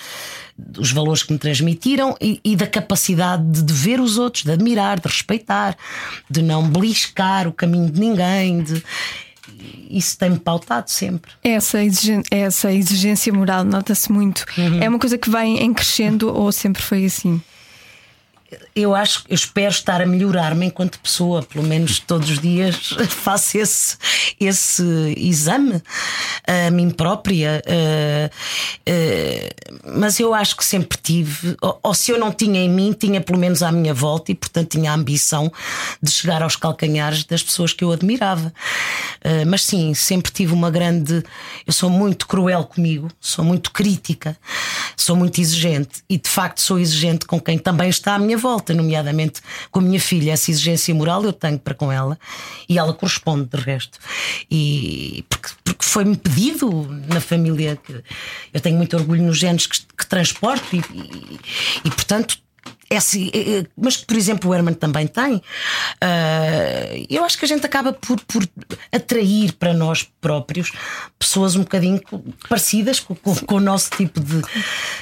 dos 0.57 0.91
valores 0.91 1.21
que 1.21 1.31
me 1.31 1.39
transmitiram 1.39 2.17
e, 2.19 2.41
e 2.43 2.55
da 2.55 2.65
capacidade 2.65 3.43
de, 3.43 3.61
de 3.61 3.73
ver 3.73 3.99
os 3.99 4.17
outros, 4.17 4.43
de 4.43 4.51
admirar, 4.51 4.99
de 4.99 5.07
respeitar, 5.07 5.77
de 6.29 6.41
não 6.41 6.67
beliscar 6.67 7.47
o 7.47 7.53
caminho 7.53 7.91
de 7.91 7.99
ninguém. 7.99 8.63
De, 8.63 8.83
isso 9.89 10.17
tem-me 10.17 10.39
pautado 10.39 10.89
sempre. 10.89 11.31
Essa 11.43 11.83
exigência, 11.83 12.23
essa 12.31 12.71
exigência 12.73 13.33
moral 13.33 13.63
nota-se 13.63 14.11
muito. 14.11 14.45
Uhum. 14.57 14.81
É 14.81 14.89
uma 14.89 14.99
coisa 14.99 15.17
que 15.17 15.29
vem 15.29 15.61
em 15.61 15.73
crescendo 15.73 16.33
ou 16.33 16.51
sempre 16.51 16.81
foi 16.81 17.05
assim? 17.05 17.41
Eu 18.75 18.93
acho, 18.95 19.23
eu 19.29 19.35
espero 19.35 19.69
estar 19.69 20.01
a 20.01 20.05
melhorar-me 20.05 20.65
enquanto 20.65 20.99
pessoa, 20.99 21.43
pelo 21.43 21.63
menos 21.63 21.99
todos 21.99 22.29
os 22.29 22.39
dias 22.39 22.95
faço 23.09 23.57
esse, 23.57 23.97
esse 24.39 24.83
exame 25.17 25.81
a 26.47 26.71
mim 26.71 26.89
própria. 26.89 27.61
Uh, 27.65 28.29
uh, 28.89 29.97
mas 29.97 30.19
eu 30.19 30.33
acho 30.33 30.57
que 30.57 30.65
sempre 30.65 30.97
tive, 31.01 31.55
ou, 31.61 31.79
ou, 31.83 31.93
se 31.93 32.11
eu 32.11 32.19
não 32.19 32.31
tinha 32.31 32.61
em 32.61 32.69
mim, 32.69 32.93
tinha 32.93 33.21
pelo 33.21 33.37
menos 33.37 33.63
à 33.63 33.71
minha 33.71 33.93
volta 33.93 34.31
e, 34.31 34.35
portanto, 34.35 34.71
tinha 34.71 34.91
a 34.91 34.95
ambição 34.95 35.51
de 36.01 36.11
chegar 36.11 36.41
aos 36.41 36.55
calcanhares 36.55 37.23
das 37.23 37.43
pessoas 37.43 37.73
que 37.73 37.83
eu 37.83 37.91
admirava. 37.91 38.53
Uh, 39.23 39.45
mas 39.47 39.63
sim, 39.63 39.93
sempre 39.93 40.31
tive 40.31 40.53
uma 40.53 40.69
grande. 40.69 41.23
Eu 41.65 41.73
sou 41.73 41.89
muito 41.89 42.27
cruel 42.27 42.63
comigo, 42.65 43.09
sou 43.19 43.45
muito 43.45 43.71
crítica, 43.71 44.37
sou 44.95 45.15
muito 45.15 45.39
exigente 45.39 46.03
e, 46.09 46.17
de 46.17 46.29
facto, 46.29 46.59
sou 46.59 46.79
exigente 46.79 47.25
com 47.25 47.39
quem 47.39 47.57
também 47.57 47.89
está 47.89 48.15
à 48.15 48.19
minha 48.19 48.37
volta, 48.41 48.73
nomeadamente 48.73 49.41
com 49.69 49.79
a 49.79 49.81
minha 49.81 49.99
filha. 49.99 50.31
Essa 50.33 50.51
exigência 50.51 50.93
moral 50.93 51.23
eu 51.23 51.33
tenho 51.33 51.59
para 51.59 51.73
com 51.73 51.91
ela 51.91 52.17
e 52.67 52.77
ela 52.77 52.93
corresponde, 52.93 53.47
de 53.47 53.57
resto. 53.57 53.99
E 54.49 55.23
porque, 55.29 55.49
porque 55.63 55.85
foi-me 55.85 56.17
pedido 56.17 56.87
na 57.07 57.21
família 57.21 57.75
que 57.75 58.03
eu 58.53 58.59
tenho 58.59 58.77
muito 58.77 58.97
orgulho 58.97 59.23
nos 59.23 59.37
genes 59.37 59.67
que, 59.67 59.79
que 59.97 60.05
transporto 60.05 60.75
e, 60.75 60.79
e, 60.79 61.39
e 61.85 61.89
portanto 61.89 62.37
é 62.91 62.97
assim, 62.97 63.31
é, 63.33 63.59
é, 63.59 63.65
mas 63.77 63.95
que, 63.95 64.05
por 64.05 64.17
exemplo, 64.17 64.49
o 64.49 64.53
Herman 64.53 64.73
também 64.73 65.07
tem. 65.07 65.35
Uh, 65.35 67.05
eu 67.09 67.23
acho 67.23 67.37
que 67.39 67.45
a 67.45 67.47
gente 67.47 67.65
acaba 67.65 67.93
por, 67.93 68.19
por 68.25 68.45
atrair 68.91 69.53
para 69.53 69.73
nós 69.73 70.03
próprios 70.19 70.73
pessoas 71.17 71.55
um 71.55 71.61
bocadinho 71.61 72.01
parecidas 72.49 72.99
com, 72.99 73.15
com, 73.15 73.33
com 73.33 73.55
o 73.55 73.59
nosso 73.61 73.91
tipo 73.91 74.19
de, 74.19 74.41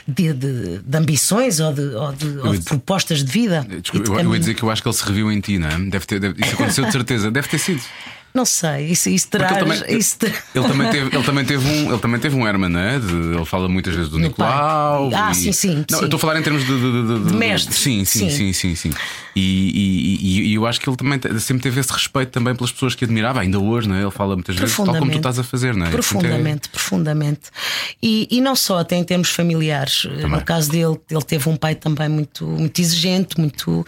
de, 0.07 0.33
de, 0.33 0.77
de 0.77 0.97
ambições 0.97 1.59
ou 1.59 1.73
de, 1.73 1.81
ou 1.81 2.13
de, 2.13 2.37
ou 2.37 2.55
de 2.55 2.61
propostas 2.61 3.23
de 3.23 3.31
vida. 3.31 3.65
Desculpa, 3.81 4.11
eu, 4.11 4.19
eu 4.19 4.33
ia 4.35 4.39
dizer 4.39 4.53
que 4.53 4.61
eu 4.61 4.69
acho 4.69 4.83
que 4.83 4.87
ele 4.87 4.95
se 4.95 5.03
reviu 5.03 5.31
em 5.31 5.39
ti, 5.39 5.57
não 5.57 5.67
é? 5.67 5.77
Deve 5.89 6.05
ter, 6.05 6.19
deve, 6.19 6.39
isso 6.39 6.53
aconteceu 6.53 6.85
de 6.85 6.91
certeza, 6.91 7.31
deve 7.31 7.47
ter 7.47 7.57
sido. 7.57 7.81
Não 8.33 8.45
sei, 8.45 8.87
isso, 8.87 9.09
isso 9.09 9.27
terá. 9.27 9.49
Ele 9.49 9.59
também, 9.59 9.97
isso 9.97 10.17
ele, 10.21 10.33
ele, 10.55 10.67
também 10.67 10.89
teve, 10.89 11.15
ele, 11.15 11.23
também 11.23 11.45
teve 11.45 11.67
um, 11.67 11.89
ele 11.89 11.99
também 11.99 12.19
teve 12.19 12.35
um 12.35 12.47
Herman, 12.47 12.69
né? 12.69 12.99
De, 12.99 13.35
ele 13.35 13.45
fala 13.45 13.67
muitas 13.67 13.95
vezes 13.95 14.09
do 14.09 14.19
Nicolau. 14.19 15.09
Ah, 15.13 15.31
e... 15.31 15.35
sim, 15.35 15.51
sim. 15.51 15.85
Não, 15.89 15.97
sim. 15.97 16.03
eu 16.03 16.05
estou 16.05 16.17
a 16.17 16.19
falar 16.19 16.39
em 16.39 16.43
termos 16.43 16.65
de, 16.65 16.67
de, 16.67 17.07
de, 17.07 17.29
de 17.29 17.35
mestre. 17.35 17.73
Sim, 17.73 18.05
sim, 18.05 18.29
sim, 18.29 18.53
sim, 18.53 18.53
sim. 18.53 18.75
sim. 18.75 18.91
E, 19.35 20.17
e, 20.21 20.49
e, 20.49 20.53
eu 20.53 20.65
acho 20.65 20.79
que 20.81 20.89
ele 20.89 20.97
também 20.97 21.19
sempre 21.39 21.63
teve 21.63 21.79
esse 21.79 21.91
respeito 21.91 22.31
também 22.31 22.53
pelas 22.55 22.71
pessoas 22.71 22.93
que 22.93 23.05
admirava, 23.05 23.39
ainda 23.39 23.59
hoje, 23.59 23.87
não 23.87 23.95
é? 23.95 24.01
Ele 24.01 24.11
fala 24.11 24.35
muitas 24.35 24.55
vezes, 24.55 24.75
tal 24.75 24.85
como 24.85 25.11
tu 25.11 25.17
estás 25.17 25.39
a 25.39 25.43
fazer, 25.43 25.75
não 25.75 25.85
é? 25.85 25.89
Profundamente, 25.89 26.67
é... 26.67 26.71
profundamente. 26.71 27.41
E, 28.01 28.27
e 28.29 28.41
não 28.41 28.55
só, 28.55 28.79
até 28.79 28.95
em 28.95 29.03
termos 29.03 29.29
familiares. 29.29 30.01
Também. 30.01 30.29
No 30.29 30.41
caso 30.43 30.71
dele, 30.71 30.99
ele 31.09 31.23
teve 31.23 31.47
um 31.49 31.55
pai 31.55 31.75
também 31.75 32.09
muito, 32.09 32.45
muito 32.45 32.79
exigente, 32.81 33.39
muito. 33.39 33.85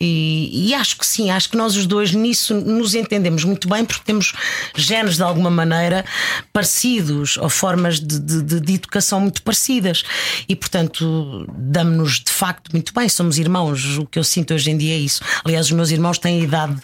E, 0.00 0.68
e 0.68 0.74
acho 0.74 0.98
que 0.98 1.06
sim, 1.06 1.30
acho 1.30 1.50
que 1.50 1.56
nós 1.56 1.76
os 1.76 1.86
dois 1.86 2.12
nisso 2.12 2.54
nos 2.54 2.94
entendemos 2.94 3.44
muito 3.44 3.61
bem 3.68 3.84
porque 3.84 4.02
temos 4.04 4.32
genes 4.74 5.16
de 5.16 5.22
alguma 5.22 5.50
maneira 5.50 6.04
parecidos 6.52 7.36
ou 7.36 7.48
formas 7.48 8.00
de, 8.00 8.18
de, 8.18 8.60
de 8.60 8.74
educação 8.74 9.20
muito 9.20 9.42
parecidas. 9.42 10.02
E 10.48 10.56
portanto, 10.56 11.46
damos-nos 11.56 12.20
de 12.20 12.32
facto 12.32 12.70
muito 12.72 12.92
bem, 12.94 13.08
somos 13.08 13.38
irmãos. 13.38 13.98
O 13.98 14.06
que 14.06 14.18
eu 14.18 14.24
sinto 14.24 14.54
hoje 14.54 14.70
em 14.70 14.76
dia 14.76 14.94
é 14.94 14.98
isso. 14.98 15.22
Aliás, 15.44 15.66
os 15.66 15.72
meus 15.72 15.90
irmãos 15.90 16.18
têm 16.18 16.40
a 16.40 16.44
idade, 16.44 16.76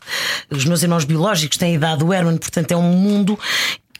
os 0.50 0.64
meus 0.64 0.82
irmãos 0.82 1.04
biológicos 1.04 1.56
têm 1.56 1.72
a 1.72 1.74
idade 1.74 1.98
do 2.00 2.12
Herman, 2.12 2.36
portanto, 2.36 2.72
é 2.72 2.76
um 2.76 2.92
mundo 2.92 3.38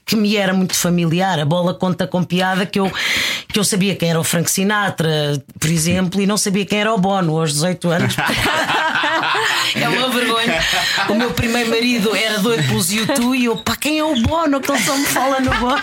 que 0.09 0.17
me 0.17 0.37
era 0.37 0.55
muito 0.55 0.75
familiar. 0.75 1.38
A 1.38 1.45
bola 1.45 1.75
conta 1.75 2.07
com 2.07 2.25
piada 2.25 2.64
que 2.64 2.81
eu, 2.81 2.91
que 3.47 3.59
eu 3.59 3.64
sabia 3.64 3.95
quem 3.95 4.09
era 4.09 4.19
o 4.19 4.25
Frank 4.25 4.51
Sinatra, 4.51 5.43
por 5.61 5.69
exemplo, 5.69 6.21
e 6.21 6.27
não 6.27 6.38
sabia 6.38 6.64
quem 6.64 6.81
era 6.81 6.93
o 6.95 6.99
Bono 6.99 7.38
aos 7.38 7.53
18 7.53 7.91
anos. 7.91 8.17
é 9.75 9.88
uma 9.88 10.09
vergonha. 10.09 10.61
O 11.09 11.14
meu 11.14 11.31
primeiro 11.31 11.71
marido 11.71 12.14
era 12.14 12.39
doido 12.39 12.66
pelos 12.68 12.93
YouTube 12.93 13.37
e 13.39 13.47
eu, 13.47 13.57
pá, 13.57 13.76
quem 13.76 13.99
é 13.99 14.05
o 14.05 14.14
Bono? 14.22 14.61
Que 14.61 14.70
ele 14.70 14.83
só 14.83 14.97
me 14.97 15.05
fala 15.07 15.41
no 15.41 15.51
Bono. 15.55 15.83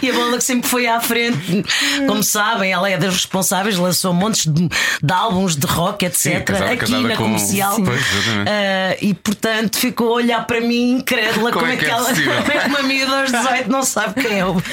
E 0.00 0.10
a 0.10 0.12
bola 0.12 0.36
que 0.38 0.44
sempre 0.44 0.68
foi 0.68 0.86
à 0.86 1.00
frente, 1.00 1.64
como 2.06 2.22
sabem, 2.22 2.72
ela 2.72 2.88
é 2.90 2.96
das 2.96 3.12
responsáveis, 3.14 3.76
lançou 3.76 4.12
montes 4.12 4.46
de, 4.52 4.68
de 4.68 5.12
álbuns 5.12 5.56
de 5.56 5.66
rock, 5.66 6.04
etc. 6.04 6.16
Sim, 6.16 6.40
casada- 6.44 6.66
aqui 6.72 6.76
casada 6.78 7.02
na 7.08 7.16
com- 7.16 7.24
comercial. 7.24 7.74
Sim. 7.76 7.84
Pois, 7.84 8.00
exatamente. 8.00 8.50
Ah, 8.50 8.96
e 9.00 9.14
portanto 9.14 9.78
ficou 9.78 10.08
a 10.08 10.12
olhar 10.16 10.46
para 10.46 10.60
mim 10.60 10.92
incrédula 10.98 11.50
Como 11.52 11.62
como, 11.66 11.66
é 11.72 11.74
é 11.74 11.78
que 11.78 11.84
é 11.84 11.88
ela, 11.90 12.04
como 12.14 12.52
é 12.52 12.58
que 12.60 12.68
uma 12.68 12.82
miúda 12.82 13.20
aos 13.20 13.32
18 13.32 13.70
não 13.70 13.82
sabe 13.84 14.22
quem 14.22 14.38
é 14.38 14.44
o 14.46 14.54
Bono. 14.54 14.64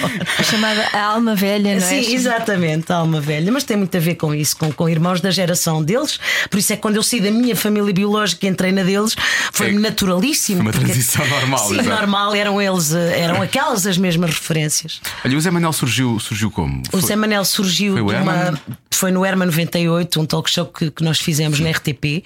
Chamada 0.43 0.87
a 0.93 1.01
alma 1.03 1.35
velha, 1.35 1.75
não 1.75 1.77
é? 1.77 1.89
Sim, 2.03 2.13
exatamente, 2.13 2.91
a 2.91 2.97
alma 2.97 3.19
velha, 3.21 3.51
mas 3.51 3.63
tem 3.63 3.77
muito 3.77 3.95
a 3.95 3.99
ver 3.99 4.15
com 4.15 4.33
isso, 4.33 4.55
com, 4.57 4.71
com 4.71 4.89
irmãos 4.89 5.21
da 5.21 5.31
geração 5.31 5.83
deles. 5.83 6.19
Por 6.49 6.59
isso 6.59 6.73
é 6.73 6.75
que 6.75 6.81
quando 6.81 6.95
eu 6.97 7.03
saí 7.03 7.19
da 7.21 7.31
minha 7.31 7.55
família 7.55 7.93
biológica 7.93 8.45
e 8.45 8.49
entrei 8.49 8.71
na 8.71 8.83
deles, 8.83 9.15
foi 9.51 9.67
É, 9.67 9.71
naturalíssimo. 9.79 10.57
foi 10.57 10.65
uma 10.65 10.71
porque- 10.71 10.85
transição 10.85 11.25
normal, 11.27 11.67
Sim, 11.67 11.79
exato. 11.79 11.89
normal, 11.89 12.35
eram 12.35 12.61
eles, 12.61 12.93
eh, 12.93 13.19
eram 13.19 13.41
aquelas 13.41 13.85
as 13.87 13.97
mesmas 13.97 14.31
referências. 14.31 15.01
Olha, 15.25 15.37
o 15.37 15.41
Zé 15.41 15.49
Manel 15.51 15.73
surgiu, 15.73 16.19
surgiu 16.19 16.51
como? 16.51 16.81
O 16.91 16.97
Foi- 16.99 17.01
Zé 17.01 17.15
Manel 17.15 17.43
surgiu 17.45 17.93
Foi 17.93 18.01
uma. 18.15 18.59
Foi 18.91 19.11
no 19.11 19.25
Herman 19.25 19.45
98, 19.45 20.19
um 20.19 20.25
talk 20.25 20.49
show 20.49 20.65
que, 20.65 20.91
que 20.91 21.03
nós 21.05 21.19
fizemos 21.19 21.57
na 21.61 21.69
RTP, 21.69 22.21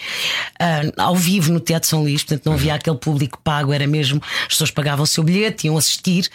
ah, 0.59 0.81
ao 1.03 1.15
vivo 1.15 1.51
no 1.53 1.59
Teatro 1.59 1.87
São 1.87 2.01
Luís, 2.01 2.23
portanto 2.23 2.47
não 2.47 2.53
havia 2.53 2.73
aquele 2.73 2.97
público 2.97 3.37
pago, 3.43 3.71
era 3.71 3.85
mesmo, 3.85 4.19
as 4.41 4.47
pessoas 4.47 4.71
pagavam 4.71 5.03
o 5.03 5.07
seu 5.07 5.23
bilhete, 5.23 5.67
iam 5.67 5.77
assistir, 5.77 6.27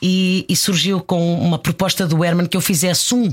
e, 0.00 0.46
e 0.48 0.54
surgiu 0.54 1.00
com 1.00 1.34
uma 1.40 1.58
proposta 1.58 2.06
do 2.06 2.24
Herman 2.24 2.46
que 2.46 2.56
eu 2.56 2.60
fizesse 2.60 3.12
um. 3.12 3.32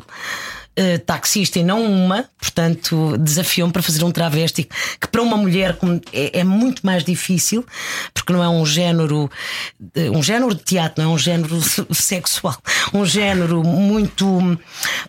Eh, 0.80 0.98
taxista 0.98 1.60
e 1.60 1.64
não 1.64 1.84
uma, 1.84 2.26
portanto, 2.40 3.18
desafiou-me 3.18 3.74
para 3.74 3.82
fazer 3.82 4.04
um 4.04 4.12
travesti 4.12 4.64
que 5.00 5.08
para 5.08 5.22
uma 5.22 5.36
mulher 5.36 5.78
é, 6.14 6.40
é 6.40 6.44
muito 6.44 6.86
mais 6.86 7.04
difícil, 7.04 7.66
porque 8.14 8.32
não 8.32 8.42
é 8.44 8.48
um 8.48 8.66
género, 8.66 9.30
eh, 9.96 10.10
um 10.10 10.24
género 10.24 10.56
de 10.56 10.64
teatro, 10.64 11.04
não 11.04 11.12
é 11.12 11.14
um 11.14 11.18
género 11.18 11.62
se- 11.62 11.86
sexual, 11.92 12.56
um 12.94 13.06
género 13.06 13.62
muito 13.64 14.58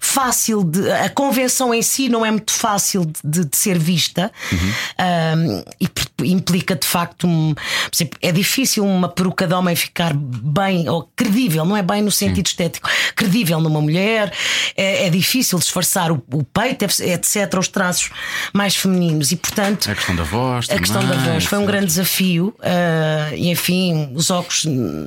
fácil 0.00 0.64
de. 0.64 0.90
A 0.90 1.08
convenção 1.08 1.72
em 1.72 1.82
si 1.82 2.08
não 2.08 2.24
é 2.26 2.30
muito 2.30 2.52
fácil 2.52 3.04
de, 3.24 3.44
de- 3.44 3.56
ser 3.56 3.78
vista 3.78 4.32
hum, 4.52 5.62
e 5.80 5.86
p- 5.88 6.26
implica 6.26 6.74
de 6.74 6.86
facto 6.86 7.26
um, 7.26 7.54
exemplo, 7.92 8.18
é 8.22 8.32
difícil 8.32 8.84
uma 8.84 9.08
peruca 9.08 9.46
de 9.46 9.54
homem 9.54 9.76
ficar 9.76 10.12
bem 10.14 10.88
ou 10.88 11.08
credível, 11.14 11.64
não 11.64 11.76
é 11.76 11.82
bem 11.82 12.02
no 12.02 12.10
sentido 12.10 12.46
estético, 12.46 12.88
credível 13.14 13.60
numa 13.60 13.80
mulher, 13.80 14.32
é, 14.76 15.06
é 15.06 15.10
difícil 15.10 15.59
disfarçar 15.60 16.10
o, 16.12 16.22
o 16.32 16.42
peito, 16.44 16.84
etc., 16.84 17.58
os 17.58 17.68
traços 17.68 18.10
mais 18.52 18.76
femininos 18.76 19.32
e 19.32 19.36
portanto. 19.36 19.90
A 19.90 19.94
questão 19.94 20.16
da 20.16 20.22
voz. 20.22 20.68
A 20.70 20.78
questão 20.78 21.06
da 21.06 21.16
voz 21.16 21.44
foi 21.44 21.58
um 21.58 21.66
grande 21.66 21.86
desafio 21.86 22.54
ah, 22.60 23.30
e 23.34 23.50
enfim 23.50 24.12
os 24.14 24.30
óculos 24.30 24.66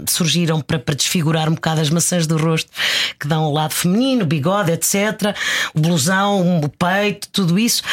surgiram 0.09 0.61
para, 0.61 0.79
para 0.79 0.95
desfigurar 0.95 1.49
um 1.49 1.55
bocado 1.55 1.81
as 1.81 1.89
maçãs 1.89 2.27
do 2.27 2.37
rosto 2.37 2.71
que 3.19 3.27
dão 3.27 3.45
o 3.45 3.53
lado 3.53 3.73
feminino, 3.73 4.23
o 4.23 4.27
bigode, 4.27 4.71
etc. 4.71 5.35
O 5.73 5.79
blusão, 5.79 6.61
o 6.61 6.69
peito, 6.69 7.27
tudo 7.29 7.59
isso. 7.59 7.83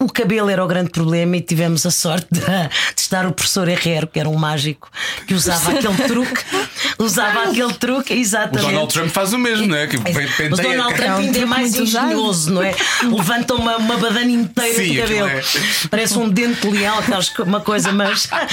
O 0.00 0.08
cabelo 0.08 0.48
era 0.48 0.64
o 0.64 0.68
grande 0.68 0.90
problema 0.90 1.36
e 1.36 1.40
tivemos 1.40 1.84
a 1.84 1.90
sorte 1.90 2.28
de, 2.30 2.40
de 2.40 3.00
estar 3.00 3.26
o 3.26 3.32
professor 3.32 3.68
Herrero, 3.68 4.06
que 4.06 4.20
era 4.20 4.28
um 4.28 4.36
mágico, 4.36 4.88
que 5.26 5.34
usava 5.34 5.72
aquele 5.72 5.96
truque, 6.06 6.44
usava 7.00 7.42
aquele 7.50 7.72
truque, 7.74 8.14
O 8.14 8.16
exatamente. 8.16 8.64
Donald 8.70 8.92
Trump 8.94 9.08
faz 9.10 9.32
o 9.32 9.38
mesmo, 9.38 9.66
não 9.66 9.74
é? 9.76 9.88
Que 9.88 9.96
Mas 9.98 10.14
penteia- 10.36 10.50
Donald 10.50 10.92
É 10.94 10.96
Trump 10.96 11.10
um 11.10 11.20
ainda 11.22 11.38
é 11.40 11.44
mais 11.44 11.74
engenhoso, 11.74 12.52
não 12.52 12.62
é? 12.62 12.76
Levanta 13.02 13.54
uma, 13.54 13.76
uma 13.76 13.96
badana 13.96 14.30
inteira 14.30 14.72
Sim, 14.74 14.92
de 14.92 15.00
cabelo. 15.00 15.28
é- 15.30 15.42
Parece 15.90 16.16
um 16.16 16.28
dente 16.28 16.60
de 16.60 16.70
leão, 16.70 16.94
uma 17.44 17.60
coisa, 17.60 17.90
mas. 17.90 18.28
ah, 18.30 18.46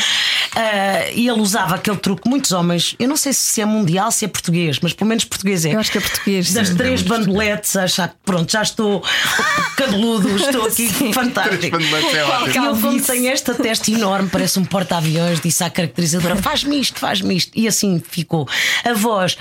e 1.14 1.28
ele 1.30 1.39
usava 1.41 1.76
aquele 1.76 1.98
truque. 1.98 2.28
Muitos 2.28 2.54
homens, 2.54 2.96
eu 2.98 3.08
não 3.08 3.18
sei 3.18 3.34
se 3.34 3.62
é 3.62 3.66
mundial, 3.66 4.12
se 4.12 4.26
é 4.26 4.28
português, 4.28 4.80
mas 4.82 4.93
pelo 4.93 5.10
menos 5.10 5.24
português 5.26 5.64
é. 5.64 5.76
Eu 5.76 5.80
acho 5.80 5.91
que 5.91 6.00
é 6.00 6.02
português. 6.02 6.52
Das 6.54 6.70
sim. 6.70 6.76
três 6.76 7.04
bandoletes, 7.04 7.76
a 7.76 7.84
achar 7.84 8.08
que 8.10 8.16
pronto, 8.26 8.52
já 8.52 8.64
estou 8.64 9.04
cabeludo, 9.78 10.36
estou 10.38 10.66
aqui 10.66 10.91
fantástico. 11.36 11.77
É. 11.77 12.49
E 12.53 12.57
eu, 12.57 12.77
como 12.77 13.01
tenho 13.01 13.27
esta 13.31 13.53
testa 13.53 13.91
enorme, 13.91 14.29
parece 14.29 14.59
um 14.59 14.65
porta-aviões, 14.65 15.39
disse 15.39 15.63
à 15.63 15.69
caracterizadora: 15.69 16.36
faz-me 16.38 16.79
isto, 16.79 16.99
faz-me 16.99 17.36
isto. 17.36 17.51
E 17.55 17.67
assim 17.67 18.01
ficou. 18.09 18.47
A 18.83 18.93
voz 18.93 19.38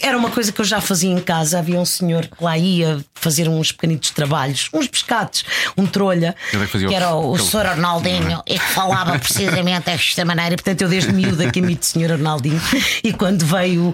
era 0.00 0.16
uma 0.16 0.30
coisa 0.30 0.52
que 0.52 0.60
eu 0.60 0.64
já 0.64 0.80
fazia 0.80 1.10
em 1.10 1.20
casa. 1.20 1.58
Havia 1.58 1.78
um 1.78 1.84
senhor 1.84 2.26
que 2.26 2.42
lá 2.42 2.56
ia 2.58 3.04
fazer 3.14 3.48
uns 3.48 3.70
pequenitos 3.72 4.10
trabalhos, 4.10 4.68
uns 4.72 4.86
pescados, 4.88 5.44
um 5.76 5.86
trolha, 5.86 6.34
é 6.52 6.66
que 6.66 6.76
o- 6.86 6.92
era 6.92 7.14
o, 7.14 7.32
o 7.32 7.38
Sr. 7.38 7.66
Arnaldinho, 7.66 8.42
e 8.46 8.58
que 8.58 8.64
falava 8.64 9.18
precisamente 9.18 9.84
desta 9.86 10.24
maneira. 10.24 10.56
Portanto, 10.56 10.82
eu 10.82 10.88
desde 10.88 11.12
miúda 11.12 11.50
que 11.50 11.58
imito 11.60 11.82
o 11.82 11.86
Sr. 11.86 12.12
Arnaldinho. 12.12 12.60
E 13.04 13.12
quando 13.12 13.44
veio 13.46 13.92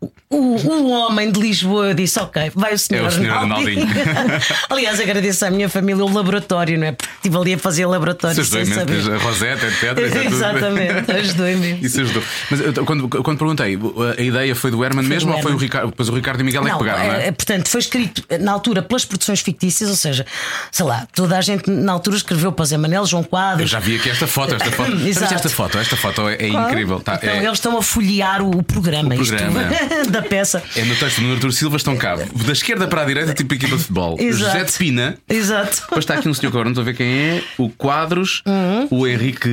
o, 0.00 0.10
o, 0.30 0.36
o 0.70 0.90
homem 0.90 1.30
de 1.32 1.40
Lisboa, 1.40 1.88
eu 1.88 1.94
disse: 1.94 2.18
Ok, 2.20 2.52
vai 2.54 2.74
o 2.74 2.78
Sr. 2.78 2.94
É 2.96 3.02
o 3.02 3.10
Sr. 3.10 3.30
Arnaldinho. 3.30 3.86
Aliás, 4.70 5.00
agradeço 5.00 5.44
à 5.44 5.50
minha 5.50 5.68
família 5.68 6.04
o 6.04 6.12
laboratório, 6.12 6.77
não 6.78 6.86
é? 6.86 6.92
Porque 6.92 7.12
estive 7.16 7.36
ali 7.36 7.54
a 7.54 7.58
fazer 7.58 7.86
laboratório 7.86 8.40
Isso 8.40 8.50
sem 8.50 8.64
saber. 8.64 9.12
a 9.12 9.18
Rosetta, 9.18 9.66
etc. 9.66 9.82
é 10.16 10.24
Exatamente, 10.26 11.10
ajudou 11.12 11.48
imenso. 11.48 11.84
Isso 11.84 12.00
ajudou. 12.00 12.22
Mas 12.50 12.60
eu, 12.60 12.84
quando, 12.84 13.08
quando 13.08 13.38
perguntei, 13.38 13.78
a 14.16 14.22
ideia 14.22 14.54
foi 14.54 14.70
do 14.70 14.82
Herman 14.84 15.04
mesmo 15.06 15.30
do 15.30 15.36
ou 15.36 15.42
foi 15.42 15.52
o 15.52 15.54
Herman. 15.54 15.64
Ricardo? 15.66 15.90
Depois 15.90 16.08
o 16.08 16.14
Ricardo 16.14 16.40
e 16.40 16.44
Miguel 16.44 16.66
é 16.66 16.70
que 16.70 16.78
pegaram, 16.78 17.04
não 17.06 17.12
é, 17.14 17.26
é? 17.28 17.32
portanto, 17.32 17.68
foi 17.68 17.80
escrito 17.80 18.24
eh, 18.28 18.38
na 18.38 18.52
altura 18.52 18.82
pelas 18.82 19.04
produções 19.04 19.40
fictícias, 19.40 19.90
ou 19.90 19.96
seja, 19.96 20.24
sei 20.70 20.86
lá, 20.86 21.06
toda 21.14 21.36
a 21.36 21.40
gente 21.40 21.70
na 21.70 21.92
altura 21.92 22.16
escreveu 22.16 22.52
para 22.52 22.64
Zé 22.64 22.76
Manel, 22.76 23.04
João 23.06 23.22
Eu 23.22 23.28
Quadros. 23.28 23.70
já 23.70 23.78
vi 23.80 23.96
aqui 23.96 24.10
esta 24.10 24.26
foto, 24.26 24.54
esta 24.54 24.70
foto. 24.70 24.92
Exato. 25.06 25.34
esta 25.34 25.48
foto? 25.48 25.78
Esta 25.78 25.96
foto 25.96 26.28
é, 26.28 26.34
é 26.36 26.48
incrível. 26.48 27.00
Tá, 27.00 27.14
Então, 27.16 27.30
é, 27.30 27.38
eles 27.38 27.52
estão 27.52 27.76
a 27.78 27.82
folhear 27.82 28.42
o, 28.42 28.50
o 28.58 28.62
programa, 28.62 29.14
O 29.14 29.22
isto, 29.22 29.34
programa. 29.36 29.68
da 30.10 30.22
peça. 30.22 30.62
é 30.76 30.84
no 30.84 30.94
texto 30.96 31.20
do 31.20 31.32
Artur 31.32 31.52
Silva 31.52 31.76
estão 31.76 31.96
cá. 31.96 32.16
Da 32.16 32.52
esquerda 32.52 32.86
para 32.86 33.02
a 33.02 33.04
direita, 33.04 33.34
tipo 33.34 33.54
equipa 33.54 33.76
de 33.76 33.82
futebol. 33.82 34.16
Exato. 34.18 34.52
José 34.52 34.64
de 34.64 34.72
Pina. 34.72 35.16
Exato. 35.28 35.80
Depois 35.82 35.98
está 36.04 36.14
aqui 36.14 36.28
um 36.28 36.34
senhor 36.34 36.50
que 36.50 36.56
agora 36.68 36.70
não 36.70 36.70
estou 36.70 36.82
a 36.82 36.84
ver 36.84 36.94
quem 36.94 37.06
é. 37.06 37.42
O 37.56 37.68
Quadros, 37.70 38.42
o 38.90 39.06
Henrique 39.06 39.48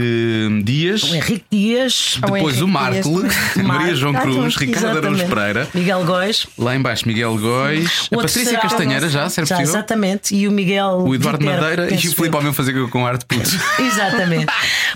Dias. 0.63 1.03
Uhum. 1.03 1.11
O 1.11 1.16
Henrique 1.16 1.45
Dias, 1.51 2.18
O 2.18 2.22
Depois 2.22 2.61
o 2.61 2.66
Henrique 2.66 2.72
Marco, 2.72 3.22
Maria 3.63 3.95
João 3.95 4.16
Ah, 4.16 4.22
Cruz, 4.22 4.55
Ricardo 4.55 4.97
Araújo. 4.97 5.26
Pereira. 5.28 5.68
Miguel 5.74 6.03
Góis. 6.05 6.47
Lá 6.57 6.76
embaixo 6.76 7.07
Miguel 7.07 7.38
Góis, 7.38 8.07
a 8.11 8.16
O 8.16 8.22
Patrícia 8.22 8.45
será- 8.45 8.61
Castanheira 8.61 9.09
já, 9.09 9.24
é 9.26 9.30
Já, 9.30 9.41
possível. 9.41 9.61
exatamente. 9.61 10.36
E 10.36 10.47
o 10.47 10.51
Miguel. 10.51 11.03
O 11.05 11.16
Eduardo 11.16 11.45
Madeira 11.45 11.93
e 11.93 11.95
o 12.07 12.16
Filipe 12.16 12.36
mesmo 12.38 12.53
fazer 12.53 12.89
com 12.89 13.05
arte 13.05 13.26
puto. 13.26 13.49
Exatamente. 13.80 14.47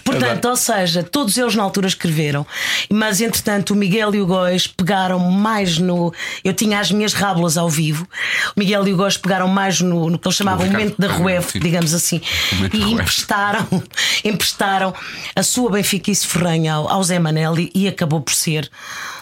Portanto, 0.03 0.45
ou 0.47 0.55
seja, 0.55 1.03
todos 1.03 1.38
eles 1.38 1.55
na 1.55 1.63
altura 1.63 1.88
escreveram, 1.88 2.45
mas 2.89 3.22
entretanto 3.22 3.72
o 3.72 3.76
Miguel 3.76 4.13
e 4.15 4.22
o 4.22 4.26
Góis 4.26 4.67
pegaram 4.67 5.20
mais 5.20 5.78
no. 5.78 6.13
Eu 6.43 6.53
tinha 6.53 6.80
as 6.80 6.91
minhas 6.91 7.13
rábulas 7.13 7.57
ao 7.57 7.70
vivo, 7.70 8.07
o 8.55 8.59
Miguel 8.59 8.88
e 8.88 8.93
o 8.93 8.97
Góis 8.97 9.17
pegaram 9.17 9.47
mais 9.47 9.82
no, 9.82 10.09
no 10.09 10.17
que 10.17 10.28
eles 10.28 10.38
chamavam 10.38 10.67
o 10.67 10.72
momento 10.72 10.95
da 10.97 11.07
ah, 11.07 11.11
Ruef, 11.13 11.59
digamos 11.59 11.93
assim, 11.93 12.09
Momento 12.53 12.76
e 12.76 12.80
da 12.80 12.86
Ruef. 12.86 12.93
emprestaram, 13.01 13.84
emprestaram 14.24 14.93
a 15.36 15.43
sua 15.43 15.72
Benfiquice 15.72 16.26
ferranha 16.28 16.74
ao, 16.74 16.89
ao 16.89 17.03
Zé 17.03 17.20
Manelli 17.20 17.72
e 17.74 17.88
acabou 17.88 18.22
por 18.22 18.34
ser. 18.34 18.70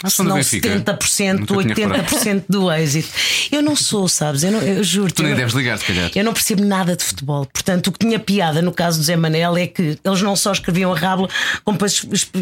Ah, 0.04 0.10
se 0.10 0.22
não 0.24 0.36
Benfica? 0.36 0.70
70%, 0.70 1.50
Nunca 1.50 1.74
tinha 1.74 1.88
80% 1.90 2.44
do 2.48 2.72
êxito. 2.72 3.10
Eu 3.52 3.62
não 3.64 3.76
sou, 3.76 4.08
sabes? 4.08 4.44
Eu, 4.44 4.52
não, 4.52 4.62
eu 4.62 4.84
juro 4.84 5.12
Tu 5.12 5.24
nem 5.24 5.34
deves 5.36 5.54
ligar, 5.56 5.78
se 5.80 5.86
calhar. 5.86 6.12
eu 6.16 6.24
não 6.24 6.34
percebo 6.34 6.64
nada 6.64 6.96
de 6.96 7.04
futebol. 7.04 7.46
Portanto, 7.52 7.88
o 7.88 7.92
que 7.92 8.00
tinha 8.00 8.20
piada 8.20 8.62
no 8.62 8.72
caso 8.72 9.00
do 9.00 9.04
Zé 9.04 9.16
Manel 9.16 9.58
é 9.58 9.66
que 9.68 9.98
eles 10.04 10.22
não 10.22 10.36
só 10.36 10.52
escreviam 10.52 10.94
a 10.94 10.98
rábula, 10.98 11.30
como 11.64 11.78
esp- 11.86 12.36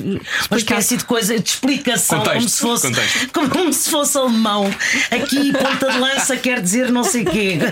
uma 0.52 0.58
espécie 0.58 0.98
de 0.98 1.06
coisa 1.06 1.39
de 1.39 1.50
explicação, 1.50 2.20
Contexto, 2.20 2.38
como 2.38 2.50
se 2.50 2.60
fosse 2.62 2.88
contexto. 2.88 3.30
como 3.50 3.74
se 3.74 3.89
fosse 3.89 4.18
alemão. 4.18 4.70
Aqui, 5.12 5.54
ponta 5.54 5.91
de 5.91 5.98
lança 5.98 6.36
quer 6.36 6.62
dizer 6.62 6.91
não 6.91 7.04
sei 7.04 7.24
quê. 7.24 7.58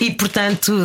E 0.00 0.10
portanto, 0.10 0.84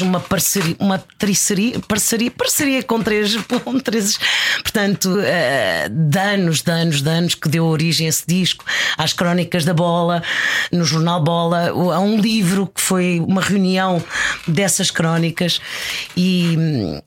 uma 0.00 0.20
parceria, 0.20 0.76
uma 0.78 0.98
triceria, 1.18 1.78
parceria, 1.80 2.30
parceria 2.30 2.82
com 2.82 3.00
três, 3.02 3.36
com 3.64 3.78
três 3.78 4.18
portanto, 4.62 5.18
eh, 5.20 5.88
de 5.90 6.18
anos, 6.18 6.62
de 6.62 6.70
anos, 6.70 7.02
de 7.02 7.08
anos 7.08 7.34
que 7.34 7.48
deu 7.48 7.66
origem 7.66 8.06
a 8.06 8.08
esse 8.08 8.24
disco, 8.26 8.64
às 8.96 9.12
crónicas 9.12 9.64
da 9.64 9.74
bola, 9.74 10.22
no 10.70 10.84
jornal 10.84 11.22
Bola, 11.22 11.68
a 11.70 12.00
um 12.00 12.18
livro 12.18 12.66
que 12.66 12.80
foi 12.80 13.20
uma 13.20 13.40
reunião 13.42 14.02
dessas 14.48 14.90
crónicas 14.90 15.60
e, 16.16 16.56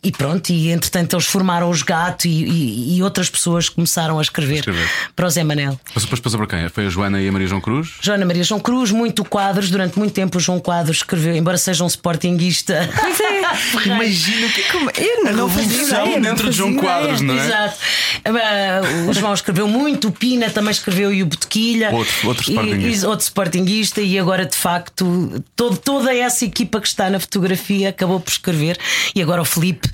e 0.04 0.12
pronto, 0.12 0.50
e 0.52 0.70
entretanto 0.72 1.16
eles 1.16 1.26
formaram 1.26 1.70
os 1.70 1.82
gatos 1.82 2.26
e, 2.26 2.30
e- 2.30 2.98
e 2.98 3.04
outras 3.04 3.30
pessoas 3.30 3.68
começaram 3.70 4.20
a 4.20 4.22
escrever, 4.22 4.60
Escrever. 4.60 4.88
para 5.16 5.26
o 5.28 5.30
Zé 5.30 5.44
Manel. 5.44 5.80
Mas 5.94 6.04
depois 6.04 6.20
passou 6.22 6.40
para 6.46 6.60
quem? 6.60 6.70
Foi 6.70 6.86
a 6.86 6.90
Joana 6.90 7.20
e 7.22 7.28
a 7.28 7.32
Maria 7.32 7.48
João 7.48 7.62
Cruz? 7.62 7.94
Joana 8.02 8.26
Maria 8.26 8.44
João 8.44 8.60
Cruz, 8.60 8.92
muito 8.92 9.24
quadros, 9.26 9.70
durante 9.70 9.98
muito 9.98 10.14
tempo 10.14 10.38
o 10.38 10.42
João 10.42 10.60
Quadros 10.60 10.98
escreveu 10.98 11.16
escreveu, 11.16 11.36
embora 11.40 11.58
seja 11.58 11.84
um 11.84 11.88
sportinguista. 11.88 12.75
Pois 13.02 13.20
é. 13.20 13.88
Imagina 13.94 14.48
que. 14.50 14.64
Como- 14.72 14.90
Eu 14.98 15.24
não, 15.24 15.34
não 15.34 15.48
revolução 15.48 16.06
ideia, 16.06 16.20
não 16.20 16.30
dentro 16.32 16.50
de 16.50 16.56
João 16.58 16.76
Quadros, 16.76 17.22
não 17.22 17.34
é? 17.40 17.46
Exato. 17.46 17.78
Ah, 18.26 18.82
O 19.10 19.14
João 19.14 19.34
escreveu 19.34 19.68
muito, 19.68 20.08
o 20.08 20.12
Pina 20.12 20.50
também 20.50 20.72
escreveu 20.72 21.14
e 21.14 21.22
o 21.24 21.26
Botequilha. 21.26 21.92
Outro- 21.92 22.28
outro 22.28 22.44
sportinguista. 22.44 23.06
e 23.06 23.10
outro 23.10 23.24
sportinguista, 23.26 24.02
e 24.02 24.20
agora 24.20 24.46
de 24.46 24.56
facto 24.56 25.44
todo- 25.56 25.78
toda 25.78 26.14
essa 26.16 26.46
equipa 26.46 26.80
que 26.82 26.88
está 26.88 27.10
na 27.10 27.20
fotografia 27.20 27.90
acabou 27.90 28.20
por 28.20 28.32
escrever. 28.32 28.78
E 29.14 29.22
agora 29.22 29.42
o 29.42 29.46
Felipe, 29.46 29.90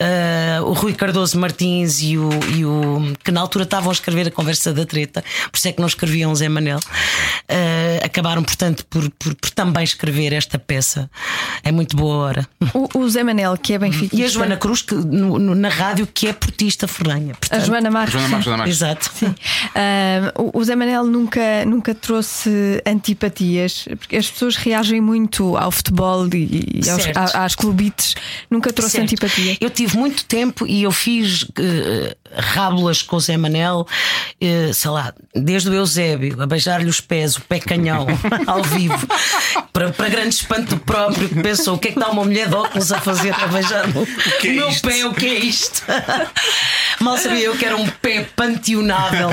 ah, 0.00 0.62
o 0.62 0.72
Rui 0.72 0.92
Cardoso 0.94 1.38
Martins 1.38 2.00
e 2.02 2.18
o, 2.18 2.28
e 2.56 2.64
o 2.64 3.12
que 3.22 3.30
na 3.30 3.40
altura 3.40 3.64
estavam 3.64 3.90
a 3.90 3.92
escrever 3.92 4.26
a 4.28 4.30
conversa 4.30 4.72
da 4.72 4.84
treta, 4.84 5.24
por 5.50 5.56
isso 5.58 5.68
é 5.68 5.72
que 5.72 5.80
não 5.80 5.86
escreviam 5.88 6.34
Zé 6.34 6.48
Manel, 6.48 6.80
ah, 7.48 8.04
acabaram, 8.04 8.42
portanto, 8.42 8.84
por, 8.88 9.08
por- 9.10 9.34
por 9.34 9.50
também 9.50 9.84
escrever 9.84 10.32
esta 10.32 10.58
peça. 10.58 11.10
É 11.62 11.70
muito 11.72 11.96
boa 11.96 12.25
hora. 12.26 12.48
O, 12.74 12.98
o 13.00 13.08
Zé 13.08 13.22
Manel, 13.24 13.56
que 13.56 13.72
é 13.72 13.78
benfiquista. 13.78 14.16
E 14.16 14.24
a 14.24 14.28
Joana 14.28 14.56
Cruz, 14.56 14.82
que, 14.82 14.94
no- 14.94 15.38
no- 15.38 15.54
na 15.54 15.68
rádio, 15.68 16.06
que 16.06 16.26
é 16.28 16.32
portista 16.32 16.86
ferranha. 16.88 17.32
A 17.32 17.36
Portanto, 17.36 17.64
Joana 17.66 17.90
Marques. 17.90 18.12
Joana 18.12 18.28
Marques, 18.28 18.44
Joana 18.44 18.58
Marques. 18.58 18.76
Exato. 18.76 19.10
Ah, 19.74 20.32
o- 20.38 20.58
o 20.58 20.64
Zé 20.64 20.76
Manel 20.76 21.04
nunca, 21.04 21.64
nunca 21.64 21.94
trouxe 21.94 22.82
antipatias, 22.86 23.86
porque 23.98 24.16
as 24.16 24.30
pessoas 24.30 24.56
reagem 24.56 25.00
muito 25.00 25.56
ao 25.56 25.70
futebol 25.70 26.26
e, 26.34 26.80
e 26.84 26.90
aos, 26.90 27.06
a- 27.34 27.44
às 27.44 27.54
clubites. 27.54 28.14
Nunca 28.50 28.72
trouxe 28.72 28.92
Certo. 28.92 29.04
antipatia. 29.04 29.56
Eu 29.60 29.70
tive 29.70 29.96
muito 29.96 30.24
tempo 30.24 30.66
e 30.66 30.82
eu 30.82 30.90
fiz 30.90 31.46
eh, 31.58 32.16
rábulas 32.34 33.02
com 33.02 33.16
o 33.16 33.20
Zé 33.20 33.36
Manel, 33.36 33.86
eh, 34.40 34.70
sei 34.72 34.90
lá, 34.90 35.12
desde 35.34 35.68
o 35.70 35.74
Eusébio, 35.74 36.40
a 36.42 36.46
beijar-lhe 36.46 36.88
os 36.88 37.00
pés, 37.00 37.36
o 37.36 37.40
pé 37.42 37.58
canhão, 37.60 38.06
ao 38.46 38.62
vivo, 38.62 39.06
para, 39.72 39.90
para 39.92 40.08
grande 40.08 40.34
espanto 40.34 40.76
próprio, 40.78 41.28
que 41.28 41.34
pensou: 41.42 41.74
o 41.74 41.78
que 41.78 41.88
é 41.88 41.92
que 41.92 41.98
está 42.06 42.10
uma 42.10 42.24
mulher 42.24 42.48
de 42.48 42.54
óculos 42.54 42.92
a 42.92 43.00
fazer 43.00 43.34
a 43.34 43.46
beijar 43.46 43.86
o, 43.96 44.06
que 44.40 44.48
é 44.48 44.52
meu 44.52 44.68
isto? 44.68 44.88
pé? 44.88 45.06
O 45.06 45.14
que 45.14 45.26
é 45.26 45.34
isto? 45.34 45.82
Mal 47.00 47.18
sabia 47.18 47.40
eu 47.44 47.56
que 47.56 47.64
era 47.64 47.76
um 47.76 47.86
pé 47.86 48.26
panteonável. 48.34 49.28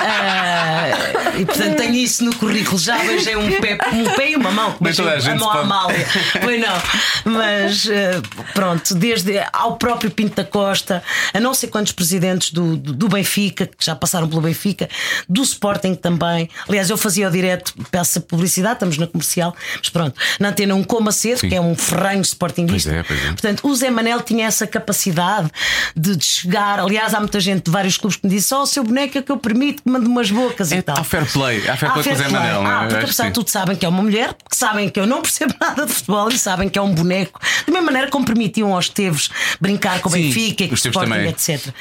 Ah, 0.00 0.90
e 1.38 1.44
portanto 1.46 1.76
tenho 1.76 1.94
isso 1.94 2.24
no 2.24 2.34
currículo. 2.34 2.78
Já 2.78 2.98
beijei 2.98 3.36
um 3.36 3.60
pé, 3.60 3.78
um 3.92 4.04
pé 4.14 4.30
e 4.30 4.36
uma 4.36 4.50
mão. 4.50 4.72
Toda 4.72 4.82
a 4.82 5.12
Beijei 5.14 5.20
gente 5.20 5.40
mão 5.40 5.50
à. 5.50 5.60
Amália. 5.60 6.06
Foi 6.42 6.58
não. 6.58 6.82
Mas 7.24 7.88
eh, 7.88 8.20
pronto, 8.52 8.94
desde 8.94 9.42
ao 9.52 9.76
próprio 9.76 10.10
Pinto 10.10 10.36
da 10.36 10.44
Costa, 10.44 11.02
a 11.32 11.40
não 11.40 11.54
sei 11.54 11.68
quantos 11.68 11.92
presidentes 11.92 12.52
do, 12.52 12.76
do, 12.76 12.92
do 12.92 13.08
Benfica, 13.08 13.66
que 13.66 13.84
já 13.84 13.96
passaram 13.96 14.28
pelo 14.28 14.42
Benfica, 14.42 14.88
do 15.28 15.42
Sporting 15.42 15.94
também. 15.94 16.50
Aliás, 16.68 16.90
eu 16.90 16.98
fazia 16.98 17.28
o 17.28 17.30
direto, 17.30 17.72
peço 17.90 18.20
publicidade, 18.20 18.74
estamos 18.74 18.98
na 18.98 19.06
comercial, 19.06 19.54
mas 19.78 19.88
pronto, 19.88 20.20
na 20.38 20.50
antena 20.50 20.74
um 20.74 20.84
Coma 20.84 21.12
Cedo, 21.12 21.40
Sim. 21.40 21.48
que 21.48 21.54
é 21.54 21.60
um 21.60 21.67
ferranho 21.74 22.22
Sportingista. 22.22 22.90
Pois 22.90 23.00
é, 23.00 23.02
pois 23.02 23.20
é. 23.24 23.28
Portanto, 23.28 23.66
o 23.68 23.74
Zé 23.74 23.90
Manel 23.90 24.20
tinha 24.22 24.46
essa 24.46 24.66
capacidade 24.66 25.50
de, 25.96 26.16
de 26.16 26.24
chegar. 26.24 26.80
Aliás, 26.80 27.14
há 27.14 27.20
muita 27.20 27.40
gente 27.40 27.64
de 27.64 27.70
vários 27.70 27.96
clubes 27.96 28.16
que 28.16 28.26
me 28.26 28.34
disse: 28.34 28.48
Só 28.48 28.62
o 28.62 28.66
seu 28.66 28.84
boneco 28.84 29.18
é 29.18 29.22
que 29.22 29.30
eu 29.32 29.36
permito 29.36 29.82
que 29.82 29.90
mande 29.90 30.06
umas 30.06 30.30
bocas 30.30 30.72
É, 30.72 30.76
e 30.78 30.82
tal. 30.82 30.98
há 30.98 31.04
fair 31.04 31.26
play, 31.30 31.68
há 31.68 31.76
fair 31.76 31.92
play 31.92 32.04
com 32.04 32.10
o 32.12 32.16
Zé 32.16 32.28
Manel, 32.28 32.62
não 32.62 32.70
é? 32.70 32.74
Ah, 32.74 32.78
porque 32.88 33.04
apesar 33.04 33.22
que 33.24 33.28
de 33.30 33.34
tudo 33.34 33.48
sabem 33.50 33.76
que 33.76 33.84
é 33.86 33.88
uma 33.88 34.02
mulher, 34.02 34.34
que 34.50 34.56
sabem 34.56 34.88
que 34.88 34.98
eu 34.98 35.06
não 35.06 35.22
percebo 35.22 35.54
nada 35.60 35.86
de 35.86 35.92
futebol 35.92 36.28
e 36.28 36.38
sabem 36.38 36.68
que 36.68 36.78
é 36.78 36.82
um 36.82 36.92
boneco. 36.94 37.40
Da 37.66 37.72
mesma 37.72 37.86
maneira 37.86 38.10
como 38.10 38.24
permitiam 38.24 38.74
aos 38.74 38.88
Teves 38.88 39.28
brincar 39.60 40.00
com 40.00 40.08
o 40.08 40.12
Sim, 40.12 40.22
Benfica 40.22 40.64
e 40.64 40.68
com 40.68 40.74
o 40.74 40.76
Sporting, 40.76 41.10
também. 41.10 41.28
etc. 41.28 41.72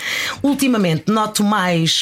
Ultimamente 0.43 1.11
noto 1.11 1.43
mais 1.43 2.01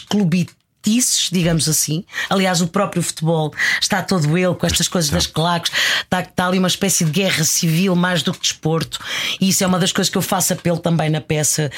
clubitices, 0.86 1.30
digamos 1.32 1.68
assim. 1.68 2.04
Aliás, 2.30 2.62
o 2.62 2.68
próprio 2.68 3.02
futebol 3.02 3.54
está 3.82 4.02
todo 4.02 4.38
ele 4.38 4.54
com 4.54 4.66
estas 4.66 4.88
coisas 4.88 5.10
das 5.10 5.28
claques. 5.28 5.72
Está, 6.04 6.22
está 6.22 6.48
ali 6.48 6.60
uma 6.60 6.68
espécie 6.68 7.04
de 7.04 7.12
guerra 7.12 7.44
civil 7.44 7.96
mais 7.96 8.22
do 8.22 8.34
que 8.34 8.40
desporto. 8.40 9.00
E 9.42 9.50
isso 9.50 9.64
é 9.64 9.68
uma 9.68 9.80
das 9.80 9.92
coisas 9.92 10.10
que 10.10 10.18
eu 10.18 10.22
faço 10.22 10.54
apelo 10.54 10.78
também 10.78 11.10
na 11.10 11.20
peça. 11.22 11.72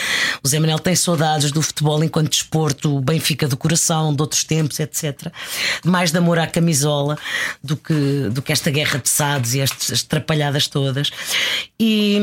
O 0.43 0.47
Zé 0.47 0.59
Manuel 0.59 0.79
tem 0.79 0.95
saudades 0.95 1.51
do 1.51 1.61
futebol 1.61 2.03
enquanto 2.03 2.29
desporto, 2.29 2.95
o 2.95 3.01
Benfica 3.01 3.47
do 3.47 3.57
coração, 3.57 4.13
de 4.13 4.21
outros 4.21 4.43
tempos, 4.43 4.79
etc. 4.79 5.31
Mais 5.85 6.11
de 6.11 6.17
amor 6.17 6.37
à 6.39 6.47
camisola 6.47 7.17
do 7.63 7.77
que, 7.77 8.29
do 8.31 8.41
que 8.41 8.51
esta 8.51 8.69
guerra 8.69 8.99
de 8.99 9.09
SADs 9.09 9.53
e 9.55 9.61
estas 9.61 10.03
atrapalhadas 10.03 10.67
todas. 10.67 11.11
E. 11.79 12.19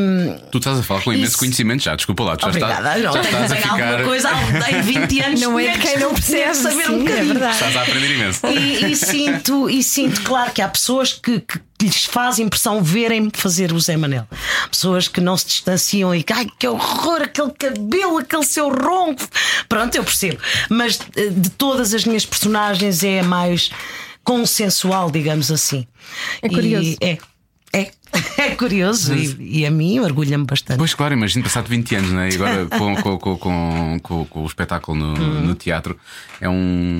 Tu 0.50 0.58
estás 0.58 0.78
a 0.78 0.82
falar 0.82 1.02
com 1.02 1.12
imenso 1.12 1.30
Isso. 1.30 1.38
conhecimento 1.38 1.82
já, 1.82 1.94
desculpa 1.96 2.22
lá, 2.24 2.36
tu 2.36 2.42
já 2.42 2.48
Obrigada. 2.48 2.98
estás, 2.98 3.02
não, 3.02 3.12
já 3.12 3.20
tenho 3.20 3.44
estás 3.44 3.52
a 3.52 3.56
tenho 3.56 3.72
alguma 3.72 3.90
ficar. 3.90 4.04
coisa 4.04 4.28
há 4.64 4.70
em 4.72 4.82
20 4.82 5.20
anos. 5.20 5.40
Não 5.40 5.58
é 5.58 5.64
de 5.64 5.78
tinha 5.78 5.90
quem 5.92 5.98
não 6.00 6.14
percebe, 6.14 6.73
saber 6.82 6.90
um 6.90 6.98
sim, 6.98 7.00
é 7.00 7.08
bocadinho. 7.08 7.26
verdade. 7.26 7.54
Estás 7.54 7.76
a 7.76 7.82
aprender 7.82 8.10
imenso. 8.14 8.46
E, 8.46 8.92
e 8.92 8.96
sinto, 8.96 9.70
e 9.70 9.82
sinto, 9.82 10.22
claro, 10.22 10.52
que 10.52 10.62
há 10.62 10.68
pessoas 10.68 11.12
que, 11.12 11.40
que 11.40 11.60
lhes 11.80 12.04
faz 12.04 12.38
impressão 12.38 12.82
verem-me 12.82 13.30
fazer 13.32 13.72
o 13.72 13.80
Zé 13.80 13.96
Manel. 13.96 14.26
Pessoas 14.70 15.08
que 15.08 15.20
não 15.20 15.36
se 15.36 15.46
distanciam 15.46 16.14
e 16.14 16.22
que, 16.22 16.32
ai, 16.32 16.46
que 16.58 16.66
horror, 16.66 17.22
aquele 17.22 17.50
cabelo, 17.52 18.18
aquele 18.18 18.44
seu 18.44 18.68
ronco. 18.68 19.26
Pronto, 19.68 19.94
eu 19.94 20.04
percebo. 20.04 20.38
Mas 20.68 20.98
eh, 21.16 21.28
de 21.28 21.50
todas 21.50 21.94
as 21.94 22.04
minhas 22.04 22.24
personagens 22.24 23.02
é 23.02 23.20
a 23.20 23.24
mais 23.24 23.70
consensual, 24.22 25.10
digamos 25.10 25.50
assim. 25.50 25.86
É 26.40 26.48
curioso. 26.48 26.96
E 27.00 27.04
é. 27.04 27.18
É, 27.76 27.90
é 28.38 28.50
curioso 28.54 29.14
e, 29.14 29.60
e 29.60 29.66
a 29.66 29.70
mim 29.70 29.98
orgulha-me 29.98 30.44
bastante. 30.44 30.78
Pois 30.78 30.94
claro, 30.94 31.14
imagino 31.14 31.42
passado 31.42 31.66
20 31.68 31.94
anos, 31.96 32.10
né? 32.12 32.28
e 32.30 32.34
agora 32.36 32.66
com, 32.78 32.94
com, 33.18 33.98
com, 33.98 34.26
com, 34.30 34.42
o 34.42 34.46
espetáculo 34.46 34.96
no, 34.98 35.14
Uhum. 35.20 35.40
no 35.42 35.54
teatro 35.54 35.98
é 36.40 36.48
um. 36.48 36.98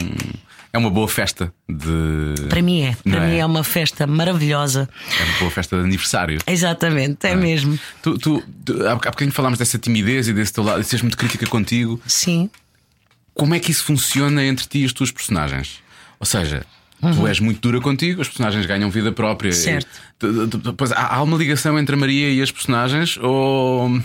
É 0.73 0.79
uma 0.79 0.91
boa 0.91 1.07
festa 1.07 1.55
de. 1.69 2.49
Para 2.49 2.61
mim 2.61 2.81
é. 2.83 2.97
Para 3.05 3.21
Não 3.21 3.27
mim 3.29 3.35
é? 3.37 3.39
é 3.39 3.47
uma 3.47 3.63
festa 3.63 4.09
maravilhosa. 4.09 4.89
É 5.21 5.23
uma 5.23 5.39
boa 5.39 5.51
festa 5.53 5.77
de 5.79 5.85
aniversário. 5.85 6.41
Exatamente, 6.49 7.25
é 7.29 7.37
mesmo. 7.37 7.79
Tu, 8.03 8.19
tu, 8.19 8.43
tu- 8.65 8.85
há 8.89 8.97
bocadinho 8.97 9.31
falámos 9.31 9.57
dessa 9.61 9.79
timidez 9.79 10.27
e 10.27 10.33
desse 10.33 10.53
teu 10.53 10.65
lado, 10.65 10.81
de 10.83 10.87
seres 10.89 11.03
muito 11.03 11.17
crítica 11.17 11.47
contigo. 11.47 12.01
Sim. 12.09 12.51
Como 13.35 13.55
é 13.55 13.61
que 13.61 13.71
isso 13.71 13.85
funciona 13.85 14.45
entre 14.45 14.67
ti 14.67 14.81
e 14.81 14.85
as 14.85 14.93
tuas 14.93 15.13
personagens? 15.13 15.79
Ou 16.19 16.27
seja, 16.27 16.67
tu 17.13 17.27
és 17.27 17.41
muito 17.41 17.61
dura 17.61 17.81
contigo, 17.81 18.21
as 18.21 18.29
personagens 18.29 18.65
ganham 18.67 18.91
vida 18.91 19.13
própria. 19.13 19.51
Uhum. 19.51 19.55
Certo. 19.55 19.89
Há 20.95 21.23
uma 21.23 21.37
ligação 21.37 21.79
entre 21.79 21.95
a 21.95 21.99
Maria 21.99 22.31
e 22.31 22.41
as 22.41 22.51
personagens, 22.51 23.19
ou, 23.19 24.01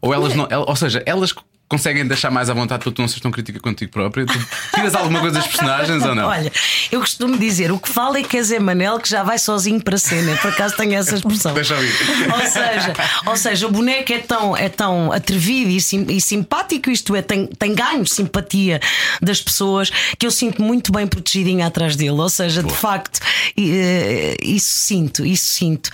ou 0.00 0.12
elas 0.14 0.34
não. 0.34 0.48
Ou 0.66 0.76
seja, 0.76 1.02
elas 1.06 1.32
conseguem 1.72 2.06
deixar 2.06 2.30
mais 2.30 2.50
à 2.50 2.54
vontade 2.54 2.82
para 2.82 2.92
tu 2.92 3.00
não 3.00 3.08
seres 3.08 3.22
tão 3.22 3.30
crítica 3.30 3.58
contigo 3.58 3.90
própria? 3.90 4.26
Tu 4.26 4.38
tiras 4.74 4.94
alguma 4.94 5.20
coisa 5.20 5.36
das 5.38 5.46
personagens 5.46 6.02
ou 6.04 6.14
não? 6.14 6.28
Olha, 6.28 6.52
eu 6.90 7.00
costumo 7.00 7.38
dizer: 7.38 7.72
o 7.72 7.78
que 7.78 7.88
fala 7.88 8.18
é 8.18 8.22
que 8.22 8.36
é 8.36 8.42
Zé 8.42 8.58
Manel 8.58 9.00
que 9.00 9.08
já 9.08 9.22
vai 9.22 9.38
sozinho 9.38 9.80
para 9.82 9.94
a 9.94 9.98
cena. 9.98 10.36
Por 10.36 10.50
acaso 10.50 10.76
tenho 10.76 10.92
essa 10.94 11.14
expressão. 11.16 11.54
Deixa 11.54 11.72
eu 11.72 11.78
ouvir. 11.78 11.92
Ou 12.34 12.40
seja, 12.40 12.92
ou 13.26 13.36
seja, 13.36 13.66
o 13.66 13.70
boneco 13.70 14.12
é 14.12 14.18
tão, 14.18 14.54
é 14.54 14.68
tão 14.68 15.10
atrevido 15.10 15.70
e, 15.70 15.80
sim- 15.80 16.06
e 16.10 16.20
simpático, 16.20 16.90
isto 16.90 17.16
é, 17.16 17.22
tem, 17.22 17.46
tem 17.46 17.74
ganho 17.74 18.06
simpatia 18.06 18.78
das 19.22 19.40
pessoas 19.40 19.90
que 20.18 20.26
eu 20.26 20.30
sinto 20.30 20.60
muito 20.62 20.92
bem 20.92 21.06
protegidinha 21.06 21.66
atrás 21.66 21.96
dele. 21.96 22.10
Ou 22.10 22.28
seja, 22.28 22.62
de 22.62 22.74
facto, 22.74 23.18
eh, 23.56 24.36
isso 24.42 24.68
sinto, 24.68 25.24
isso 25.24 25.46
sinto. 25.46 25.90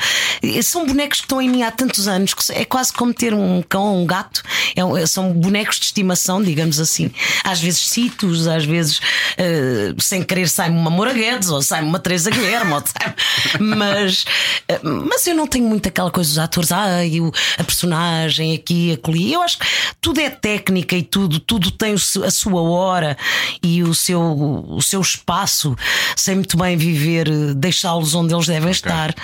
São 0.62 0.84
bonecos 0.86 1.20
que 1.20 1.26
estão 1.26 1.40
em 1.40 1.48
mim 1.48 1.62
há 1.62 1.70
tantos 1.70 2.08
anos 2.08 2.34
que 2.34 2.52
é 2.52 2.64
quase 2.64 2.92
como 2.92 3.14
ter 3.14 3.32
um 3.32 3.62
cão 3.62 3.82
ou 3.84 4.02
um 4.02 4.06
gato. 4.06 4.42
É 4.74 5.06
são 5.06 5.32
bonecos 5.32 5.67
de 5.76 5.84
estimação, 5.86 6.42
digamos 6.42 6.78
assim. 6.80 7.10
Às 7.44 7.60
vezes 7.60 7.80
cito-os, 7.88 8.46
às 8.46 8.64
vezes 8.64 9.00
eh, 9.36 9.94
sem 9.98 10.22
querer 10.22 10.48
sai-me 10.48 10.76
uma 10.76 10.90
Moura 10.90 11.12
Guedes 11.12 11.48
ou 11.50 11.60
sai-me 11.62 11.88
uma 11.88 11.98
Teresa 11.98 12.30
Guilherme, 12.30 12.72
ou 12.72 12.82
mas, 13.60 14.24
eh, 14.68 14.80
mas 14.82 15.26
eu 15.26 15.34
não 15.34 15.46
tenho 15.46 15.66
muito 15.66 15.88
aquela 15.88 16.10
coisa 16.10 16.28
dos 16.30 16.38
atores, 16.38 16.72
ah, 16.72 17.04
e 17.04 17.20
o- 17.20 17.32
a 17.58 17.64
personagem 17.64 18.54
aqui, 18.54 18.92
acolhi. 18.92 19.32
Eu 19.32 19.42
acho 19.42 19.58
que 19.58 19.66
tudo 20.00 20.20
é 20.20 20.30
técnica 20.30 20.96
e 20.96 21.02
tudo, 21.02 21.38
tudo 21.40 21.70
tem 21.70 21.94
a 21.94 22.30
sua 22.30 22.62
hora 22.62 23.16
e 23.62 23.82
o 23.82 23.94
seu, 23.94 24.20
o 24.20 24.80
seu 24.82 25.00
espaço. 25.00 25.76
Sei 26.16 26.34
muito 26.34 26.56
bem 26.56 26.76
viver, 26.76 27.28
eh, 27.28 27.54
deixá-los 27.54 28.14
onde 28.14 28.34
eles 28.34 28.46
devem 28.46 28.70
estar. 28.70 29.14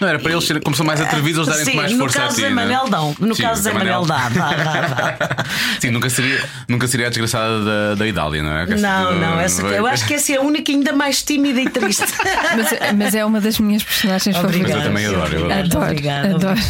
Não 0.00 0.08
era 0.08 0.18
para 0.18 0.32
eles 0.32 0.44
serem, 0.44 0.62
como 0.62 0.76
são 0.76 0.84
mais 0.86 1.00
atrevidos, 1.00 1.46
eles 1.48 1.60
darem 1.64 1.76
mais 1.76 1.92
no 1.92 1.98
força 1.98 2.18
caso 2.20 2.32
a 2.32 2.34
ti. 2.34 2.40
Zé 2.42 2.48
né? 2.48 2.54
Manel 2.54 2.88
dão. 2.88 3.16
No 3.18 3.34
Sim, 3.34 3.42
caso 3.42 3.62
Zé 3.62 3.72
Manel 3.72 4.04
dá, 4.06 4.28
dá, 4.28 4.52
dá, 4.52 4.80
dá. 4.80 5.44
Sim, 5.84 5.90
nunca 5.90 6.08
seria, 6.08 6.42
nunca 6.66 6.86
seria 6.88 7.06
a 7.06 7.08
desgraçada 7.10 7.62
da, 7.64 7.94
da 7.94 8.06
Idália, 8.06 8.42
não 8.42 8.56
é? 8.56 8.66
Que 8.66 8.74
Não, 8.76 9.10
essa- 9.10 9.12
não, 9.18 9.40
essa, 9.40 9.62
eu 9.66 9.86
acho 9.86 10.06
que 10.06 10.14
essa 10.14 10.32
é 10.32 10.36
a 10.36 10.40
única 10.40 10.72
ainda 10.72 10.92
mais 10.94 11.22
tímida 11.22 11.60
e 11.60 11.68
triste. 11.68 12.04
Mas, 12.56 12.94
mas 12.96 13.14
é 13.14 13.24
uma 13.24 13.40
das 13.40 13.58
minhas 13.58 13.82
personagens 13.82 14.36
Obrigada. 14.36 14.90
Mas 14.90 15.04
eu 15.04 15.12
também 15.12 15.34
adoro, 15.34 15.34
eu 15.36 15.44
adoro. 15.52 15.70
favoritas. 15.70 15.74
Adoro, 15.74 15.84
Obrigada. 15.90 16.34
adoro. 16.34 16.60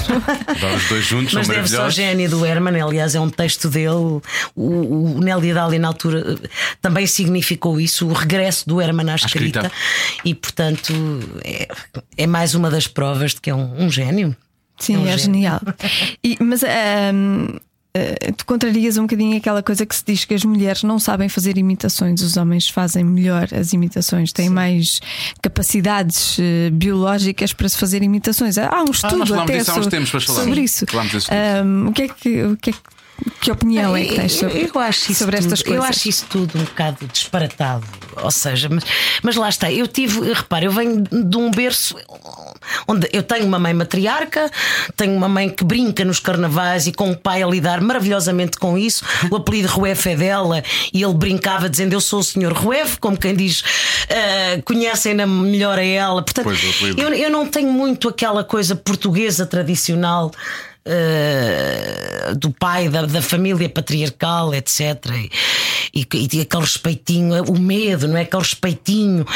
Adoro 0.49 0.75
os 0.77 0.89
dois 0.89 1.05
juntos, 1.05 1.35
Mas 1.35 1.47
são 1.47 1.55
deve-se 1.55 1.77
ao 1.77 1.91
gênio 1.91 2.31
do 2.31 2.45
Herman, 2.45 2.81
aliás, 2.81 3.15
é 3.15 3.21
um 3.21 3.29
texto 3.31 3.69
dele. 3.69 3.89
O, 4.57 5.12
o 5.17 5.21
Nelly 5.21 5.53
Dália, 5.55 5.79
na 5.79 5.89
altura, 5.89 6.37
também 6.81 7.07
significou 7.07 7.79
isso, 7.81 8.07
o 8.09 8.12
regresso 8.12 8.67
do 8.69 8.81
Herman 8.81 9.11
à 9.11 9.15
escrita. 9.17 9.61
escrita. 9.61 9.73
E, 10.25 10.35
portanto, 10.35 10.93
é, 11.45 11.69
é 12.17 12.27
mais 12.27 12.55
uma 12.55 12.71
das 12.71 12.87
provas 12.89 13.33
de 13.35 13.41
que 13.41 13.51
é 13.51 13.55
um, 13.55 13.85
um 13.85 13.91
gênio. 13.91 14.35
Sim, 14.79 14.97
um 14.97 15.03
é, 15.07 15.17
gênio. 15.17 15.19
genial. 15.19 15.61
E- 16.23 16.37
mas 16.41 16.62
ahm, 16.65 17.59
eh, 17.97 18.32
tu 18.36 18.45
contrarias 18.45 18.97
um 18.97 19.03
bocadinho 19.03 19.36
aquela 19.36 19.62
coisa 19.62 19.86
que 19.86 19.95
se 19.95 20.03
diz 20.05 20.24
que 20.24 20.34
as 20.34 20.45
mulheres 20.45 20.82
não 20.82 20.99
sabem 20.99 21.28
fazer 21.28 21.57
imitações, 21.57 22.22
os 22.22 22.36
homens 22.36 22.68
fazem 22.68 23.05
melhor 23.05 23.47
as 23.55 23.72
imitações, 23.72 24.32
têm 24.32 24.51
mais 24.51 25.01
capacidades 25.40 26.36
eh, 26.40 26.70
biológicas 26.70 27.53
para 27.53 27.68
se 27.68 27.78
fazer 27.78 28.03
imitações. 28.03 28.59
Há 28.59 28.82
um 28.82 28.90
estudo 28.90 29.24
falámos 29.24 29.30
até 29.32 29.59
disso 29.59 29.70
há 29.70 29.74
uns 29.76 29.86
tempos, 29.86 30.24
sobre 30.24 30.61
isso. 30.62 30.84
Ahm, 31.30 31.88
o 31.88 31.92
que 31.92 32.03
é 32.03 32.09
que. 32.09 32.42
O 32.42 32.57
que, 32.57 32.70
é 32.70 32.72
que 32.72 32.93
que 33.41 33.51
opinião 33.51 33.97
é 33.97 34.05
que 34.05 34.15
tens 34.15 34.33
sobre, 34.33 34.71
eu, 34.75 34.81
acho 34.81 35.12
isso 35.12 35.19
sobre 35.21 35.37
tudo, 35.37 35.45
estas 35.45 35.62
coisas? 35.62 35.85
Eu 35.85 35.89
acho 35.89 36.09
isso 36.09 36.27
tudo 36.29 36.59
um 36.59 36.65
bocado 36.65 37.07
disparatado. 37.07 37.87
Ou 38.17 38.31
seja, 38.31 38.69
mas, 38.69 38.85
mas 39.23 39.37
lá 39.37 39.49
está. 39.49 39.71
Eu 39.71 39.87
tive, 39.87 40.33
repara, 40.33 40.65
eu 40.65 40.73
venho 40.73 41.03
de 41.03 41.37
um 41.37 41.51
berço 41.51 41.97
onde 42.89 43.09
eu 43.12 43.23
tenho 43.23 43.47
uma 43.47 43.59
mãe 43.59 43.75
matriarca, 43.75 44.51
tenho 44.97 45.15
uma 45.15 45.29
mãe 45.29 45.49
que 45.49 45.65
brinca 45.65 46.05
nos 46.05 46.19
carnavais 46.19 46.87
e 46.87 46.93
com 46.93 47.11
um 47.11 47.15
pai 47.15 47.43
a 47.43 47.47
lidar 47.47 47.81
maravilhosamente 47.81 48.59
com 48.59 48.79
isso. 48.79 49.05
O 49.31 49.37
apelido 49.37 49.69
Ruef 49.69 50.07
é 50.07 50.17
dela 50.17 50.62
e 50.93 51.03
ele 51.03 51.15
brincava 51.15 51.69
dizendo 51.69 51.93
eu 51.93 52.01
sou 52.01 52.21
o 52.21 52.25
senhor 52.25 52.53
Ruef, 52.53 52.99
como 52.99 53.17
quem 53.17 53.35
diz, 53.35 53.62
ah, 54.09 54.61
conhecem-na 54.65 55.27
melhor 55.27 55.79
a 55.79 55.85
ela. 55.85 56.23
Portanto, 56.23 56.45
Pois, 56.45 56.81
o 56.81 57.01
eu, 57.01 57.12
eu 57.12 57.31
não 57.31 57.47
tenho 57.47 57.73
muito 57.73 58.09
aquela 58.09 58.43
coisa 58.45 58.75
portuguesa 58.75 59.47
tradicional. 59.47 60.31
Eh, 60.87 62.35
do 62.37 62.51
pai, 62.51 62.89
da, 62.89 63.07
da 63.07 63.22
família 63.22 63.68
patriarcal, 63.68 64.55
etc. 64.55 65.07
E, 65.95 66.01
e, 66.12 66.28
e 66.32 66.41
aquele 66.43 66.62
respeitinho, 66.62 67.43
o 67.45 67.59
medo, 67.59 68.07
não 68.07 68.16
é? 68.16 68.22
Aquele 68.22 68.43
respeitinho. 68.43 69.26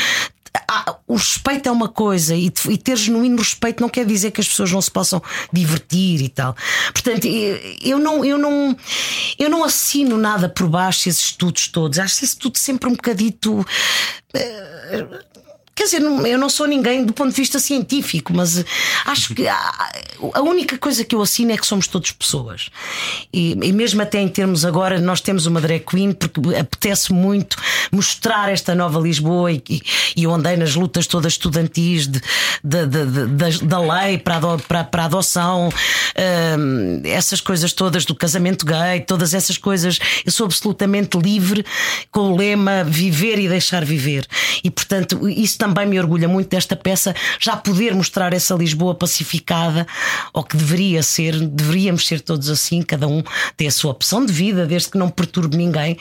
Ah, 0.70 0.96
o 1.06 1.14
respeito 1.14 1.68
é 1.68 1.72
uma 1.72 1.88
coisa 1.88 2.34
e, 2.34 2.52
e 2.68 2.76
ter 2.76 2.96
genuíno 2.96 3.38
respeito 3.38 3.80
não 3.80 3.88
quer 3.88 4.04
dizer 4.04 4.30
que 4.30 4.40
as 4.40 4.48
pessoas 4.48 4.72
não 4.72 4.82
se 4.82 4.90
possam 4.90 5.22
divertir 5.52 6.20
e 6.20 6.28
tal. 6.28 6.54
Portanto, 6.92 7.26
eu 7.82 7.98
não, 7.98 8.24
eu 8.24 8.36
não, 8.36 8.76
eu 9.38 9.48
não 9.48 9.64
assino 9.64 10.18
nada 10.18 10.48
por 10.48 10.68
baixo 10.68 11.08
esses 11.08 11.26
estudos 11.26 11.68
todos. 11.68 11.98
Acho 11.98 12.24
isso 12.24 12.38
tudo 12.38 12.58
sempre 12.58 12.88
um 12.88 12.92
bocadito. 12.92 13.64
Quer 15.78 15.84
dizer, 15.84 16.02
eu 16.02 16.36
não 16.36 16.48
sou 16.50 16.66
ninguém 16.66 17.04
do 17.04 17.12
ponto 17.12 17.30
de 17.30 17.36
vista 17.36 17.60
científico, 17.60 18.32
mas 18.34 18.64
acho 19.06 19.32
que 19.32 19.46
a, 19.46 20.40
única 20.42 20.76
coisa 20.76 21.04
que 21.04 21.14
eu 21.14 21.22
assino 21.22 21.52
é 21.52 21.56
que 21.56 21.64
somos 21.64 21.86
todos 21.86 22.10
pessoas. 22.10 22.68
E, 23.32 23.52
e 23.52 23.72
mesmo 23.72 24.02
até 24.02 24.20
em 24.20 24.26
termos 24.26 24.64
agora, 24.64 25.00
nós 25.00 25.20
temos 25.20 25.46
uma 25.46 25.60
drag 25.60 25.84
queen, 25.88 26.10
porque 26.10 26.40
apetece 26.56 27.12
muito 27.12 27.56
mostrar 27.92 28.50
esta 28.50 28.74
nova 28.74 28.98
Lisboa 28.98 29.52
e, 29.52 29.62
e- 29.70 29.82
eu 30.24 30.34
andei 30.34 30.56
nas 30.56 30.74
lutas 30.74 31.06
todas 31.06 31.34
estudantis 31.34 32.08
de, 32.08 32.20
de- 32.64 32.86
de- 32.88 33.64
da, 33.64 33.78
lei 33.78 34.18
para 34.18 34.38
a, 34.38 34.58
para, 34.58 34.82
para 34.82 35.02
a 35.02 35.04
adoção, 35.06 35.68
hum, 36.58 37.02
essas 37.04 37.40
coisas 37.40 37.72
todas 37.72 38.04
do 38.04 38.16
casamento 38.16 38.66
gay, 38.66 38.98
todas 39.06 39.32
essas 39.32 39.56
coisas. 39.56 40.00
Eu 40.26 40.32
sou 40.32 40.46
absolutamente 40.46 41.16
livre 41.16 41.64
com 42.10 42.32
o 42.32 42.36
lema 42.36 42.82
viver 42.82 43.38
e 43.38 43.48
deixar 43.48 43.84
viver. 43.84 44.26
E 44.64 44.72
portanto, 44.72 45.28
isso 45.28 45.56
também 45.56 45.67
me 45.68 45.98
orgulha 45.98 46.28
muito 46.28 46.48
desta 46.50 46.76
peça, 46.76 47.14
já 47.38 47.56
poder 47.56 47.94
mostrar 47.94 48.32
essa 48.32 48.54
Lisboa 48.54 48.94
pacificada, 48.94 49.86
ou 50.32 50.42
que 50.42 50.56
deveria 50.56 51.02
ser, 51.02 51.38
deveríamos 51.38 52.06
ser 52.06 52.20
todos 52.20 52.48
assim, 52.48 52.82
cada 52.82 53.06
um 53.06 53.22
tem 53.56 53.68
a 53.68 53.70
sua 53.70 53.90
opção 53.90 54.24
de 54.24 54.32
vida, 54.32 54.66
desde 54.66 54.90
que 54.90 54.98
não 54.98 55.08
perturbe 55.08 55.56
ninguém. 55.56 55.98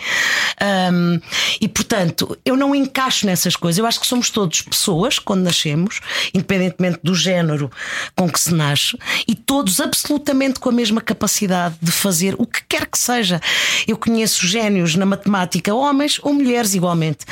Hum, 0.91 1.19
e 1.61 1.67
portanto, 1.67 2.37
eu 2.45 2.55
não 2.55 2.73
encaixo 2.75 3.25
nessas 3.25 3.55
coisas. 3.55 3.77
Eu 3.77 3.85
acho 3.85 3.99
que 3.99 4.07
somos 4.07 4.29
todos 4.29 4.61
pessoas 4.61 5.19
quando 5.19 5.43
nascemos, 5.43 5.99
independentemente 6.33 6.99
do 7.03 7.15
género 7.15 7.71
com 8.15 8.29
que 8.29 8.39
se 8.39 8.53
nasce, 8.53 8.97
e 9.27 9.35
todos 9.35 9.79
absolutamente 9.79 10.59
com 10.59 10.69
a 10.69 10.71
mesma 10.71 11.01
capacidade 11.01 11.75
de 11.81 11.91
fazer 11.91 12.35
o 12.37 12.45
que 12.45 12.61
quer 12.67 12.85
que 12.85 12.97
seja. 12.97 13.39
Eu 13.87 13.97
conheço 13.97 14.45
génios 14.45 14.95
na 14.95 15.05
matemática, 15.05 15.73
homens 15.73 16.19
ou 16.23 16.33
mulheres 16.33 16.73
igualmente. 16.73 17.25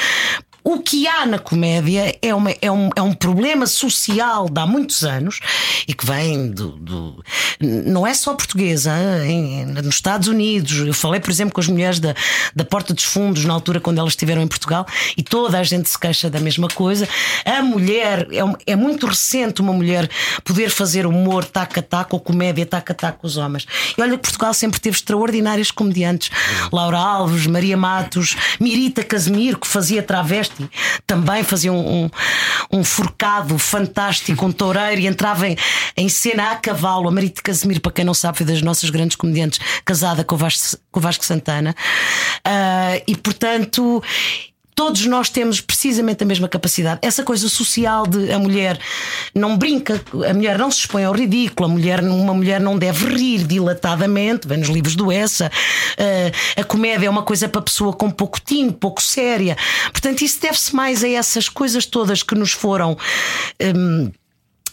O 0.68 0.80
que 0.80 1.08
há 1.08 1.28
na 1.28 1.38
comédia 1.38 2.18
é, 2.24 2.34
uma- 2.34 2.50
é 2.60 2.72
um, 2.72 2.90
é 2.96 3.02
um 3.02 3.14
problema 3.14 3.68
social 3.68 4.50
de 4.50 4.60
há 4.60 4.66
muitos 4.66 5.04
anos 5.04 5.40
e 5.88 5.94
que 5.94 6.04
vem 6.06 6.50
do. 6.50 6.70
do- 6.72 7.24
não 7.62 8.06
é 8.08 8.14
só 8.16 8.34
portuguesa, 8.34 8.92
em- 9.26 9.66
nos 9.66 9.96
Estados 9.96 10.28
Unidos. 10.28 10.80
Eu 10.88 10.94
falei, 10.94 11.20
por 11.20 11.30
exemplo, 11.30 11.54
com 11.54 11.62
as 11.62 11.68
mulheres 11.68 12.00
da, 12.00 12.16
da 12.56 12.66
Porta 12.66 12.96
dos 12.96 13.04
Fundos 13.04 13.46
na 13.46 13.54
altura 13.54 13.80
quando 13.80 14.00
elas 14.00 14.14
estiveram 14.14 14.42
em 14.42 14.48
Portugal 14.48 14.88
e 15.16 15.22
toda 15.22 15.60
a 15.60 15.64
gente 15.64 15.88
se 15.88 16.00
queixa 16.00 16.32
da 16.32 16.40
mesma 16.40 16.68
coisa. 16.68 17.08
A 17.46 17.62
mulher, 17.62 18.28
é, 18.32 18.72
é 18.72 18.76
muito 18.76 19.06
recente 19.06 19.62
uma 19.62 19.72
mulher 19.72 20.10
poder 20.44 20.72
fazer 20.72 21.06
humor 21.06 21.46
taco 21.46 22.16
ou 22.16 22.20
comédia 22.20 22.66
taco 22.66 23.20
com 23.20 23.28
os 23.28 23.38
homens. 23.38 23.68
E 23.96 24.02
olha 24.02 24.14
que 24.18 24.24
Portugal 24.24 24.54
sempre 24.54 24.80
teve 24.80 24.98
extraordinários 24.98 25.70
comediantes. 25.70 26.32
Laura 26.72 26.98
Alves, 26.98 27.46
Maria 27.46 27.78
Matos, 27.78 28.36
Mirita 28.60 29.04
Casemiro, 29.04 29.60
que 29.60 29.68
fazia 29.68 30.02
travesti, 30.02 30.55
também 31.06 31.44
fazia 31.44 31.72
um, 31.72 32.04
um, 32.04 32.10
um 32.72 32.84
forcado 32.84 33.58
fantástico, 33.58 34.46
um 34.46 34.52
toureiro, 34.52 35.02
e 35.02 35.08
entrava 35.08 35.48
em, 35.48 35.58
em 35.96 36.10
cena 36.10 36.52
a 36.52 36.56
cavalo. 36.56 37.08
A 37.08 37.12
Marita 37.12 37.42
Casemiro, 37.42 37.82
para 37.82 37.92
quem 37.92 38.06
não 38.06 38.14
sabe, 38.14 38.38
foi 38.38 38.46
das 38.46 38.62
nossas 38.62 38.90
grandes 38.90 39.16
comediantes, 39.16 39.60
casada 39.84 40.24
com 40.24 40.36
o 40.36 40.38
Vasco, 40.38 40.78
com 40.92 41.00
o 41.00 41.04
Vasco 41.04 41.26
Santana. 41.26 41.76
Ah, 42.44 43.02
e 43.08 43.16
portanto. 43.16 44.02
Todos 44.76 45.06
nós 45.06 45.30
temos 45.30 45.62
precisamente 45.62 46.22
a 46.22 46.28
mesma 46.28 46.50
capacidade. 46.50 47.00
Essa 47.02 47.24
coisa 47.24 47.48
social 47.48 48.06
de 48.06 48.30
a 48.30 48.38
mulher 48.38 48.78
não 49.34 49.58
brinca, 49.58 50.04
a 50.30 50.34
mulher 50.34 50.60
não 50.60 50.70
se 50.70 50.80
expõe 50.80 51.06
ao 51.06 51.14
ridículo, 51.14 51.70
a 51.70 51.72
mulher, 51.72 52.04
uma 52.04 52.34
mulher 52.34 52.60
não 52.60 52.78
deve 52.78 53.08
rir 53.08 53.46
dilatadamente, 53.46 54.48
vem 54.48 54.58
nos 54.58 54.68
livros 54.68 54.96
do 54.96 55.10
Essa. 55.10 55.50
Ah, 55.98 56.62
a 56.62 56.64
comédia 56.66 57.08
é 57.08 57.10
uma 57.10 57.24
coisa 57.24 57.48
para 57.48 57.62
pessoa 57.62 57.94
com 57.94 58.12
pouco 58.12 58.40
tino, 58.42 58.74
pouco 58.74 59.02
séria. 59.02 59.56
Portanto, 59.92 60.24
isso 60.24 60.42
deve-se 60.42 60.76
mais 60.76 61.06
a 61.06 61.08
essas 61.08 61.48
coisas 61.48 61.86
todas 61.86 62.22
que 62.22 62.36
nos 62.36 62.52
foram. 62.52 62.98
hum, 63.62 64.12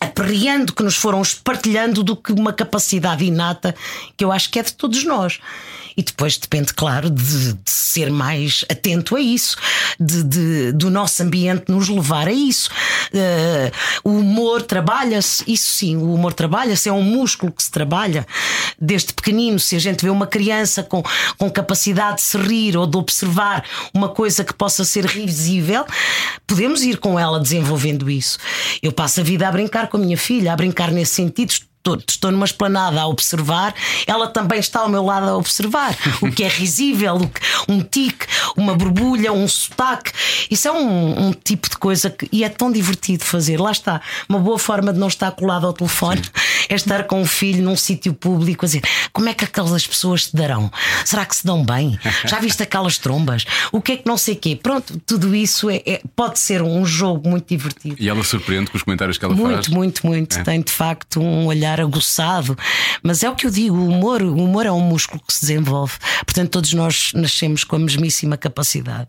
aperreando, 0.03 0.73
que 0.73 0.83
nos 0.83 0.97
foram 0.97 1.23
espartilhando 1.23 2.03
do 2.03 2.17
que 2.17 2.33
uma 2.33 2.53
capacidade 2.53 3.25
inata 3.25 3.75
que 4.17 4.25
eu 4.25 4.33
acho 4.33 4.51
que 4.51 4.59
é 4.59 4.63
de 4.63 4.75
todos 4.75 5.05
nós. 5.05 5.39
E 5.97 6.03
depois 6.03 6.37
depende, 6.39 6.73
claro, 6.75 7.11
de, 7.11 7.53
de 7.55 7.71
ser 7.71 8.11
mais 8.11 8.65
atento 8.71 9.17
a 9.17 9.21
isso, 9.21 9.57
de, 10.01 10.23
de- 10.23 10.73
do 10.73 10.91
nosso 10.91 11.23
ambiente 11.23 11.65
nos 11.69 11.89
levar 11.89 12.29
a 12.29 12.33
isso. 12.33 12.71
Eh, 13.13 13.71
o 14.03 14.11
humor 14.11 14.63
trabalha-se, 14.63 15.45
isso 15.47 15.67
sim, 15.71 15.97
o 15.97 16.15
humor 16.15 16.33
trabalha-se, 16.33 16.89
é 16.89 16.93
um 16.93 17.03
músculo 17.03 17.53
que 17.53 17.63
se 17.63 17.71
trabalha 17.71 18.27
desde 18.81 19.13
pequenino. 19.13 19.59
Se 19.59 19.77
a 19.77 19.79
gente 19.79 20.03
vê 20.03 20.11
uma 20.11 20.27
criança 20.27 20.83
com, 20.83 21.03
com 21.37 21.51
capacidade 21.51 22.17
de 22.17 22.23
se 22.23 22.39
rir 22.39 22.77
ou 22.77 22.87
de 22.87 22.97
observar 22.97 23.65
uma 23.93 24.09
coisa 24.09 24.45
que 24.45 24.55
possa 24.55 24.85
ser 24.85 25.05
risível, 25.05 25.85
podemos 26.47 26.83
ir 26.83 26.99
com 26.99 27.19
ela 27.19 27.39
desenvolvendo 27.39 28.09
isso. 28.11 28.39
Eu 28.83 28.93
passo 28.93 29.21
a 29.21 29.23
vida 29.23 29.47
a 29.47 29.53
brincar 29.53 29.89
com 29.89 29.97
a 29.97 30.01
minha 30.01 30.17
filha, 30.19 30.53
a 30.53 30.57
brincar 30.57 30.91
nesse 30.91 31.15
sentido. 31.15 31.55
Estou, 32.09 32.31
numa 32.31 32.45
esplanada 32.45 33.01
a 33.01 33.07
observar, 33.09 33.75
ela 34.07 34.29
também 34.29 34.61
está 34.61 34.81
ao 34.81 34.89
meu 34.89 35.05
lado 35.05 35.29
a 35.29 35.37
observar 35.37 35.97
o 36.21 36.31
que 36.31 36.45
é 36.45 36.49
risível, 36.49 37.17
o 37.17 37.29
que- 37.29 37.41
um 37.69 37.81
tique, 37.81 38.27
uma 38.57 38.75
borbulha, 38.77 39.33
um 39.33 39.49
sotaque. 39.49 40.13
Isso 40.51 40.69
é 40.69 40.73
um, 40.73 41.29
um 41.29 41.33
tipo 41.33 41.69
de 41.69 41.77
coisa 41.77 42.09
que 42.09 42.29
e 42.31 42.45
é 42.45 42.49
tão 42.49 42.71
divertido 42.71 43.25
fazer. 43.25 43.59
Lá 43.61 43.73
está, 43.73 44.01
uma 44.29 44.39
boa 44.39 44.59
forma 44.59 44.93
de 44.93 44.99
não 44.99 45.09
estar 45.09 45.33
colado 45.33 45.67
ao 45.67 45.73
telefone 45.73 46.23
é 46.69 46.75
estar 46.77 47.03
com 47.05 47.21
o 47.21 47.27
filho 47.27 47.63
num 47.63 47.77
sítio 47.77 48.15
público 48.15 48.65
a 48.65 48.67
dizer 48.69 48.83
como 49.13 49.29
é 49.29 49.35
que 49.35 49.45
aquelas 49.45 49.85
pessoas 49.87 50.27
se 50.27 50.37
darão? 50.37 50.71
Será 51.05 51.25
que 51.27 51.35
se 51.35 51.45
dão 51.45 51.65
bem? 51.65 51.99
Já 52.27 52.39
viste 52.39 52.63
aquelas 52.63 52.97
trombas? 52.99 53.45
O 53.73 53.81
que 53.83 53.93
é 53.93 53.97
que 53.97 54.07
não 54.07 54.17
sei 54.17 54.37
quê? 54.37 54.55
Pronto, 54.61 55.01
tudo 55.05 55.35
isso 55.35 55.69
é, 55.69 55.83
é- 55.85 56.01
pode 56.15 56.39
ser 56.39 56.63
um 56.63 56.85
jogo 56.87 57.29
muito 57.29 57.49
divertido. 57.49 57.97
E 57.99 58.09
ela 58.09 58.23
surpreende 58.23 58.71
com 58.71 58.77
os 58.77 58.83
comentários 58.85 59.19
que 59.19 59.25
ela 59.25 59.35
Muito, 59.35 59.55
faz. 59.55 59.69
muito, 59.69 60.07
muito. 60.07 60.39
É. 60.39 60.43
Tem 60.45 60.61
de 60.61 60.71
facto 60.71 61.21
um 61.21 61.47
olhar 61.47 61.72
aguçado. 61.81 62.57
Mas 63.03 63.23
é 63.23 63.31
o 63.31 63.35
que 63.35 63.47
eu 63.47 63.51
digo: 63.51 63.77
o 63.77 63.89
humor, 63.89 64.23
o 64.23 64.37
humor 64.37 64.67
é 64.67 64.73
um 64.73 64.81
músculo 64.81 65.23
que 65.27 65.33
se 65.33 65.41
desenvolve. 65.41 65.95
Portanto, 66.25 66.51
todos 66.51 66.73
nós 66.73 67.13
nascemos 67.15 67.65
com 67.65 67.77
a 67.77 67.79
mesmíssima 67.79 68.37
capacidade. 68.37 69.09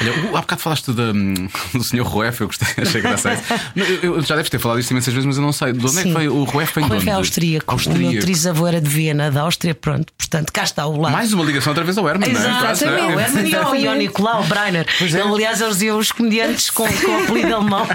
Olha, 0.00 0.12
há 0.38 0.40
bocado 0.40 0.62
falaste 0.62 0.90
da, 0.92 1.02
hum, 1.12 1.34
do 1.74 1.84
Sr. 1.84 2.00
Ruef, 2.02 2.40
eu 2.40 2.46
gostei, 2.46 2.68
achei 2.82 3.00
graça. 3.02 3.38
Eu, 3.76 4.14
eu 4.16 4.22
já 4.22 4.34
deves 4.34 4.48
ter 4.50 4.58
falado 4.58 4.80
isto 4.80 4.90
imensas 4.92 5.12
vezes, 5.12 5.26
mas 5.26 5.36
eu 5.36 5.42
não 5.42 5.52
sei. 5.52 5.72
De 5.72 5.84
onde 5.86 5.98
é 5.98 6.02
que 6.02 6.08
Sim. 6.08 6.12
foi 6.14 6.28
o 6.28 6.44
Ruef? 6.44 6.74
De 6.74 6.80
Ruef 6.80 7.06
é 7.08 7.12
austríaco. 7.12 7.74
O 7.74 7.78
meu 7.78 7.86
Austríaco. 7.96 8.20
trisavô 8.24 8.66
era 8.66 8.80
de 8.80 8.88
Viena, 8.88 9.30
da 9.30 9.42
Áustria. 9.42 9.74
Pronto, 9.74 10.10
portanto, 10.16 10.50
cá 10.52 10.62
está 10.62 10.86
o 10.86 10.98
lado. 10.98 11.12
Mais 11.12 11.32
uma 11.34 11.44
ligação 11.44 11.72
outra 11.72 11.84
vez 11.84 11.98
ao 11.98 12.08
Herman, 12.08 12.30
é? 12.30 12.32
Quase, 12.32 12.48
não 12.48 12.68
é? 12.68 12.72
Exatamente. 12.72 13.14
O 13.16 13.20
Herman 13.20 13.48
e 13.48 13.56
o- 13.56 13.74
e 13.76 13.88
o 13.88 13.94
Nicolau 13.94 14.42
Breiner. 14.44 14.86
Pois 14.98 15.14
é. 15.14 15.20
Aliás, 15.20 15.60
eles 15.60 15.74
diziam 15.74 15.98
os 15.98 16.10
comediantes 16.12 16.70
com, 16.70 16.86
com 16.88 17.10
o 17.10 17.22
apelido 17.24 17.54
alemão. 17.54 17.86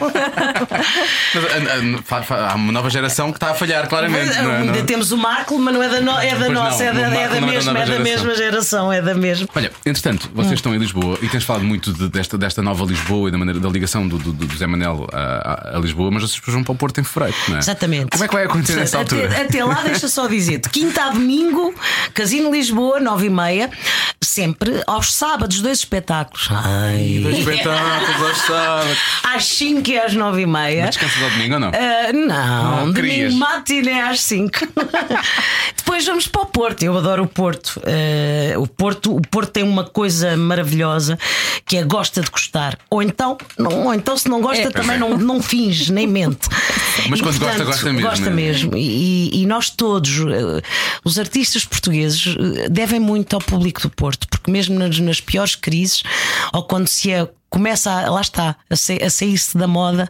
Mas, 1.33 1.43
ah, 1.45 2.15
ah, 2.17 2.23
fa- 2.23 2.49
há 2.51 2.55
uma 2.55 2.71
nova 2.71 2.89
geração 2.89 3.31
que 3.31 3.37
está 3.37 3.51
a 3.51 3.53
falhar, 3.55 3.87
claramente. 3.87 4.35
não 4.41 4.51
é? 4.51 4.57
Ainda 4.57 4.77
Não- 4.79 4.85
temos 4.85 5.11
o 5.11 5.17
Marco, 5.17 5.57
mas 5.59 5.73
não 5.73 5.81
é 5.83 5.89
da, 5.89 6.01
no- 6.01 6.19
é 6.19 6.29
da 6.31 6.35
Pois 6.37 6.51
não, 6.51 6.63
nossa, 6.63 6.83
é 6.83 6.93
da, 6.93 7.01
é 7.01 7.09
da 7.09 7.17
é 7.19 7.27
da 7.29 7.41
mesma, 7.41 7.71
é 7.71 7.73
da 7.73 7.85
geração. 7.85 8.03
mesma 8.03 8.35
geração, 8.35 8.93
é 8.93 9.01
da 9.01 9.13
mesma. 9.15 9.47
Olha, 9.55 9.71
entretanto, 9.85 10.29
vocês 10.33 10.53
estão 10.53 10.73
em 10.73 10.77
Lisboa 10.77 11.17
e 11.21 11.27
tens 11.27 11.43
falado 11.43 11.54
falado 11.55 11.67
muito 11.67 11.93
de- 11.93 12.09
desta, 12.09 12.37
desta 12.37 12.61
nova 12.61 12.85
Lisboa 12.85 13.29
e 13.29 13.31
da, 13.31 13.37
maneira, 13.37 13.59
da 13.59 13.69
ligação 13.69 14.07
do, 14.07 14.17
do, 14.17 14.31
do 14.33 14.57
Zé 14.57 14.67
Manel 14.67 15.07
a, 15.11 15.71
a- 15.73 15.77
a 15.77 15.79
Lisboa, 15.79 16.11
mas 16.11 16.23
vocês 16.23 16.35
depois 16.39 16.53
vão 16.53 16.63
para 16.63 16.73
o 16.73 16.75
Porto 16.75 16.99
em 16.99 17.03
fevereiro, 17.03 17.37
não 17.47 17.55
é? 17.55 17.59
Exatamente. 17.59 18.07
Como 18.11 18.23
é 18.23 18.27
que 18.27 18.33
vai 18.33 18.43
acontecer 18.45 18.75
nessa 18.75 19.01
Até- 19.01 19.15
altura? 19.15 19.41
Até, 19.41 19.63
lá, 19.65 19.81
deixa 19.83 20.07
só 20.07 20.27
dizer: 20.27 20.59
de 20.59 20.69
quinta 20.69 21.03
a 21.05 21.09
domingo, 21.09 21.73
Casino 22.13 22.51
Lisboa, 22.51 22.99
nove 22.99 23.27
e 23.27 23.29
meia, 23.29 23.69
sempre 24.21 24.81
aos 24.87 25.13
sábados, 25.13 25.61
dois 25.61 25.79
espetáculos. 25.79 26.47
Ai. 26.51 27.19
Dois 27.23 27.39
espetáculos 27.39 28.21
aos 28.29 28.37
sábados. 28.39 28.97
Às 29.35 29.45
5 29.45 29.89
e 29.89 29.99
às 29.99 30.13
9 30.13 30.41
e 30.41 30.45
meia. 30.45 30.85
Descansas 30.87 31.21
ao 31.21 31.29
domingo 31.29 31.55
ou 31.55 31.59
não? 31.59 31.67
Ah, 31.69 32.13
não, 32.13 32.85
Não, 32.85 32.91
domingo 32.91 33.35
matiné 33.37 34.01
às 34.03 34.21
5. 34.21 34.59
Depois 35.75 36.05
vamos 36.05 36.27
para 36.27 36.41
o 36.41 36.45
Porto. 36.45 36.83
Eu 36.83 36.97
adoro 36.97 37.23
o 37.23 37.27
Porto. 37.27 37.81
Ah, 37.85 38.57
o 38.59 38.67
Porto. 38.67 39.15
O 39.15 39.21
Porto 39.21 39.51
tem 39.51 39.63
uma 39.63 39.83
coisa 39.83 40.35
maravilhosa 40.37 41.17
que 41.65 41.77
é 41.77 41.83
gosta 41.83 42.21
de 42.21 42.29
gostar. 42.29 42.77
Ou 42.89 43.01
então, 43.01 43.37
não, 43.57 43.85
ou 43.85 43.93
então 43.93 44.17
se 44.17 44.27
não 44.29 44.41
gosta, 44.41 44.71
também 44.71 44.97
não, 44.99 45.17
não 45.17 45.41
finge, 45.41 45.91
nem 45.91 46.07
mente. 46.07 46.47
Mas 47.09 47.19
E, 47.19 47.23
quando 47.23 47.39
gosta, 47.39 47.63
gosta 47.65 47.93
mesmo, 47.93 48.09
Gosta 48.09 48.27
é? 48.27 48.29
mesmo. 48.29 48.77
E, 48.77 49.41
e 49.41 49.45
nós 49.45 49.69
todos, 49.69 50.11
eh, 50.19 50.61
os 51.03 51.19
artistas 51.19 51.65
portugueses, 51.65 52.35
eh, 52.37 52.69
devem 52.69 52.99
muito 52.99 53.35
ao 53.35 53.41
público 53.41 53.81
do 53.81 53.89
Porto, 53.89 54.27
porque 54.29 54.49
mesmo 54.49 54.77
nas, 54.79 54.99
nas 54.99 55.19
piores 55.21 55.55
crises, 55.55 56.03
ou 56.53 56.63
quando 56.63 56.87
se 56.87 57.11
é. 57.11 57.27
Começa 57.47 57.89
a, 57.89 58.09
lá 58.09 58.19
está, 58.19 58.57
a 58.69 58.75
sair-se 58.75 59.57
da 59.57 59.65
moda, 59.65 60.09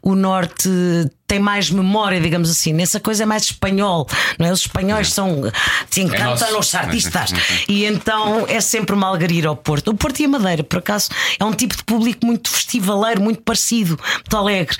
o 0.00 0.14
Norte 0.14 0.68
tem 1.28 1.38
mais 1.38 1.70
memória, 1.70 2.18
digamos 2.20 2.50
assim. 2.50 2.72
Nessa 2.72 2.98
coisa 2.98 3.22
é 3.22 3.26
mais 3.26 3.42
espanhol, 3.42 4.08
não 4.38 4.46
é? 4.46 4.52
Os 4.52 4.60
espanhóis 4.60 5.12
são. 5.12 5.42
se 5.90 6.00
encantam 6.00 6.52
nosso. 6.52 6.58
os 6.58 6.74
artistas. 6.74 7.32
E 7.68 7.84
então 7.84 8.46
é 8.48 8.60
sempre 8.60 8.96
mal 8.96 9.18
ir 9.20 9.46
ao 9.46 9.54
Porto. 9.54 9.88
O 9.88 9.94
Porto 9.94 10.20
e 10.20 10.24
a 10.24 10.28
Madeira, 10.28 10.64
por 10.64 10.78
acaso, 10.78 11.10
é 11.38 11.44
um 11.44 11.52
tipo 11.52 11.76
de 11.76 11.84
público 11.84 12.24
muito 12.24 12.48
festivaleiro, 12.48 13.20
muito 13.20 13.42
parecido, 13.42 13.98
muito 14.14 14.36
alegre. 14.36 14.76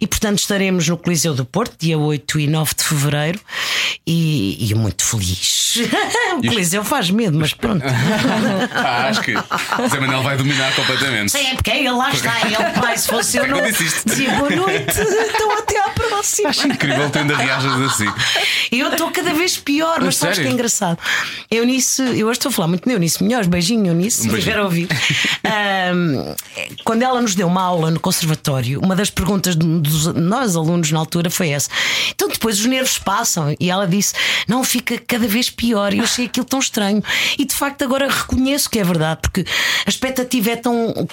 E 0.00 0.06
portanto 0.06 0.38
estaremos 0.38 0.88
no 0.88 0.96
Coliseu 0.96 1.34
do 1.34 1.44
Porto, 1.44 1.76
dia 1.78 1.98
8 1.98 2.40
e 2.40 2.46
9 2.46 2.74
de 2.74 2.84
fevereiro, 2.84 3.40
e, 4.06 4.70
e 4.70 4.74
muito 4.74 5.04
feliz. 5.04 5.76
o 6.38 6.48
Coliseu 6.48 6.82
faz 6.82 7.10
medo, 7.10 7.38
mas 7.38 7.52
pronto. 7.52 7.84
Ah, 8.72 9.08
acho 9.08 9.20
que 9.22 9.34
Zé 9.88 10.00
Manel 10.00 10.22
vai 10.22 10.36
dominar 10.36 10.74
completamente. 10.74 11.32
Sim, 11.32 11.46
é 11.46 11.54
porque 11.54 11.70
ele 11.70 11.90
lá 11.90 12.10
está, 12.10 12.40
ele 12.46 12.80
pai, 12.80 12.96
se 12.96 13.08
fosse 13.08 13.36
eu 13.36 13.44
É 13.44 13.48
não 13.48 13.60
dizia 13.62 14.30
boa 14.36 14.50
noite, 14.50 15.00
então 15.00 15.58
até 15.58 15.78
à 15.78 15.89
próxima. 15.90 16.48
Acho 16.48 16.66
incrível 16.66 17.10
ainda 17.14 17.36
reajas 17.36 17.72
assim. 17.82 18.06
Eu 18.70 18.88
estou 18.88 19.10
cada 19.10 19.32
vez 19.34 19.56
pior, 19.56 20.00
mas 20.00 20.16
sabes 20.16 20.38
que 20.38 20.46
é 20.46 20.50
engraçado. 20.50 20.98
Eunice, 21.50 22.02
eu 22.02 22.28
hoje 22.28 22.38
estou 22.38 22.50
a 22.50 22.52
falar 22.52 22.68
muito 22.68 22.84
de 22.84 22.92
Eunice 22.92 23.22
Melhores, 23.22 23.46
beijinho, 23.46 23.88
Eunice, 23.88 24.28
Um 24.28 24.40
se 24.40 24.52
a 24.52 24.62
ouvir. 24.62 24.88
Ahm, 25.44 26.34
quando 26.84 27.02
ela 27.02 27.20
nos 27.20 27.34
deu 27.34 27.46
uma 27.46 27.62
aula 27.62 27.90
no 27.90 28.00
conservatório, 28.00 28.80
uma 28.80 28.94
das 28.94 29.10
perguntas 29.10 29.56
dos 29.56 30.06
nós 30.14 30.56
alunos 30.56 30.90
na 30.92 30.98
altura 30.98 31.30
foi 31.30 31.50
essa. 31.50 31.68
Então 32.10 32.28
depois 32.28 32.58
os 32.58 32.66
nervos 32.66 32.98
passam 32.98 33.54
e 33.58 33.70
ela 33.70 33.86
disse: 33.86 34.14
Não, 34.46 34.62
fica 34.62 34.98
cada 35.06 35.26
vez 35.26 35.50
pior. 35.50 35.92
E 35.92 35.98
eu 35.98 36.04
achei 36.04 36.26
aquilo 36.26 36.46
tão 36.46 36.58
estranho. 36.58 37.02
E 37.38 37.44
de 37.44 37.54
facto 37.54 37.82
agora 37.82 38.08
reconheço 38.08 38.70
que 38.70 38.78
é 38.78 38.84
verdade, 38.84 39.20
porque 39.22 39.44
a 39.86 39.88
expectativa 39.90 40.50
é 40.50 40.56
tão. 40.56 41.08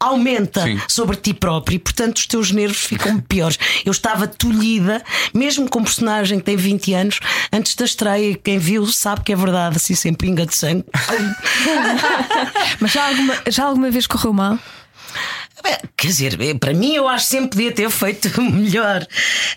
Aumenta 0.00 0.62
Sim. 0.62 0.80
sobre 0.88 1.16
ti 1.16 1.34
próprio 1.34 1.76
e, 1.76 1.78
portanto, 1.78 2.16
os 2.18 2.26
teus 2.26 2.50
nervos 2.50 2.78
ficam 2.78 3.18
piores. 3.28 3.58
Eu 3.84 3.92
estava 3.92 4.26
tolhida, 4.26 5.02
mesmo 5.34 5.68
com 5.68 5.80
um 5.80 5.84
personagem 5.84 6.38
que 6.38 6.44
tem 6.44 6.56
20 6.56 6.94
anos, 6.94 7.20
antes 7.52 7.74
da 7.74 7.84
estreia. 7.84 8.30
e 8.30 8.34
Quem 8.34 8.58
viu 8.58 8.86
sabe 8.86 9.22
que 9.22 9.32
é 9.32 9.36
verdade, 9.36 9.76
assim, 9.76 9.94
sem 9.94 10.14
pinga 10.14 10.46
de 10.46 10.54
sangue. 10.54 10.84
Mas 12.80 12.92
já 12.92 13.08
alguma, 13.08 13.34
já 13.48 13.64
alguma 13.64 13.90
vez 13.90 14.06
correu 14.06 14.32
mal? 14.32 14.58
Bem, 15.62 15.76
Quer 15.96 16.06
dizer, 16.08 16.40
eh, 16.40 16.54
para 16.54 16.74
mim 16.74 16.94
eu 16.94 17.08
acho 17.08 17.24
que 17.24 17.30
sempre 17.30 17.48
podia 17.50 17.72
ter 17.72 17.90
feito 17.90 18.28
melhor. 18.42 19.06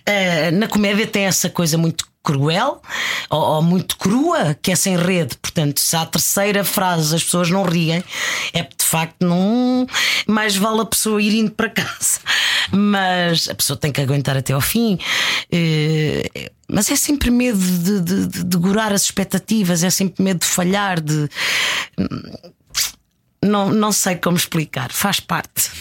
Eh, 0.05 0.51
na 0.51 0.67
comédia 0.67 1.05
tem 1.05 1.25
essa 1.25 1.49
coisa 1.49 1.77
muito 1.77 2.08
cruel 2.23 2.81
ou, 3.29 3.41
ou 3.41 3.61
muito 3.61 3.97
crua, 3.97 4.55
que 4.61 4.71
é 4.71 4.75
sem 4.75 4.97
rede. 4.97 5.37
Portanto, 5.37 5.79
se 5.79 5.95
à 5.95 6.05
terceira 6.05 6.63
frase 6.63 7.15
as 7.15 7.23
pessoas 7.23 7.49
não 7.49 7.63
riem, 7.63 8.03
é 8.53 8.63
de 8.63 8.85
facto 8.85 9.25
não. 9.25 9.87
Mais 10.27 10.55
vale 10.55 10.81
a 10.81 10.85
pessoa 10.85 11.21
ir 11.21 11.33
indo 11.33 11.51
para 11.51 11.69
casa. 11.69 12.19
Mas 12.71 13.49
a 13.49 13.55
pessoa 13.55 13.77
tem 13.77 13.91
que 13.91 14.01
aguentar 14.01 14.37
até 14.37 14.53
ao 14.53 14.61
fim. 14.61 14.99
Eh, 15.51 16.51
mas 16.67 16.91
é 16.91 16.95
sempre 16.95 17.31
medo 17.31 17.57
de, 17.57 18.01
de, 18.01 18.43
de 18.43 18.79
as 18.79 19.03
expectativas, 19.03 19.83
é 19.83 19.89
sempre 19.89 20.23
medo 20.23 20.41
de 20.41 20.45
falhar, 20.45 21.01
de. 21.01 21.27
Não, 23.41 23.69
não 23.69 23.91
sei 23.91 24.17
como 24.17 24.37
explicar, 24.37 24.91
faz 24.91 25.19
parte. 25.19 25.71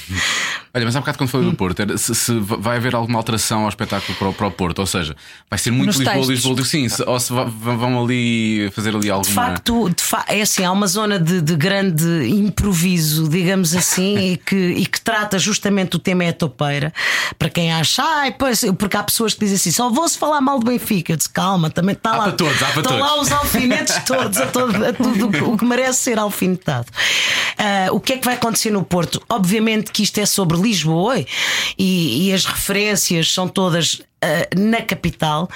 Olha, 0.78 0.86
mas 0.86 0.96
há 0.96 1.00
bocado 1.00 1.18
quando 1.18 1.30
falei 1.30 1.50
do 1.50 1.56
Porto, 1.56 1.80
era 1.80 1.98
se, 1.98 2.14
se 2.14 2.32
vai 2.38 2.76
haver 2.76 2.94
alguma 2.94 3.18
alteração 3.18 3.62
ao 3.62 3.68
espetáculo 3.68 4.16
para, 4.16 4.28
o- 4.28 4.32
para 4.32 4.46
o 4.46 4.50
Porto, 4.50 4.78
ou 4.78 4.86
seja, 4.86 5.16
vai 5.50 5.58
ser 5.58 5.70
muito 5.70 5.88
Nos 5.88 5.96
Lisboa, 5.96 6.14
textos. 6.16 6.34
Lisboa, 6.46 6.64
sim, 6.64 6.88
se- 6.88 7.02
ou 7.02 7.18
se 7.20 7.32
vão 7.32 8.02
ali 8.04 8.70
fazer 8.74 8.94
ali 8.94 9.10
alguma. 9.10 9.28
De 9.28 9.34
facto, 9.34 9.90
de 9.90 10.02
fa 10.02 10.24
é 10.28 10.40
assim, 10.42 10.64
há 10.64 10.70
uma 10.72 10.86
zona 10.86 11.18
de, 11.18 11.40
de 11.40 11.56
grande 11.56 12.28
improviso, 12.28 13.28
digamos 13.28 13.74
assim, 13.74 14.18
e 14.32 14.36
que, 14.36 14.56
e 14.56 14.86
que 14.86 15.00
trata 15.00 15.38
justamente 15.38 15.96
o 15.96 15.98
tema 15.98 16.24
é 16.24 16.28
a 16.28 16.32
topeira. 16.32 16.92
Para 17.38 17.48
quem 17.50 17.72
acha, 17.72 18.02
ai, 18.02 18.32
pois, 18.32 18.64
porque 18.78 18.96
há 18.96 19.02
pessoas 19.02 19.34
que 19.34 19.40
dizem 19.40 19.56
assim: 19.56 19.70
só 19.70 19.90
vou-se 19.90 20.16
falar 20.18 20.40
mal 20.40 20.58
de 20.58 20.64
Benfica. 20.64 21.12
Eu 21.12 21.16
disse, 21.16 21.28
calma, 21.30 21.70
também 21.70 21.94
está 21.94 22.10
Há 22.12 22.16
lá. 22.16 22.22
para 22.24 22.32
todos, 22.32 22.62
há 22.62 22.66
para 22.66 22.80
estão 22.82 22.98
lá 22.98 23.08
todos. 23.08 23.26
os 23.26 23.32
alfinetes 23.32 23.94
todos, 24.06 24.38
a, 24.38 24.46
todo- 24.46 24.84
a 24.84 24.92
tudo 24.92 25.50
o 25.52 25.56
que 25.56 25.64
merece 25.64 26.00
ser 26.02 26.18
alfinetado. 26.18 26.86
Ah, 27.56 27.88
o 27.92 28.00
que 28.00 28.12
é 28.14 28.18
que 28.18 28.24
vai 28.24 28.34
acontecer 28.34 28.70
no 28.70 28.82
Porto? 28.84 29.20
Obviamente 29.28 29.90
que 29.90 30.02
isto 30.02 30.18
é 30.18 30.26
sobre 30.26 30.56
Lisboa 30.68 31.24
e, 31.78 32.28
e 32.28 32.32
as 32.32 32.44
referências 32.44 33.32
são 33.32 33.48
todas. 33.48 34.00
Ah, 34.22 34.48
na 34.56 34.82
capital, 34.82 35.48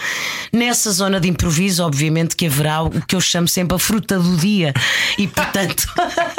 nessa 0.52 0.90
zona 0.92 1.20
de 1.20 1.28
improviso, 1.28 1.84
obviamente 1.84 2.36
que 2.36 2.46
haverá 2.46 2.82
o 2.82 2.90
que 3.06 3.14
eu 3.16 3.20
chamo 3.20 3.48
sempre 3.48 3.74
a 3.76 3.78
fruta 3.78 4.18
do 4.18 4.36
dia, 4.36 4.72
e 5.18 5.26
portanto, 5.26 5.86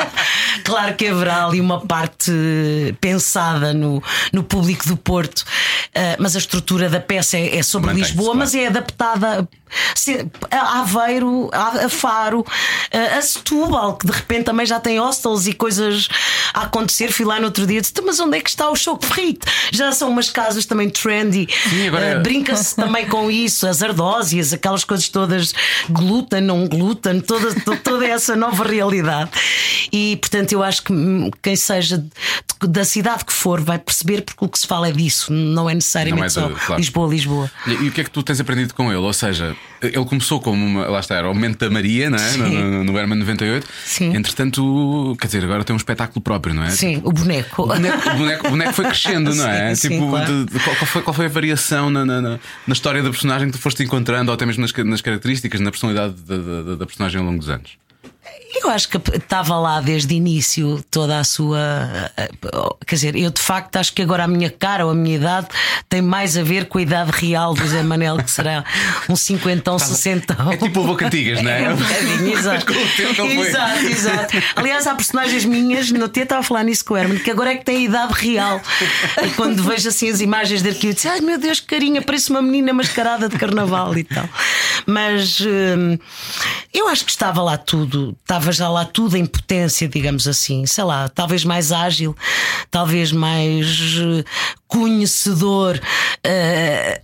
claro 0.63 0.95
que 0.95 1.07
haverá 1.07 1.45
ali 1.45 1.59
uma 1.59 1.81
parte 1.85 2.31
pensada 3.01 3.73
no, 3.73 4.01
no 4.31 4.43
público 4.43 4.87
do 4.87 4.95
Porto, 4.97 5.43
ah, 5.95 6.15
mas 6.19 6.35
a 6.35 6.39
estrutura 6.39 6.89
da 6.89 6.99
peça 6.99 7.37
é, 7.37 7.57
é 7.57 7.63
sobre 7.63 7.93
Lisboa, 7.93 8.25
claro. 8.27 8.39
mas 8.39 8.55
é 8.55 8.67
adaptada 8.67 9.47
a 10.51 10.79
Aveiro, 10.81 11.49
a 11.51 11.89
Faro, 11.89 12.45
a 12.91 13.17
a 13.17 13.21
Setúbal, 13.21 13.97
que 13.97 14.05
de 14.05 14.11
repente 14.11 14.45
também 14.45 14.65
já 14.65 14.79
tem 14.79 14.99
hostels 14.99 15.47
e 15.47 15.53
coisas 15.53 16.07
a 16.53 16.63
acontecer. 16.63 17.11
Fui 17.11 17.25
lá 17.25 17.39
no 17.39 17.45
outro 17.45 17.65
dia 17.65 17.77
e 17.77 17.81
disse: 17.81 17.91
"Então, 17.91 18.05
Mas 18.05 18.19
onde 18.19 18.37
é 18.37 18.41
que 18.41 18.49
está 18.49 18.69
o 18.69 18.75
show 18.75 18.99
frito? 19.01 19.47
Já 19.71 19.91
são 19.91 20.09
umas 20.09 20.29
casas 20.29 20.65
também 20.65 20.89
trendy. 20.89 21.47
Sim, 21.69 21.87
agora- 21.87 22.12
Eh, 22.13 22.19
Brinca-se 22.19 22.75
também 22.75 23.07
com 23.07 23.29
isso, 23.29 23.67
as 23.67 23.81
ardósias, 23.83 24.53
aquelas 24.53 24.83
coisas 24.83 25.07
todas, 25.09 25.53
glúten, 25.89 26.41
não 26.41 26.67
glúten, 26.67 27.19
toda, 27.21 27.53
to- 27.61 27.77
toda 27.77 28.05
essa 28.05 28.35
nova 28.35 28.63
realidade. 28.63 29.29
E 29.91 30.17
portanto, 30.17 30.51
eu 30.53 30.63
acho 30.63 30.83
que 30.83 30.93
quem 31.41 31.55
seja 31.55 32.03
da 32.61 32.85
cidade 32.85 33.25
que 33.25 33.33
for 33.33 33.59
vai 33.61 33.77
perceber 33.77 34.21
porque 34.21 34.43
o 34.45 34.47
que 34.47 34.57
se 34.59 34.65
fala 34.67 34.87
é 34.87 34.91
disso, 34.91 35.31
não 35.33 35.69
é 35.69 35.73
necessariamente 35.73 36.19
Não 36.19 36.25
é 36.25 36.29
só 36.29 36.49
claro. 36.65 36.79
Lisboa, 36.79 37.09
Lisboa. 37.09 37.51
E, 37.67 37.71
e 37.71 37.87
o 37.89 37.91
que 37.91 38.01
é 38.01 38.03
que 38.03 38.09
tu 38.11 38.23
tens 38.23 38.39
aprendido 38.39 38.73
com 38.73 38.87
ele? 38.89 39.01
Ou 39.01 39.13
seja, 39.13 39.55
ele 39.81 40.05
começou 40.05 40.39
como 40.39 40.65
uma. 40.65 40.87
Lá 40.87 40.99
está, 40.99 41.15
era 41.15 41.29
o 41.29 41.33
momento 41.33 41.57
da 41.59 41.69
Maria, 41.69 42.09
não 42.09 42.17
é? 42.17 42.21
Sim. 42.29 42.39
No, 42.39 42.49
no, 42.71 42.83
no 42.85 42.97
Herman 42.97 43.19
98. 43.19 43.67
Sim. 43.85 44.15
Entretanto, 44.15 45.15
quer 45.19 45.27
dizer, 45.27 45.43
agora 45.43 45.63
tem 45.63 45.73
um 45.73 45.77
espetáculo 45.77 46.21
próprio, 46.21 46.53
não 46.53 46.63
é? 46.63 46.69
Sim, 46.71 47.01
o 47.03 47.11
boneco. 47.11 47.63
O 47.63 47.67
boneco, 47.67 48.09
o 48.09 48.15
boneco- 48.17 48.47
o 48.47 48.49
boneco 48.51 48.73
foi 48.73 48.85
crescendo, 48.85 49.35
não 49.35 49.47
é? 49.49 49.75
Sim, 49.75 49.81
sim, 49.89 49.95
tipo, 49.95 50.09
claro. 50.09 50.45
de- 50.45 50.53
de- 50.53 50.59
qual, 50.59 50.75
qual 50.75 50.85
foi, 50.87 51.01
qual 51.01 51.13
foi 51.13 51.25
a 51.25 51.29
variação 51.29 51.89
na, 51.89 52.02
na, 52.05 52.39
história 52.73 53.01
da 53.03 53.09
personagem 53.09 53.47
que 53.47 53.57
tu 53.57 53.61
foste 53.61 53.83
encontrando, 53.83 54.29
ou 54.31 54.35
até 54.35 54.45
mesmo 54.45 54.61
nas, 54.61 54.71
nas 54.73 55.01
características, 55.01 55.59
na 55.61 55.71
personalidade 55.71 56.13
da, 56.21 56.37
da- 56.37 56.75
da 56.75 56.85
personagem 56.85 57.19
ao 57.19 57.25
longo 57.25 57.39
dos 57.39 57.49
anos? 57.49 57.77
Eu 58.55 58.69
acho 58.69 58.87
que 58.87 58.97
estava 59.17 59.57
lá 59.57 59.81
desde 59.81 60.13
o 60.13 60.15
início 60.15 60.83
toda 60.91 61.19
a 61.19 61.23
sua. 61.23 62.11
Quer 62.85 62.95
dizer, 62.95 63.15
eu 63.15 63.31
de 63.31 63.41
facto 63.41 63.77
acho 63.77 63.91
que 63.93 64.01
agora 64.01 64.23
a 64.23 64.27
minha 64.27 64.49
cara 64.49 64.85
ou 64.85 64.91
a 64.91 64.95
minha 64.95 65.15
idade 65.15 65.47
tem 65.89 66.01
mais 66.01 66.37
a 66.37 66.43
ver 66.43 66.65
com 66.67 66.77
a 66.77 66.81
idade 66.81 67.11
real 67.11 67.53
do 67.53 67.67
Zé 67.67 67.81
Manel, 67.81 68.17
que 68.17 68.29
será 68.29 68.63
um 69.09 69.15
cinquentão, 69.15 69.77
sessentão. 69.79 70.51
É 70.51 70.57
tipo 70.57 70.81
o 70.81 70.83
Boca 70.85 71.07
Antigas, 71.07 71.41
não 71.41 71.51
é? 71.51 71.63
É 71.63 71.69
um 71.69 71.75
bocadinho, 71.75 72.37
exato. 72.37 72.73
Exato, 72.73 73.85
exato. 73.85 74.43
Aliás, 74.55 74.87
há 74.87 74.95
personagens 74.95 75.45
minhas, 75.45 75.91
no 75.91 76.07
dia 76.07 76.23
estava 76.23 76.41
a 76.41 76.43
falar 76.43 76.63
nisso 76.63 76.85
com 76.85 76.93
o 76.93 76.97
Herman, 76.97 77.19
que 77.19 77.31
agora 77.31 77.51
é 77.51 77.55
que 77.55 77.65
tem 77.65 77.77
a 77.77 77.81
idade 77.81 78.13
real. 78.13 78.61
E 79.23 79.29
quando 79.31 79.63
vejo 79.63 79.89
assim 79.89 80.09
as 80.09 80.21
imagens 80.21 80.61
de 80.61 80.69
arquivo, 80.69 80.87
eu 80.87 80.93
disse, 80.93 81.07
ai 81.07 81.21
meu 81.21 81.37
Deus, 81.39 81.59
que 81.59 81.67
carinha, 81.67 82.01
parece 82.01 82.29
uma 82.29 82.41
menina 82.41 82.71
mascarada 82.73 83.27
de 83.27 83.37
carnaval 83.37 83.97
e 83.97 84.03
tal. 84.03 84.29
Mas 84.85 85.41
hum, 85.41 85.97
eu 86.73 86.87
acho 86.87 87.03
que 87.05 87.11
estava 87.11 87.41
lá 87.41 87.57
tudo, 87.57 88.15
estava 88.23 88.51
já 88.53 88.69
lá 88.69 88.85
tudo 88.85 89.17
em 89.17 89.25
potência, 89.25 89.87
digamos 89.87 90.27
assim, 90.27 90.65
sei 90.65 90.83
lá, 90.85 91.09
talvez 91.09 91.43
mais 91.43 91.71
ágil, 91.73 92.15
talvez 92.71 93.11
mais 93.11 93.67
eh, 93.99 94.23
conhecedor 94.65 95.79
eh, 96.23 97.01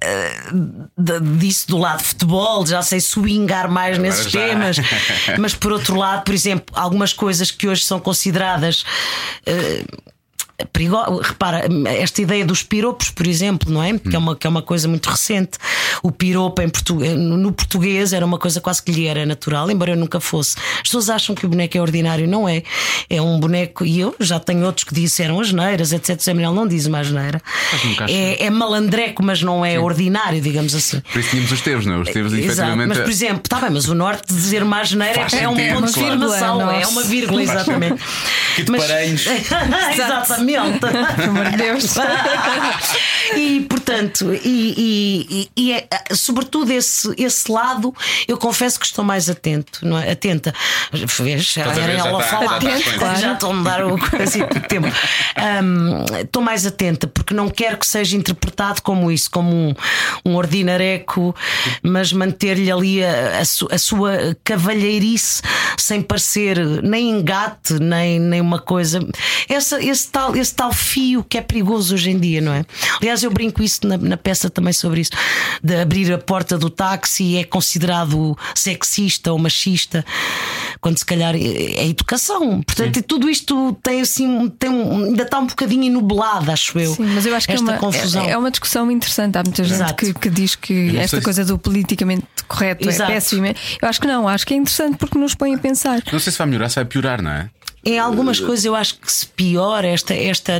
de- 0.98 1.20
disso 1.38 1.68
do 1.68 1.78
lado 1.78 2.00
de 2.00 2.06
futebol, 2.06 2.66
já 2.66 2.82
sei 2.82 3.00
swingar 3.02 3.70
mais 3.70 3.98
nesses 3.98 4.32
já. 4.32 4.40
temas, 4.48 4.78
mas 5.38 5.54
por 5.54 5.72
outro 5.74 5.96
lado, 5.98 6.24
por 6.24 6.34
exemplo, 6.34 6.74
algumas 6.76 7.12
coisas 7.14 7.52
que 7.52 7.68
hoje 7.68 7.84
são 7.84 8.00
consideradas. 8.00 8.86
eh, 9.46 9.84
perigo... 10.72 11.20
Repara, 11.22 11.68
esta 11.98 12.22
ideia 12.22 12.46
dos 12.46 12.64
piropos, 12.64 13.10
por 13.10 13.28
exemplo, 13.28 13.72
não 13.72 13.84
é? 13.84 13.98
Que, 13.98 14.16
é 14.16 14.20
uma, 14.20 14.36
que 14.36 14.48
é 14.48 14.50
uma 14.50 14.62
coisa 14.62 14.88
muito 14.88 15.10
recente. 15.10 15.58
O 16.04 16.12
piropo 16.12 16.62
em 16.62 16.70
portu... 16.70 16.96
no 16.96 17.52
português 17.52 18.14
era 18.14 18.26
uma 18.26 18.38
coisa 18.38 18.62
quase 18.62 18.82
que 18.82 18.92
lhe 18.92 19.08
era 19.08 19.26
natural, 19.26 19.70
embora 19.70 19.92
eu 19.92 19.98
nunca 19.98 20.20
fosse. 20.20 20.56
As 20.76 20.84
pessoas 20.84 21.10
acham 21.10 21.36
que 21.36 21.46
o 21.46 21.50
boneco 21.50 21.78
é 21.78 21.82
ordinário, 21.82 22.28
não 22.28 22.48
é? 22.48 22.64
É 23.10 23.22
um 23.22 23.40
boneco, 23.40 23.86
e 23.86 24.00
eu 24.00 24.16
já 24.20 24.40
tenho 24.40 24.66
outros 24.66 24.84
que 24.84 24.94
disseram 24.94 25.40
as 25.40 25.52
neiras, 25.52 25.92
etc. 25.92 26.20
Zé 26.22 26.34
Manuel 26.34 26.54
não 26.54 26.68
diz 26.68 26.86
uma 26.86 27.00
asneira. 27.00 27.42
nunca 27.84 28.06
acho. 28.06 28.14
É, 28.14 28.44
é 28.44 28.50
malandreco, 28.50 29.24
mas 29.24 29.42
não 29.42 29.66
é 29.66 29.80
ordinário, 29.80 30.42
digamos 30.42 30.76
assim. 30.76 31.02
Por 31.02 31.20
isso 31.20 31.30
tínhamos 31.30 31.52
os 31.52 31.62
teus, 31.62 31.86
não 31.86 31.96
é? 31.96 31.98
Os 32.00 32.10
teus, 32.10 32.34
Exato, 32.34 32.46
efetivamente. 32.46 32.88
mas 32.90 33.00
por 33.00 33.10
exemplo, 33.10 33.42
está 33.44 33.60
bem, 33.60 33.70
mas 33.72 33.88
o 33.88 33.96
norte 33.96 34.28
de 34.28 34.36
dizer 34.36 34.64
uma 34.64 34.82
asneira 34.82 35.22
Faz 35.22 35.34
é 35.34 35.48
um 35.48 35.56
ponto 35.56 35.92
de 35.92 36.00
Vírgula, 36.00 36.38
é 36.38 36.88
uma 36.88 37.04
vírgula, 37.04 37.44
exatamente. 37.44 38.04
Que 38.56 38.64
de 38.64 38.72
Paranhos. 38.72 39.26
Exatamente. 39.94 40.49
Pelo 41.16 41.30
amor 41.30 41.50
de 41.52 41.58
Deus. 41.58 41.96
e 43.36 43.62
portanto, 43.70 44.34
e, 44.44 45.50
e- 45.56 45.62
e 45.62 45.72
é, 45.74 45.88
sobretudo 46.14 46.72
esse, 46.72 47.14
esse 47.18 47.52
lado, 47.52 47.94
eu 48.28 48.38
confesso 48.38 48.80
que 48.80 48.86
estou 48.86 49.04
mais 49.04 49.30
atento, 49.30 49.86
não 49.86 49.98
é? 49.98 50.12
Atenta. 50.12 50.54
Vês? 50.92 51.56
Era 51.58 51.74
já 51.74 51.82
ela 52.08 52.22
está- 52.24 52.38
falar. 52.38 52.62
já 52.62 52.70
está 52.70 52.70
Atento, 52.80 53.00
claro. 53.00 53.20
Já 53.20 53.34
estou 53.34 53.50
a 53.52 53.54
mudar 53.54 53.86
o 53.86 53.96
assim, 54.22 54.40
tempo. 54.68 54.88
Hum, 54.88 56.06
Estou 56.22 56.42
mais 56.42 56.66
atenta 56.66 57.08
porque 57.08 57.34
não 57.34 57.50
quero 57.50 57.78
que 57.78 57.86
seja 57.88 58.16
interpretado 58.18 58.82
como 58.82 59.12
isso, 59.12 59.30
como 59.32 59.52
um, 59.54 59.74
um 60.26 60.36
ordinareco, 60.36 61.36
mas 61.84 62.12
manter-lhe 62.14 62.72
ali 62.72 63.04
a, 63.04 63.40
a 63.40 63.46
su- 63.46 63.68
a 63.72 63.78
sua 63.78 64.36
cavalheirice 64.44 65.42
sem 65.78 66.02
parecer 66.02 66.58
nem 66.84 67.10
engate, 67.12 67.74
nem, 67.80 68.20
nem 68.20 68.42
uma 68.42 68.60
coisa. 68.60 69.00
Essa, 69.48 69.82
esse, 69.84 70.08
tal, 70.10 70.36
esse 70.40 70.54
tal 70.56 70.72
fio 70.74 71.24
que 71.24 71.38
é 71.38 71.42
perigoso 71.42 71.94
hoje 71.96 72.10
em 72.10 72.20
dia, 72.20 72.42
não 72.42 72.54
é? 72.54 72.64
Aliás, 73.02 73.24
eu 73.24 73.32
brinco 73.32 73.62
isso 73.64 73.86
na, 73.88 73.98
na 73.98 74.18
peça 74.18 74.50
também 74.50 74.74
sobre 74.74 75.02
isso, 75.02 75.12
de 75.64 75.76
abrir 75.76 76.12
a 76.14 76.18
porta 76.18 76.58
do 76.58 76.70
táxi 76.70 77.38
é 77.38 77.44
considerado 77.44 78.38
sexista 78.56 79.32
ou 79.32 79.40
machista, 79.40 80.06
quando 80.82 80.98
se 80.98 81.06
calhar 81.06 81.36
é 81.36 81.40
é 81.80 81.88
educação. 81.88 82.62
Portanto, 82.62 82.98
e 82.98 83.02
tudo 83.02 83.30
isto 83.30 83.74
tem 83.84 84.02
assim, 84.02 84.50
tem 84.60 84.70
um- 84.70 85.06
ainda 85.06 85.24
está 85.24 85.40
um 85.40 85.48
bocadinho 85.48 85.84
enubelado, 85.86 86.52
acho 86.52 86.78
eu. 86.80 86.94
Sim, 86.96 87.06
mas 87.14 87.26
eu 87.26 87.36
acho 87.36 87.48
que 87.48 87.54
é 87.54 87.60
uma, 87.60 87.74
confusão. 87.78 88.26
é, 88.26 88.32
é 88.32 88.38
uma 88.38 88.52
discussão 88.52 88.90
interessante. 88.92 89.38
Há 89.38 89.44
muita 89.44 89.64
gente 89.64 89.94
que, 89.96 90.14
que 90.14 90.30
diz 90.30 90.56
que 90.56 90.98
esta 90.98 91.18
se- 91.18 91.24
coisa 91.24 91.46
do 91.46 91.58
politicamente 91.58 92.24
correto 92.48 92.88
Exato. 92.88 93.12
é 93.12 93.14
péssima. 93.16 93.48
Eu 93.82 93.88
acho 93.88 94.00
que 94.02 94.08
não, 94.08 94.28
acho 94.28 94.46
que 94.46 94.54
é 94.54 94.58
interessante 94.58 94.98
porque 94.98 95.18
nos 95.18 95.36
põe 95.36 95.54
a 95.54 95.58
pensar. 95.58 96.02
Não 96.12 96.20
sei 96.20 96.32
se 96.32 96.38
vai 96.38 96.48
melhorar, 96.48 96.70
se 96.70 96.76
vai 96.76 96.86
piorar, 96.86 97.22
não 97.22 97.32
é? 97.32 97.50
Em 97.86 97.98
algumas 97.98 98.40
coisas 98.40 98.66
eu 98.66 98.76
acho 98.76 98.96
que 99.00 99.12
se 99.12 99.26
piora 99.26 99.88
esta, 99.88 100.14
esta 100.14 100.54
é, 100.54 100.60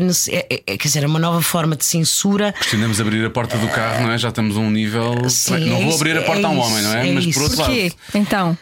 é- 0.50 0.64
é- 0.68 0.78
quer 0.78 0.88
dizer, 0.88 1.04
é 1.04 1.08
uma 1.08 1.20
nova 1.20 1.42
forma 1.42 1.76
de 1.76 1.86
censura. 1.86 2.54
Questionamos 2.54 3.00
abrir 3.02 3.26
a 3.26 3.30
porta 3.30 3.58
do 3.58 3.68
carro, 3.68 4.04
não 4.04 4.12
é? 4.12 4.18
Já 4.18 4.30
estamos 4.30 4.56
a 4.56 4.60
um 4.60 4.70
nível. 4.72 5.30
Sim, 5.30 5.66
não 5.66 5.78
é 5.78 5.80
vou 5.82 5.90
isso, 5.90 5.96
abrir 5.98 6.18
a 6.18 6.22
porta 6.22 6.42
é 6.42 6.46
a 6.46 6.50
um 6.50 6.60
isso, 6.60 6.68
homem, 6.70 6.84
não 6.84 6.94
é? 6.96 7.10
é 7.10 7.12
Mas 7.14 7.26
isso. 7.26 7.34
por 7.40 7.44
outro 7.44 7.58
Porquê? 7.58 7.84
lado, 7.84 7.96
Então, 8.16 8.58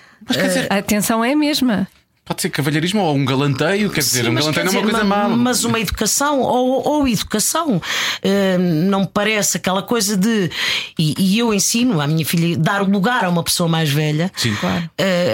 a 0.69 0.77
atenção 0.77 1.23
é 1.23 1.33
a 1.33 1.35
mesma. 1.35 1.87
Pode 2.27 2.41
ser 2.41 2.49
cavalheirismo 2.49 3.01
ou 3.01 3.15
um 3.15 3.25
galanteio, 3.25 3.89
quer 3.89 4.01
dizer, 4.01 4.23
Sim, 4.25 4.29
um 4.29 4.35
galanteio 4.35 4.53
quer 4.53 4.65
não 4.65 4.73
é 4.73 4.83
uma 4.83 4.85
dizer, 4.85 4.91
coisa 4.91 5.05
má. 5.05 5.27
Mas 5.29 5.63
uma 5.63 5.79
educação 5.79 6.41
ou, 6.41 6.87
ou 6.87 7.07
educação 7.07 7.81
eh, 8.21 8.57
não 8.57 9.01
me 9.01 9.07
parece 9.07 9.57
aquela 9.57 9.81
coisa 9.81 10.17
de. 10.17 10.49
E, 10.97 11.15
e 11.17 11.39
eu 11.39 11.53
ensino 11.53 12.01
à 12.01 12.07
minha 12.07 12.25
filha 12.25 12.57
dar 12.57 12.81
lugar 12.81 13.25
a 13.25 13.29
uma 13.29 13.43
pessoa 13.43 13.69
mais 13.69 13.89
velha. 13.89 14.31
Sim. 14.35 14.55
Claro. 14.55 14.89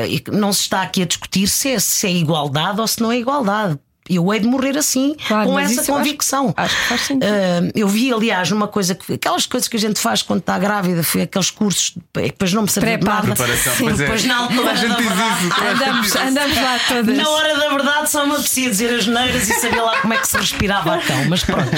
E 0.09 0.19
que 0.19 0.31
não 0.31 0.53
se 0.53 0.61
está 0.61 0.81
aqui 0.81 1.01
a 1.01 1.05
discutir 1.05 1.47
se 1.47 1.69
é, 1.69 1.79
se 1.79 2.07
é 2.07 2.11
igualdade 2.11 2.79
ou 2.79 2.87
se 2.87 3.01
não 3.01 3.11
é 3.11 3.17
igualdade. 3.17 3.77
Eu 4.09 4.33
hei 4.33 4.39
de 4.39 4.47
morrer 4.47 4.77
assim, 4.77 5.15
Claro, 5.27 5.47
com 5.49 5.57
essa 5.59 5.73
eu 5.75 5.79
acho- 5.81 5.91
convicção. 5.93 6.53
acho 6.57 6.75
que 6.75 6.81
faz 6.89 7.01
sentido. 7.01 7.23
Eh, 7.31 7.71
eu 7.75 7.87
vi, 7.87 8.11
aliás, 8.13 8.49
numa 8.51 8.67
coisa 8.67 8.93
que 8.95 9.13
aquelas 9.13 9.45
coisas 9.45 9.67
que 9.69 9.77
a 9.77 9.79
gente 9.79 9.99
faz 9.99 10.21
quando 10.21 10.39
está 10.41 10.59
grávida, 10.59 11.03
foi 11.03 11.21
aqueles 11.21 11.49
cursos, 11.49 11.93
depois 12.13 12.51
não 12.53 12.63
me 12.63 12.67
de 12.67 12.73
Pré-parto. 12.79 13.27
nada. 13.29 13.35
Preparação, 13.35 13.73
Sim, 13.75 13.83
pois 13.85 13.99
é. 13.99 14.03
Depois 14.03 14.25
na 14.25 14.37
altura 14.37 14.71
a 14.71 14.75
gente 14.75 14.89
da 14.89 14.95
diz 14.95 15.05
verdade. 15.07 15.45
isso. 15.47 15.61
Andamos, 15.63 16.15
andamos 16.15 16.57
lá 16.57 16.79
todas. 16.87 17.17
Na 17.17 17.29
hora 17.29 17.57
da 17.57 17.69
verdade 17.69 18.09
só 18.09 18.25
me 18.25 18.31
apetecia 18.33 18.69
dizer 18.69 18.93
as 18.99 19.07
neiras 19.07 19.49
e 19.49 19.53
sabia 19.53 19.81
lá 19.83 19.97
como 20.01 20.13
é 20.13 20.17
que 20.17 20.27
se 20.27 20.37
respirava 20.37 20.95
a 20.95 20.97
cão, 20.99 21.25
mas 21.29 21.43
pronto. 21.43 21.69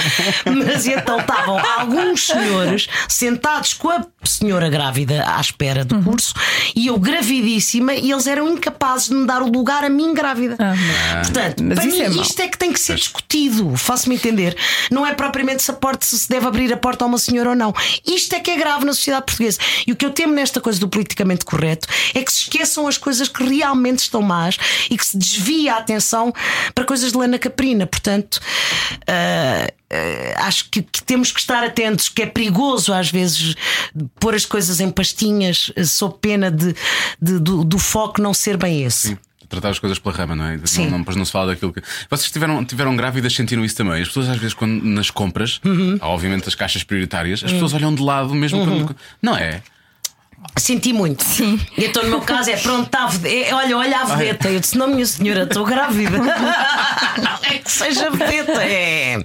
Mas 0.64 0.86
então 0.86 1.20
estavam 1.20 1.58
alguns 1.78 2.26
senhores 2.26 2.88
sentados 3.08 3.74
com 3.74 3.90
a 3.90 4.04
senhora 4.24 4.68
grávida 4.68 5.24
à 5.26 5.40
espera 5.40 5.80
Uhum. 5.82 5.86
do 5.86 6.02
curso 6.02 6.34
e 6.74 6.86
eu 6.88 6.98
gravidíssima 6.98 7.94
e 7.94 8.10
eles 8.10 8.26
eram 8.26 8.48
incapazes 8.48 9.08
de 9.08 9.14
me 9.14 9.26
dar 9.26 9.42
o 9.42 9.50
lugar 9.50 9.84
a 9.84 9.88
mim 9.88 10.12
grávida. 10.14 10.56
Ah, 10.58 10.74
Portanto, 11.22 11.62
Mas 11.62 11.78
para 11.78 11.86
isso 11.88 11.96
mim 11.98 12.02
é 12.02 12.08
isto 12.22 12.40
é 12.40 12.48
que 12.48 12.58
tem 12.58 12.72
que 12.72 12.80
ser 12.80 12.96
discutido, 12.96 13.76
faço-me 13.76 14.14
entender. 14.14 14.56
Não 14.90 15.06
é 15.06 15.14
propriamente 15.14 15.62
se, 15.62 15.70
a 15.70 15.74
porta, 15.74 16.04
se 16.06 16.28
deve 16.28 16.46
abrir 16.46 16.72
a 16.72 16.76
porta 16.76 17.04
a 17.04 17.08
uma 17.08 17.18
senhora 17.18 17.50
ou 17.50 17.56
não. 17.56 17.72
Isto 18.06 18.34
é 18.34 18.40
que 18.40 18.50
é 18.50 18.56
grave 18.56 18.84
na 18.84 18.92
sociedade 18.92 19.26
portuguesa. 19.26 19.58
E 19.86 19.92
o 19.92 19.96
que 19.96 20.04
eu 20.04 20.10
temo 20.10 20.32
nesta 20.34 20.60
coisa 20.60 20.78
do 20.80 20.88
politicamente 20.88 21.44
correto 21.44 21.88
é 22.14 22.22
que 22.22 22.32
se 22.32 22.42
esqueçam 22.42 22.86
as 22.88 22.98
coisas 22.98 23.28
que 23.28 23.42
realmente 23.44 24.00
estão 24.00 24.22
más 24.22 24.56
e 24.90 24.96
que 24.96 25.06
se 25.06 25.16
desvia 25.16 25.74
a 25.74 25.78
atenção 25.78 26.32
para 26.74 26.84
coisas 26.84 27.12
de 27.12 27.18
lana 27.18 27.38
caprina. 27.38 27.86
Portanto, 27.86 28.40
ah, 29.06 29.66
acho 30.46 30.68
que, 30.70 30.82
que 30.82 31.02
temos 31.02 31.30
que 31.32 31.40
estar 31.40 31.62
atentos, 31.64 32.08
que 32.08 32.22
é 32.22 32.26
perigoso 32.26 32.92
às 32.92 33.10
vezes 33.10 33.54
pôr 34.18 34.34
as 34.34 34.44
coisas 34.44 34.80
em 34.80 34.90
pastinhas 34.90 35.72
sob 35.86 36.16
pena 36.20 36.50
de, 36.50 36.74
de- 37.20 37.38
do, 37.38 37.64
do 37.64 37.78
foco 37.78 38.20
não 38.20 38.34
ser 38.34 38.56
bem 38.56 38.82
esse. 38.82 39.08
Sim. 39.08 39.18
Tratar 39.48 39.70
as 39.70 39.78
coisas 39.78 39.98
pela 39.98 40.14
rama, 40.14 40.34
não 40.34 40.44
é? 40.46 40.58
Sim. 40.64 40.84
Não, 40.84 40.90
não, 40.92 40.98
depois 41.00 41.16
não 41.16 41.24
se 41.24 41.32
fala 41.32 41.48
daquilo 41.48 41.72
que. 41.72 41.82
Vocês 42.10 42.30
tiveram, 42.30 42.64
tiveram 42.64 42.96
grávidas, 42.96 43.34
sentiram 43.34 43.64
isso 43.64 43.76
também. 43.76 44.02
As 44.02 44.08
pessoas, 44.08 44.28
às 44.28 44.36
vezes, 44.38 44.54
quando 44.54 44.82
nas 44.84 45.10
compras, 45.10 45.60
Uhum. 45.64 45.98
há, 46.00 46.08
obviamente 46.08 46.48
as 46.48 46.54
caixas 46.54 46.82
prioritárias, 46.82 47.42
as 47.44 47.52
pessoas 47.52 47.72
olham 47.74 47.94
de 47.94 48.02
lado 48.02 48.34
mesmo 48.34 48.64
quando. 48.64 48.96
Não 49.22 49.36
é? 49.36 49.62
Senti 50.56 50.92
muito. 50.92 51.24
Sim. 51.24 51.58
E 51.76 51.84
então, 51.86 52.02
no 52.04 52.10
meu 52.10 52.20
caso, 52.20 52.50
é 52.50 52.56
pronto, 52.56 52.88
tá, 52.88 53.08
é, 53.24 53.52
olha, 53.54 53.76
olha 53.76 54.00
a 54.00 54.04
vedeta. 54.04 54.48
Eu 54.48 54.60
disse: 54.60 54.76
Não, 54.78 54.86
minha 54.88 55.04
senhora, 55.06 55.42
estou 55.44 55.64
grávida. 55.64 56.18
é 57.42 57.58
que 57.58 57.70
seja 57.70 58.10
vedeta. 58.10 58.62
É. 58.62 59.18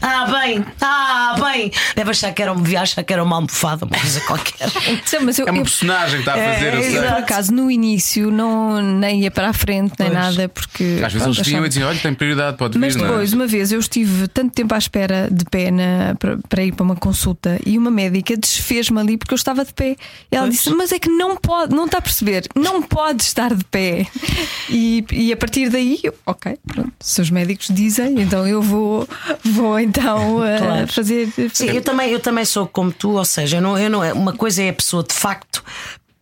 Ah, 0.00 0.26
bem, 0.40 0.64
ah, 0.80 1.36
bem. 1.52 1.72
Deve 1.96 2.10
achar 2.10 2.32
que 2.32 2.42
era, 2.42 2.52
um- 2.52 2.60
devia 2.62 2.80
achar 2.82 3.02
que 3.02 3.12
era 3.12 3.22
uma 3.22 3.36
almofada, 3.36 3.84
uma 3.84 3.98
coisa 3.98 4.20
qualquer. 4.22 4.68
Sim, 5.04 5.18
mas 5.22 5.38
eu, 5.38 5.46
É 5.46 5.50
uma 5.50 5.58
eu- 5.60 5.64
personagem 5.64 6.22
que 6.22 6.28
está 6.28 6.34
a 6.34 6.38
É, 6.38 6.54
fazer, 6.54 6.74
eu 6.74 6.82
sei. 6.82 6.98
eu, 6.98 7.02
por 7.02 7.12
acaso, 7.14 7.52
no 7.52 7.70
início, 7.70 8.30
não, 8.30 8.80
nem 8.82 9.22
ia 9.22 9.30
para 9.30 9.48
a 9.50 9.52
frente, 9.52 9.94
nem 9.98 10.10
Pois. 10.10 10.12
nada, 10.12 10.48
porque. 10.48 11.00
Às 11.04 11.12
vezes 11.12 11.26
eles 11.26 11.38
vinham 11.46 11.64
e 11.64 11.68
diziam: 11.68 11.88
olha, 11.88 11.98
tem 11.98 12.14
prioridade, 12.14 12.56
pode 12.56 12.78
Mas 12.78 12.94
vir, 12.94 13.00
não 13.00 13.06
é? 13.06 13.10
depois, 13.10 13.32
uma 13.32 13.46
vez, 13.46 13.72
eu 13.72 13.80
estive 13.80 14.28
tanto 14.28 14.52
tempo 14.52 14.74
à 14.74 14.78
espera 14.78 15.28
de 15.30 15.44
pé 15.44 15.70
na, 15.70 16.14
para, 16.18 16.38
para 16.48 16.62
ir 16.64 16.72
para 16.72 16.84
uma 16.84 16.96
consulta 16.96 17.58
e 17.66 17.76
uma 17.78 17.90
médica 17.90 18.36
desfez-me 18.36 19.00
ali 19.00 19.16
porque 19.16 19.34
eu 19.34 19.36
estava 19.36 19.64
de 19.64 19.72
pé. 19.72 19.96
E 20.30 20.36
ela 20.36 20.48
disse: 20.48 20.70
Mas 20.70 20.92
é 20.92 20.98
que 20.98 21.08
não 21.08 21.36
pode, 21.36 21.74
não 21.74 21.86
está 21.86 21.98
a 21.98 22.02
perceber, 22.02 22.44
não 22.54 22.82
pode 22.82 23.22
estar 23.22 23.54
de 23.54 23.64
pé. 23.64 24.06
E, 24.70 25.02
e 25.12 25.32
a 25.32 25.36
partir 25.36 25.70
daí, 25.70 25.98
eu, 26.02 26.14
ok, 26.26 26.58
pronto, 26.66 26.92
se 27.00 27.22
os 27.22 27.30
médicos 27.30 27.68
dizem, 27.70 28.20
então 28.20 28.46
eu 28.46 28.60
vou, 28.60 29.08
vou 29.42 29.72
então 29.88 30.44
eh, 30.44 30.58
Claro. 30.58 30.92
fazer. 30.92 31.28
Sim, 31.52 31.70
eu 31.70 31.82
também, 31.82 32.10
eu 32.10 32.20
também 32.20 32.44
sou 32.44 32.66
como 32.66 32.92
tu, 32.92 33.12
ou 33.12 33.24
seja, 33.24 33.56
eu 33.56 33.60
não, 33.62 33.78
eu 33.78 33.90
não, 33.90 34.00
uma 34.12 34.32
coisa 34.32 34.62
é 34.62 34.68
a 34.70 34.72
pessoa 34.72 35.02
de 35.02 35.14
facto 35.14 35.62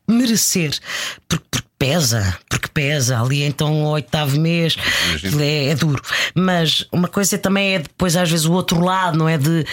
merecer, 0.08 0.78
porque, 1.28 1.44
porque 1.50 1.66
pesa, 1.78 2.36
porque 2.48 2.68
pesa 2.68 3.20
ali 3.20 3.42
então 3.42 3.84
o 3.84 3.88
oitavo 3.88 4.38
mês 4.40 4.76
é, 5.38 5.68
é 5.68 5.74
duro. 5.74 6.02
Mas 6.34 6.86
uma 6.90 7.08
coisa 7.08 7.36
também 7.36 7.74
é 7.74 7.78
depois, 7.78 8.16
às 8.16 8.30
vezes, 8.30 8.46
o 8.46 8.52
outro 8.52 8.80
lado, 8.80 9.18
não 9.18 9.28
é 9.28 9.36
de 9.36 9.64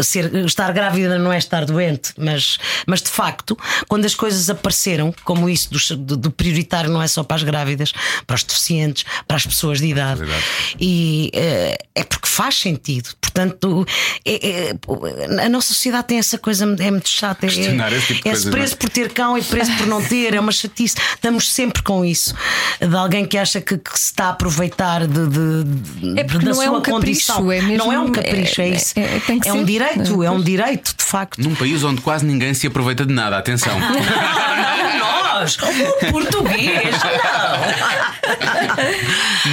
ser, 0.00 0.34
estar 0.44 0.72
grávida 0.72 1.18
não 1.18 1.32
é 1.32 1.38
estar 1.38 1.64
doente, 1.64 2.12
mas, 2.16 2.58
mas 2.86 3.02
de 3.02 3.08
facto, 3.08 3.56
quando 3.88 4.04
as 4.04 4.14
coisas 4.14 4.48
apareceram, 4.48 5.14
como 5.24 5.48
isso 5.48 5.70
do, 5.96 6.16
do, 6.16 6.30
prioritário 6.30 6.90
não 6.90 7.02
é 7.02 7.06
só 7.06 7.22
para 7.22 7.36
as 7.36 7.42
grávidas, 7.42 7.92
para 8.26 8.36
os 8.36 8.44
deficientes, 8.44 9.04
para 9.26 9.36
as 9.36 9.46
pessoas 9.46 9.78
de 9.78 9.86
idade, 9.86 10.20
Verdade. 10.20 10.44
e 10.80 11.30
eh, 11.34 11.78
é 11.94 12.04
porque 12.04 12.28
faz 12.28 12.58
sentido. 12.58 13.10
Portanto, 13.20 13.86
é- 14.24 14.70
é- 14.70 15.44
a 15.44 15.48
nossa 15.48 15.68
sociedade 15.68 16.08
tem 16.08 16.18
essa 16.18 16.38
coisa, 16.38 16.64
é 16.64 16.90
muito 16.90 17.08
chata. 17.08 17.46
É, 17.46 17.48
tipo 17.48 18.28
é 18.28 18.32
não 18.32 18.58
é? 18.62 18.68
por 18.68 18.90
ter 18.90 19.12
cão 19.12 19.38
e 19.38 19.42
preço 19.42 19.74
por 19.76 19.86
não 19.86 20.02
ter, 20.02 20.34
é 20.34 20.40
uma 20.40 20.52
chatice. 20.52 20.96
Estamos 21.14 21.41
sempre 21.48 21.82
com 21.82 22.04
isso. 22.04 22.34
De 22.80 22.96
alguém 22.96 23.24
que 23.24 23.36
acha 23.38 23.60
que, 23.60 23.76
que 23.78 23.98
se 23.98 24.06
está 24.06 24.26
a 24.26 24.30
aproveitar 24.30 25.06
de, 25.06 25.26
de- 25.28 25.64
de- 25.64 26.20
É 26.20 26.24
porque 26.24 26.44
da 26.44 26.52
não 26.52 26.62
é 26.62 26.66
sua 26.66 26.78
um 26.78 26.82
capricho, 26.82 27.32
condição. 27.32 27.52
é 27.52 27.60
mesmo- 27.62 27.84
não 27.84 27.92
é 27.92 27.98
um 27.98 28.10
capricho, 28.12 28.60
é, 28.60 28.68
é- 28.68 28.74
isso. 28.74 28.92
é- 28.98 29.20
tem 29.26 29.38
que 29.40 29.50
um 29.50 29.58
ser. 29.58 29.64
direito, 29.64 30.22
é 30.22 30.30
um 30.30 30.40
direito, 30.40 30.94
de 30.96 31.04
facto. 31.04 31.38
Num 31.40 31.54
país 31.54 31.82
onde 31.84 32.00
quase 32.00 32.24
ninguém 32.24 32.52
se 32.54 32.66
aproveita 32.66 33.04
de 33.06 33.12
nada, 33.12 33.36
atenção. 33.38 33.72
Nós, 35.32 35.56
o 35.56 36.12
português, 36.12 36.94
não. 37.02 37.60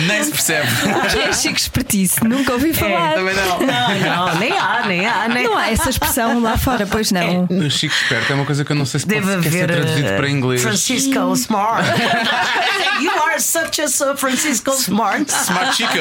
Nem 0.07 0.23
se 0.23 0.31
percebe. 0.31 0.67
O 0.85 1.01
que 1.09 1.19
é 1.19 1.33
Chico 1.33 1.57
Espertice? 1.57 2.23
Nunca 2.23 2.53
ouvi 2.53 2.73
falar. 2.73 3.13
Também 3.13 3.33
não. 3.33 3.59
Não, 3.59 3.65
não, 3.65 4.35
nem 4.39 4.51
há, 4.51 4.85
nem 4.85 5.07
há, 5.07 5.27
nem 5.29 5.43
Não 5.45 5.57
há 5.57 5.69
essa 5.69 5.89
expressão 5.89 6.41
lá 6.41 6.57
fora, 6.57 6.85
pois 6.85 7.11
não. 7.11 7.45
O 7.45 7.69
Chico 7.69 7.95
Esperto 7.95 8.31
é 8.33 8.35
uma 8.35 8.45
coisa 8.45 8.65
que 8.65 8.71
eu 8.71 8.75
não 8.75 8.85
sei 8.85 8.99
se 8.99 9.07
Deve 9.07 9.35
pode 9.35 9.49
ser 9.49 9.67
traduzido 9.67 10.09
uh, 10.09 10.15
para 10.17 10.29
inglês. 10.29 10.61
Francisco 10.61 11.33
Smart. 11.33 11.87
you 13.01 13.11
are 13.11 13.39
such 13.39 13.81
a 13.81 13.87
so 13.87 14.15
Francisco 14.15 14.71
Smart. 14.71 15.25
Smart 15.31 15.75
Chico. 15.75 15.93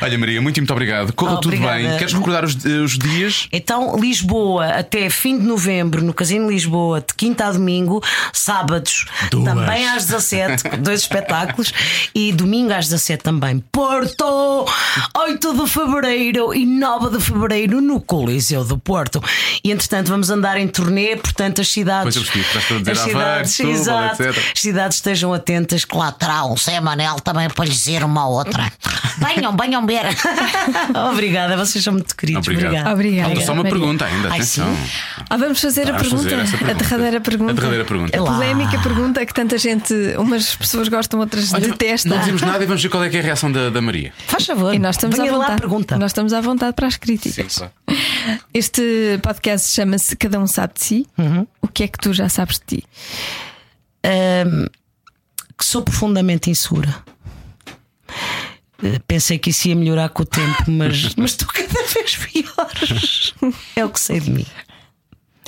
Olha, 0.00 0.16
Maria, 0.16 0.40
muito, 0.40 0.56
muito 0.58 0.72
obrigado. 0.72 1.12
Corra 1.12 1.36
tudo 1.36 1.48
Obrigada. 1.48 1.74
bem. 1.76 1.98
Queres 1.98 2.12
recordar 2.12 2.44
os, 2.44 2.54
os 2.64 2.96
dias? 2.96 3.48
Então, 3.52 3.96
Lisboa, 3.98 4.66
até 4.66 5.10
fim 5.10 5.38
de 5.38 5.44
novembro, 5.44 6.02
no 6.02 6.14
Casino 6.14 6.48
Lisboa, 6.50 6.77
de 7.06 7.14
quinta 7.14 7.46
a 7.46 7.52
domingo, 7.52 8.02
sábados 8.32 9.06
Duas. 9.30 9.44
também 9.44 9.88
às 9.88 10.04
17, 10.06 10.62
com 10.68 10.76
dois 10.82 11.00
espetáculos, 11.00 11.72
e 12.14 12.32
domingo 12.32 12.72
às 12.72 12.86
17 12.86 13.22
também. 13.22 13.58
Porto, 13.72 14.66
8 15.16 15.54
de 15.54 15.66
fevereiro 15.70 16.54
e 16.54 16.64
9 16.66 17.16
de 17.18 17.24
fevereiro 17.24 17.80
no 17.80 18.00
Coliseu 18.00 18.64
do 18.64 18.78
Porto. 18.78 19.22
E 19.64 19.70
entretanto, 19.70 20.08
vamos 20.08 20.30
andar 20.30 20.56
em 20.58 20.68
turnê, 20.68 21.16
portanto, 21.16 21.60
as 21.60 21.68
cidades. 21.68 22.14
Pois 22.16 22.16
eu 22.16 22.32
percebi, 22.32 22.88
a 22.88 22.92
as 22.92 22.98
Aveiro, 22.98 23.08
cidades, 23.48 23.60
exato, 23.60 24.22
etc. 24.22 24.52
as 24.54 24.60
cidades 24.60 24.96
estejam 24.98 25.32
atentas, 25.32 25.84
que 25.84 25.96
lá 25.96 26.12
terá 26.12 26.44
um 26.44 26.56
Zé 26.56 26.80
Manel 26.80 27.16
também 27.20 27.48
para 27.48 27.64
lhe 27.64 27.70
dizer 27.70 28.02
uma 28.04 28.26
outra. 28.28 28.70
Venham, 29.18 29.56
venham 29.56 29.84
ver. 29.84 30.04
Obrigada, 31.12 31.56
vocês 31.56 31.82
são 31.82 31.92
muito 31.94 32.14
queridos. 32.16 32.46
Obrigado. 32.46 32.68
Obrigada. 32.92 32.92
Obrigada. 32.94 33.28
Falta 33.30 33.46
só 33.46 33.52
uma 33.52 33.62
Maria. 33.64 33.78
pergunta 33.78 34.04
ainda, 34.04 34.28
Ai, 34.28 34.34
atenção. 34.36 34.76
Ah, 35.28 35.36
vamos 35.36 35.60
fazer 35.60 35.82
a 35.90 35.92
Vamos 35.92 36.02
pergunta. 36.08 36.22
fazer 36.30 36.40
essa 36.70 36.72
A 36.72 36.74
pergunta. 36.76 36.96
derradeira 36.96 37.20
pergunta. 37.20 37.50
A 37.50 37.54
derradeira 37.54 37.84
pergunta. 37.84 38.18
A 38.18 38.22
Lá. 38.22 38.32
polémica 38.32 38.78
pergunta 38.82 39.26
que 39.26 39.34
tanta 39.34 39.58
gente, 39.58 39.92
umas 40.18 40.54
pessoas 40.56 40.88
gostam, 40.88 41.20
outras 41.20 41.50
detestam. 41.52 42.12
Não 42.12 42.18
dizemos 42.20 42.42
nada 42.42 42.62
e 42.62 42.66
vamos 42.66 42.82
ver 42.82 42.88
qual 42.88 43.02
é, 43.04 43.08
que 43.10 43.16
é 43.16 43.20
a 43.20 43.22
reação 43.22 43.50
da, 43.50 43.70
da 43.70 43.80
Maria. 43.80 44.12
Faz 44.26 44.46
favor. 44.46 44.74
E 44.74 44.78
nós 44.78 44.96
estamos 44.96 45.16
Venha 45.16 45.30
à 45.32 45.36
lá 45.36 45.38
a 45.38 45.42
vontade. 45.46 45.60
pergunta. 45.60 45.98
Nós 45.98 46.10
estamos 46.10 46.32
à 46.32 46.40
vontade 46.40 46.74
para 46.74 46.86
as 46.86 46.96
críticas. 46.96 47.56
claro. 47.58 47.72
Este 48.52 49.18
podcast 49.22 49.72
chama-se 49.74 50.16
Cada 50.16 50.38
um 50.38 50.46
sabe 50.46 50.74
de 50.74 50.84
si. 50.84 51.06
Uhum. 51.16 51.46
O 51.62 51.68
que 51.68 51.84
é 51.84 51.88
que 51.88 51.98
tu 51.98 52.12
já 52.12 52.28
sabes 52.28 52.58
de 52.58 52.76
ti? 52.78 52.84
que 55.56 55.64
sou 55.64 55.82
profundamente 55.82 56.50
insegura. 56.50 56.94
Eh, 58.82 59.00
Pensei 59.06 59.38
que 59.38 59.50
isso 59.50 59.68
ia 59.68 59.74
melhorar 59.76 60.08
com 60.10 60.22
o 60.22 60.26
tempo, 60.26 60.64
mas, 60.70 61.14
mas 61.18 61.32
estou 61.32 61.48
cada 61.48 61.82
vez 61.84 62.16
pior. 62.16 63.52
É 63.74 63.84
o 63.84 63.90
que 63.90 64.00
sei 64.00 64.20
de 64.20 64.30
mim. 64.30 64.46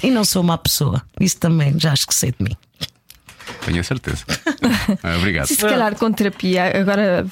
E 0.03 0.11
não 0.11 0.25
sou 0.25 0.43
má 0.43 0.57
pessoa. 0.59 1.03
Isso 1.21 1.39
também 1.39 1.79
já 1.79 1.93
acho 1.93 2.07
que 2.07 2.15
sei 2.15 2.33
de 2.33 2.43
mim. 2.45 2.57
Tenho 3.65 3.81
a 3.81 3.85
certeza. 3.85 4.25
Ah, 5.03 5.17
Obrigado. 5.19 5.47
Se, 5.47 5.55
se 5.55 5.61
calhar 5.61 5.95
com 5.97 6.11
terapia, 6.13 6.77
agora 6.81 7.25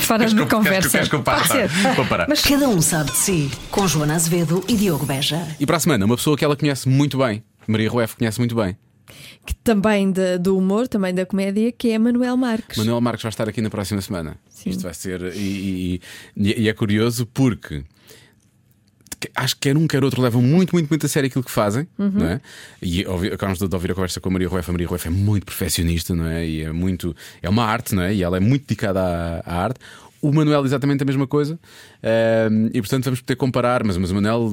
fora, 0.00 0.26
de 0.26 0.46
conversa. 0.46 0.90
queres 0.90 1.08
que 1.08 1.14
eu 1.16 1.22
pare? 1.22 1.42
Vou 1.96 2.06
parar. 2.06 2.26
Mas 2.28 2.40
Cada 2.42 2.68
um 2.68 2.80
sabe 2.80 3.10
de 3.10 3.16
si. 3.16 3.50
Com 3.70 3.86
Joana 3.88 4.14
Azevedo 4.14 4.64
e 4.68 4.76
Diogo 4.76 5.04
Beja. 5.04 5.44
E 5.58 5.66
para 5.66 5.76
a 5.76 5.80
semana, 5.80 6.04
uma 6.04 6.16
pessoa 6.16 6.36
que 6.36 6.44
ela 6.44 6.56
conhece 6.56 6.88
muito 6.88 7.18
bem. 7.18 7.42
Maria 7.66 7.90
Rueff 7.90 8.16
conhece 8.16 8.38
muito 8.38 8.54
bem. 8.54 8.76
que 9.44 9.54
também 9.56 10.12
da- 10.12 10.36
do 10.36 10.56
humor, 10.56 10.86
também 10.86 11.12
da 11.14 11.24
comédia, 11.26 11.72
que 11.72 11.90
é 11.90 11.98
Manuel 11.98 12.36
Marques. 12.36 12.76
Manuel 12.78 13.00
Marques 13.00 13.22
vai 13.22 13.30
estar 13.30 13.48
aqui 13.48 13.60
na 13.60 13.70
próxima 13.70 14.00
semana. 14.00 14.36
Sim. 14.50 14.70
Isto 14.70 14.82
vai 14.84 14.94
ser. 14.94 15.20
E, 15.34 16.00
e- 16.36 16.62
e 16.62 16.68
é 16.68 16.72
curioso 16.72 17.26
porque. 17.26 17.82
Acho 19.34 19.54
que 19.54 19.62
quer 19.62 19.76
um, 19.76 19.86
quer 19.86 20.04
outro 20.04 20.22
levam 20.22 20.40
muito, 20.40 20.72
muito, 20.74 20.88
muito 20.88 21.04
a 21.06 21.08
sério 21.08 21.26
aquilo 21.28 21.42
que 21.44 21.50
fazem, 21.50 21.88
Uhum. 21.98 22.10
não 22.14 22.26
é? 22.28 22.40
E 22.80 23.04
acabamos 23.32 23.58
de 23.58 23.74
ouvir 23.74 23.90
a 23.90 23.94
conversa 23.94 24.20
com 24.20 24.28
a 24.28 24.32
Maria 24.32 24.48
Rueff. 24.48 24.68
A 24.70 24.72
Maria 24.72 24.86
Rueff 24.86 25.08
é 25.08 25.10
muito 25.10 25.44
perfeccionista, 25.46 26.14
não 26.14 26.26
é? 26.26 26.46
E 26.46 26.62
é 26.62 26.72
muito. 26.72 27.14
É 27.42 27.48
uma 27.48 27.64
arte, 27.64 27.94
não 27.94 28.02
é? 28.02 28.14
E 28.14 28.22
ela 28.22 28.36
é 28.36 28.40
muito 28.40 28.62
dedicada 28.66 29.00
à, 29.00 29.40
à 29.44 29.62
arte. 29.64 29.80
O 30.20 30.32
Manuel, 30.32 30.64
exatamente 30.64 31.02
a 31.02 31.06
mesma 31.06 31.26
coisa. 31.26 31.58
E 32.72 32.80
portanto 32.80 33.04
vamos 33.04 33.20
poder 33.20 33.36
comparar. 33.36 33.84
Mas, 33.84 33.96
mas 33.96 34.10
o 34.10 34.14
Manuel, 34.14 34.52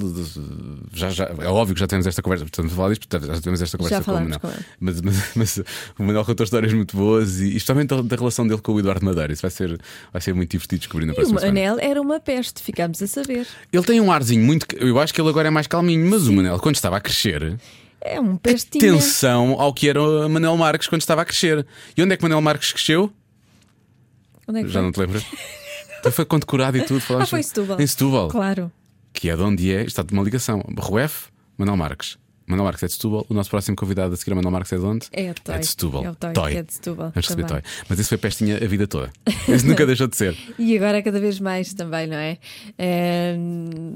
já, 0.94 1.10
já, 1.10 1.26
é 1.40 1.48
óbvio 1.48 1.74
que 1.74 1.80
já 1.80 1.88
temos 1.88 2.06
esta 2.06 2.22
conversa. 2.22 2.46
Portanto, 2.46 2.70
falar 2.70 2.90
disto, 2.90 3.08
já 3.12 3.36
tivemos 3.36 3.62
esta 3.62 3.78
conversa 3.78 4.04
com 4.04 4.12
o 4.12 4.14
Manuel. 4.16 4.40
com. 4.40 4.50
Mas, 4.80 5.02
mas, 5.02 5.32
mas 5.36 5.58
o 5.98 6.04
Manuel 6.04 6.24
contou 6.26 6.44
histórias 6.44 6.74
muito 6.74 6.96
boas 6.96 7.40
e, 7.40 7.50
especialmente 7.56 8.02
da, 8.04 8.16
relação 8.16 8.48
dele 8.48 8.62
com 8.62 8.74
o 8.74 8.80
Eduardo 8.80 9.06
Madeira. 9.06 9.34
Isso 9.34 9.42
vai 9.42 9.52
ser, 9.52 9.80
vai 10.12 10.22
ser 10.22 10.34
muito 10.34 10.52
divertido 10.52 10.80
descobrir 10.80 11.06
na 11.06 11.12
E 11.12 11.14
o 11.14 11.16
próxima 11.16 11.40
semana. 11.40 11.60
Manel 11.60 11.80
era 11.80 12.02
uma 12.02 12.20
peste, 12.20 12.62
ficámos 12.62 13.02
a 13.02 13.08
saber. 13.08 13.48
Ele 13.72 13.84
tem 13.84 14.00
um 14.00 14.12
arzinho 14.12 14.44
muito. 14.44 14.66
Eu 14.78 15.00
acho 15.00 15.14
que 15.14 15.20
ele 15.20 15.30
agora 15.30 15.48
é 15.48 15.52
mais 15.52 15.68
calminho, 15.68 16.10
mas 16.10 16.28
o 16.28 16.34
Manel, 16.34 16.60
quando 16.60 16.76
estava 16.76 16.98
a 16.98 17.02
crescer, 17.02 17.58
É 18.02 18.20
um 18.20 18.38
pestinho. 18.38 18.94
atenção 18.94 19.56
ao 19.60 19.74
que 19.74 19.90
era 19.90 20.02
o 20.02 20.30
Manuel 20.30 20.56
Marques 20.58 20.88
quando 20.88 21.02
estava 21.02 21.22
a 21.24 21.26
crescer. 21.26 21.66
E 21.98 22.04
onde 22.04 22.14
é 22.14 22.18
que 22.18 22.24
o 22.24 22.26
Manuel 22.26 22.42
Marques 22.42 22.72
cresceu? 22.72 23.12
Onde 24.48 24.60
é 24.60 24.64
que 24.64 24.68
Já 24.70 24.74
foi? 24.80 24.82
não 24.84 24.92
te 24.92 25.00
lembras? 25.00 25.26
Então 26.00 26.12
foi 26.12 26.26
condecorado 26.26 26.78
e 26.78 26.82
tudo. 26.86 27.02
Ah, 27.20 27.26
foi 27.26 27.40
em 27.40 27.44
Setúbal. 27.44 27.82
Em 27.82 27.88
Setúbal. 27.88 28.28
Claro. 28.30 28.72
Que 29.14 29.30
é 29.30 29.36
de 29.36 29.42
onde 29.42 29.74
é. 29.74 29.84
Está 29.84 30.04
de 30.04 30.14
uma 30.14 30.22
ligação. 30.24 30.64
Ruef, 30.78 31.28
Manuel 31.58 31.78
Marques. 31.78 32.18
Manuel 32.48 32.66
Marques 32.66 32.84
é 32.84 32.86
de 32.88 32.94
Setúbal. 32.94 33.26
O 33.28 33.34
nosso 33.34 33.50
próximo 33.50 33.76
convidado 33.76 34.14
a 34.14 34.18
seguir 34.18 34.34
a 34.34 34.36
Manuel 34.36 34.52
Marques 34.52 34.72
é 34.72 34.78
de 34.78 34.84
onde? 34.84 35.08
É 35.12 35.34
Toy. 35.34 35.58
de 35.58 35.66
Setúbal. 35.66 36.06
É 36.06 36.10
o 36.12 36.16
Toy, 36.16 36.52
que 36.52 36.58
é 36.58 36.62
de 36.62 36.74
Setúbal 36.76 37.12
Vamos 37.12 37.28
receber. 37.28 37.48
Toy. 37.48 37.62
Mas 37.90 37.98
isso 37.98 38.10
foi 38.10 38.18
pestinha 38.20 38.58
a 38.58 38.68
vida 38.68 38.86
toda. 38.86 39.12
Isso 39.48 39.66
nunca 39.66 39.84
deixou 39.88 40.06
de 40.08 40.16
ser. 40.16 40.38
E 40.60 40.78
agora 40.78 41.02
cada 41.02 41.20
vez 41.20 41.40
mais 41.40 41.74
também, 41.74 42.06
não 42.06 42.18
é? 42.18 42.38
É, 42.78 43.36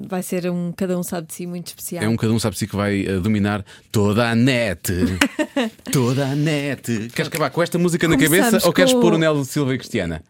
vai 0.08 0.24
ser 0.24 0.50
um 0.50 0.72
cada 0.72 0.98
um 0.98 1.04
sabe 1.04 1.28
de 1.28 1.34
si 1.36 1.46
muito 1.46 1.68
especial. 1.68 2.04
É 2.04 2.08
um 2.10 2.16
cada 2.18 2.34
um 2.34 2.40
sabe-se 2.40 2.66
que 2.66 2.76
vai 2.76 3.06
eh, 3.06 3.20
dominar 3.20 3.64
toda 3.92 4.28
a 4.28 4.34
net. 4.34 4.92
toda 5.92 6.26
a 6.28 6.36
net. 6.36 7.10
Queres 7.14 7.28
acabar 7.28 7.50
com 7.52 7.62
esta 7.62 7.78
música 7.78 8.08
na 8.08 8.16
Começamos 8.16 8.46
cabeça 8.46 8.68
ou 8.68 8.74
queres 8.74 8.94
com- 8.94 9.00
pôr 9.02 9.14
o 9.14 9.18
Nelo 9.20 9.46
Silva 9.46 9.76
e 9.76 9.78
Cristiana? 9.78 10.24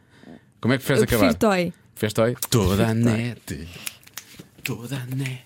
Como 0.61 0.73
é 0.73 0.77
que 0.77 0.83
preferes 0.85 1.01
Eu 1.01 1.03
acabar? 1.17 1.33
prefiro 1.33 1.39
Toy. 1.39 1.73
Fez 1.95 2.13
Toy? 2.13 2.35
Toda 2.49 2.87
a 2.87 2.93
net. 2.93 3.67
Toda 4.63 4.97
a 4.97 5.05
net. 5.15 5.41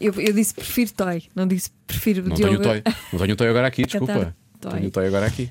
Eu, 0.00 0.12
eu 0.20 0.32
disse 0.32 0.54
prefiro 0.54 0.92
Toy, 0.92 1.22
não 1.34 1.46
disse 1.46 1.70
prefiro 1.86 2.22
Não 2.28 2.36
Diogo. 2.36 2.58
tenho 2.58 2.82
Toy. 2.82 2.94
Não 3.12 3.18
tenho 3.20 3.36
Toy 3.36 3.48
agora 3.48 3.66
aqui, 3.66 3.84
desculpa. 3.86 4.34
Toy. 4.60 4.72
Tenho 4.78 4.90
Toy 4.90 5.06
agora 5.06 5.26
aqui. 5.26 5.50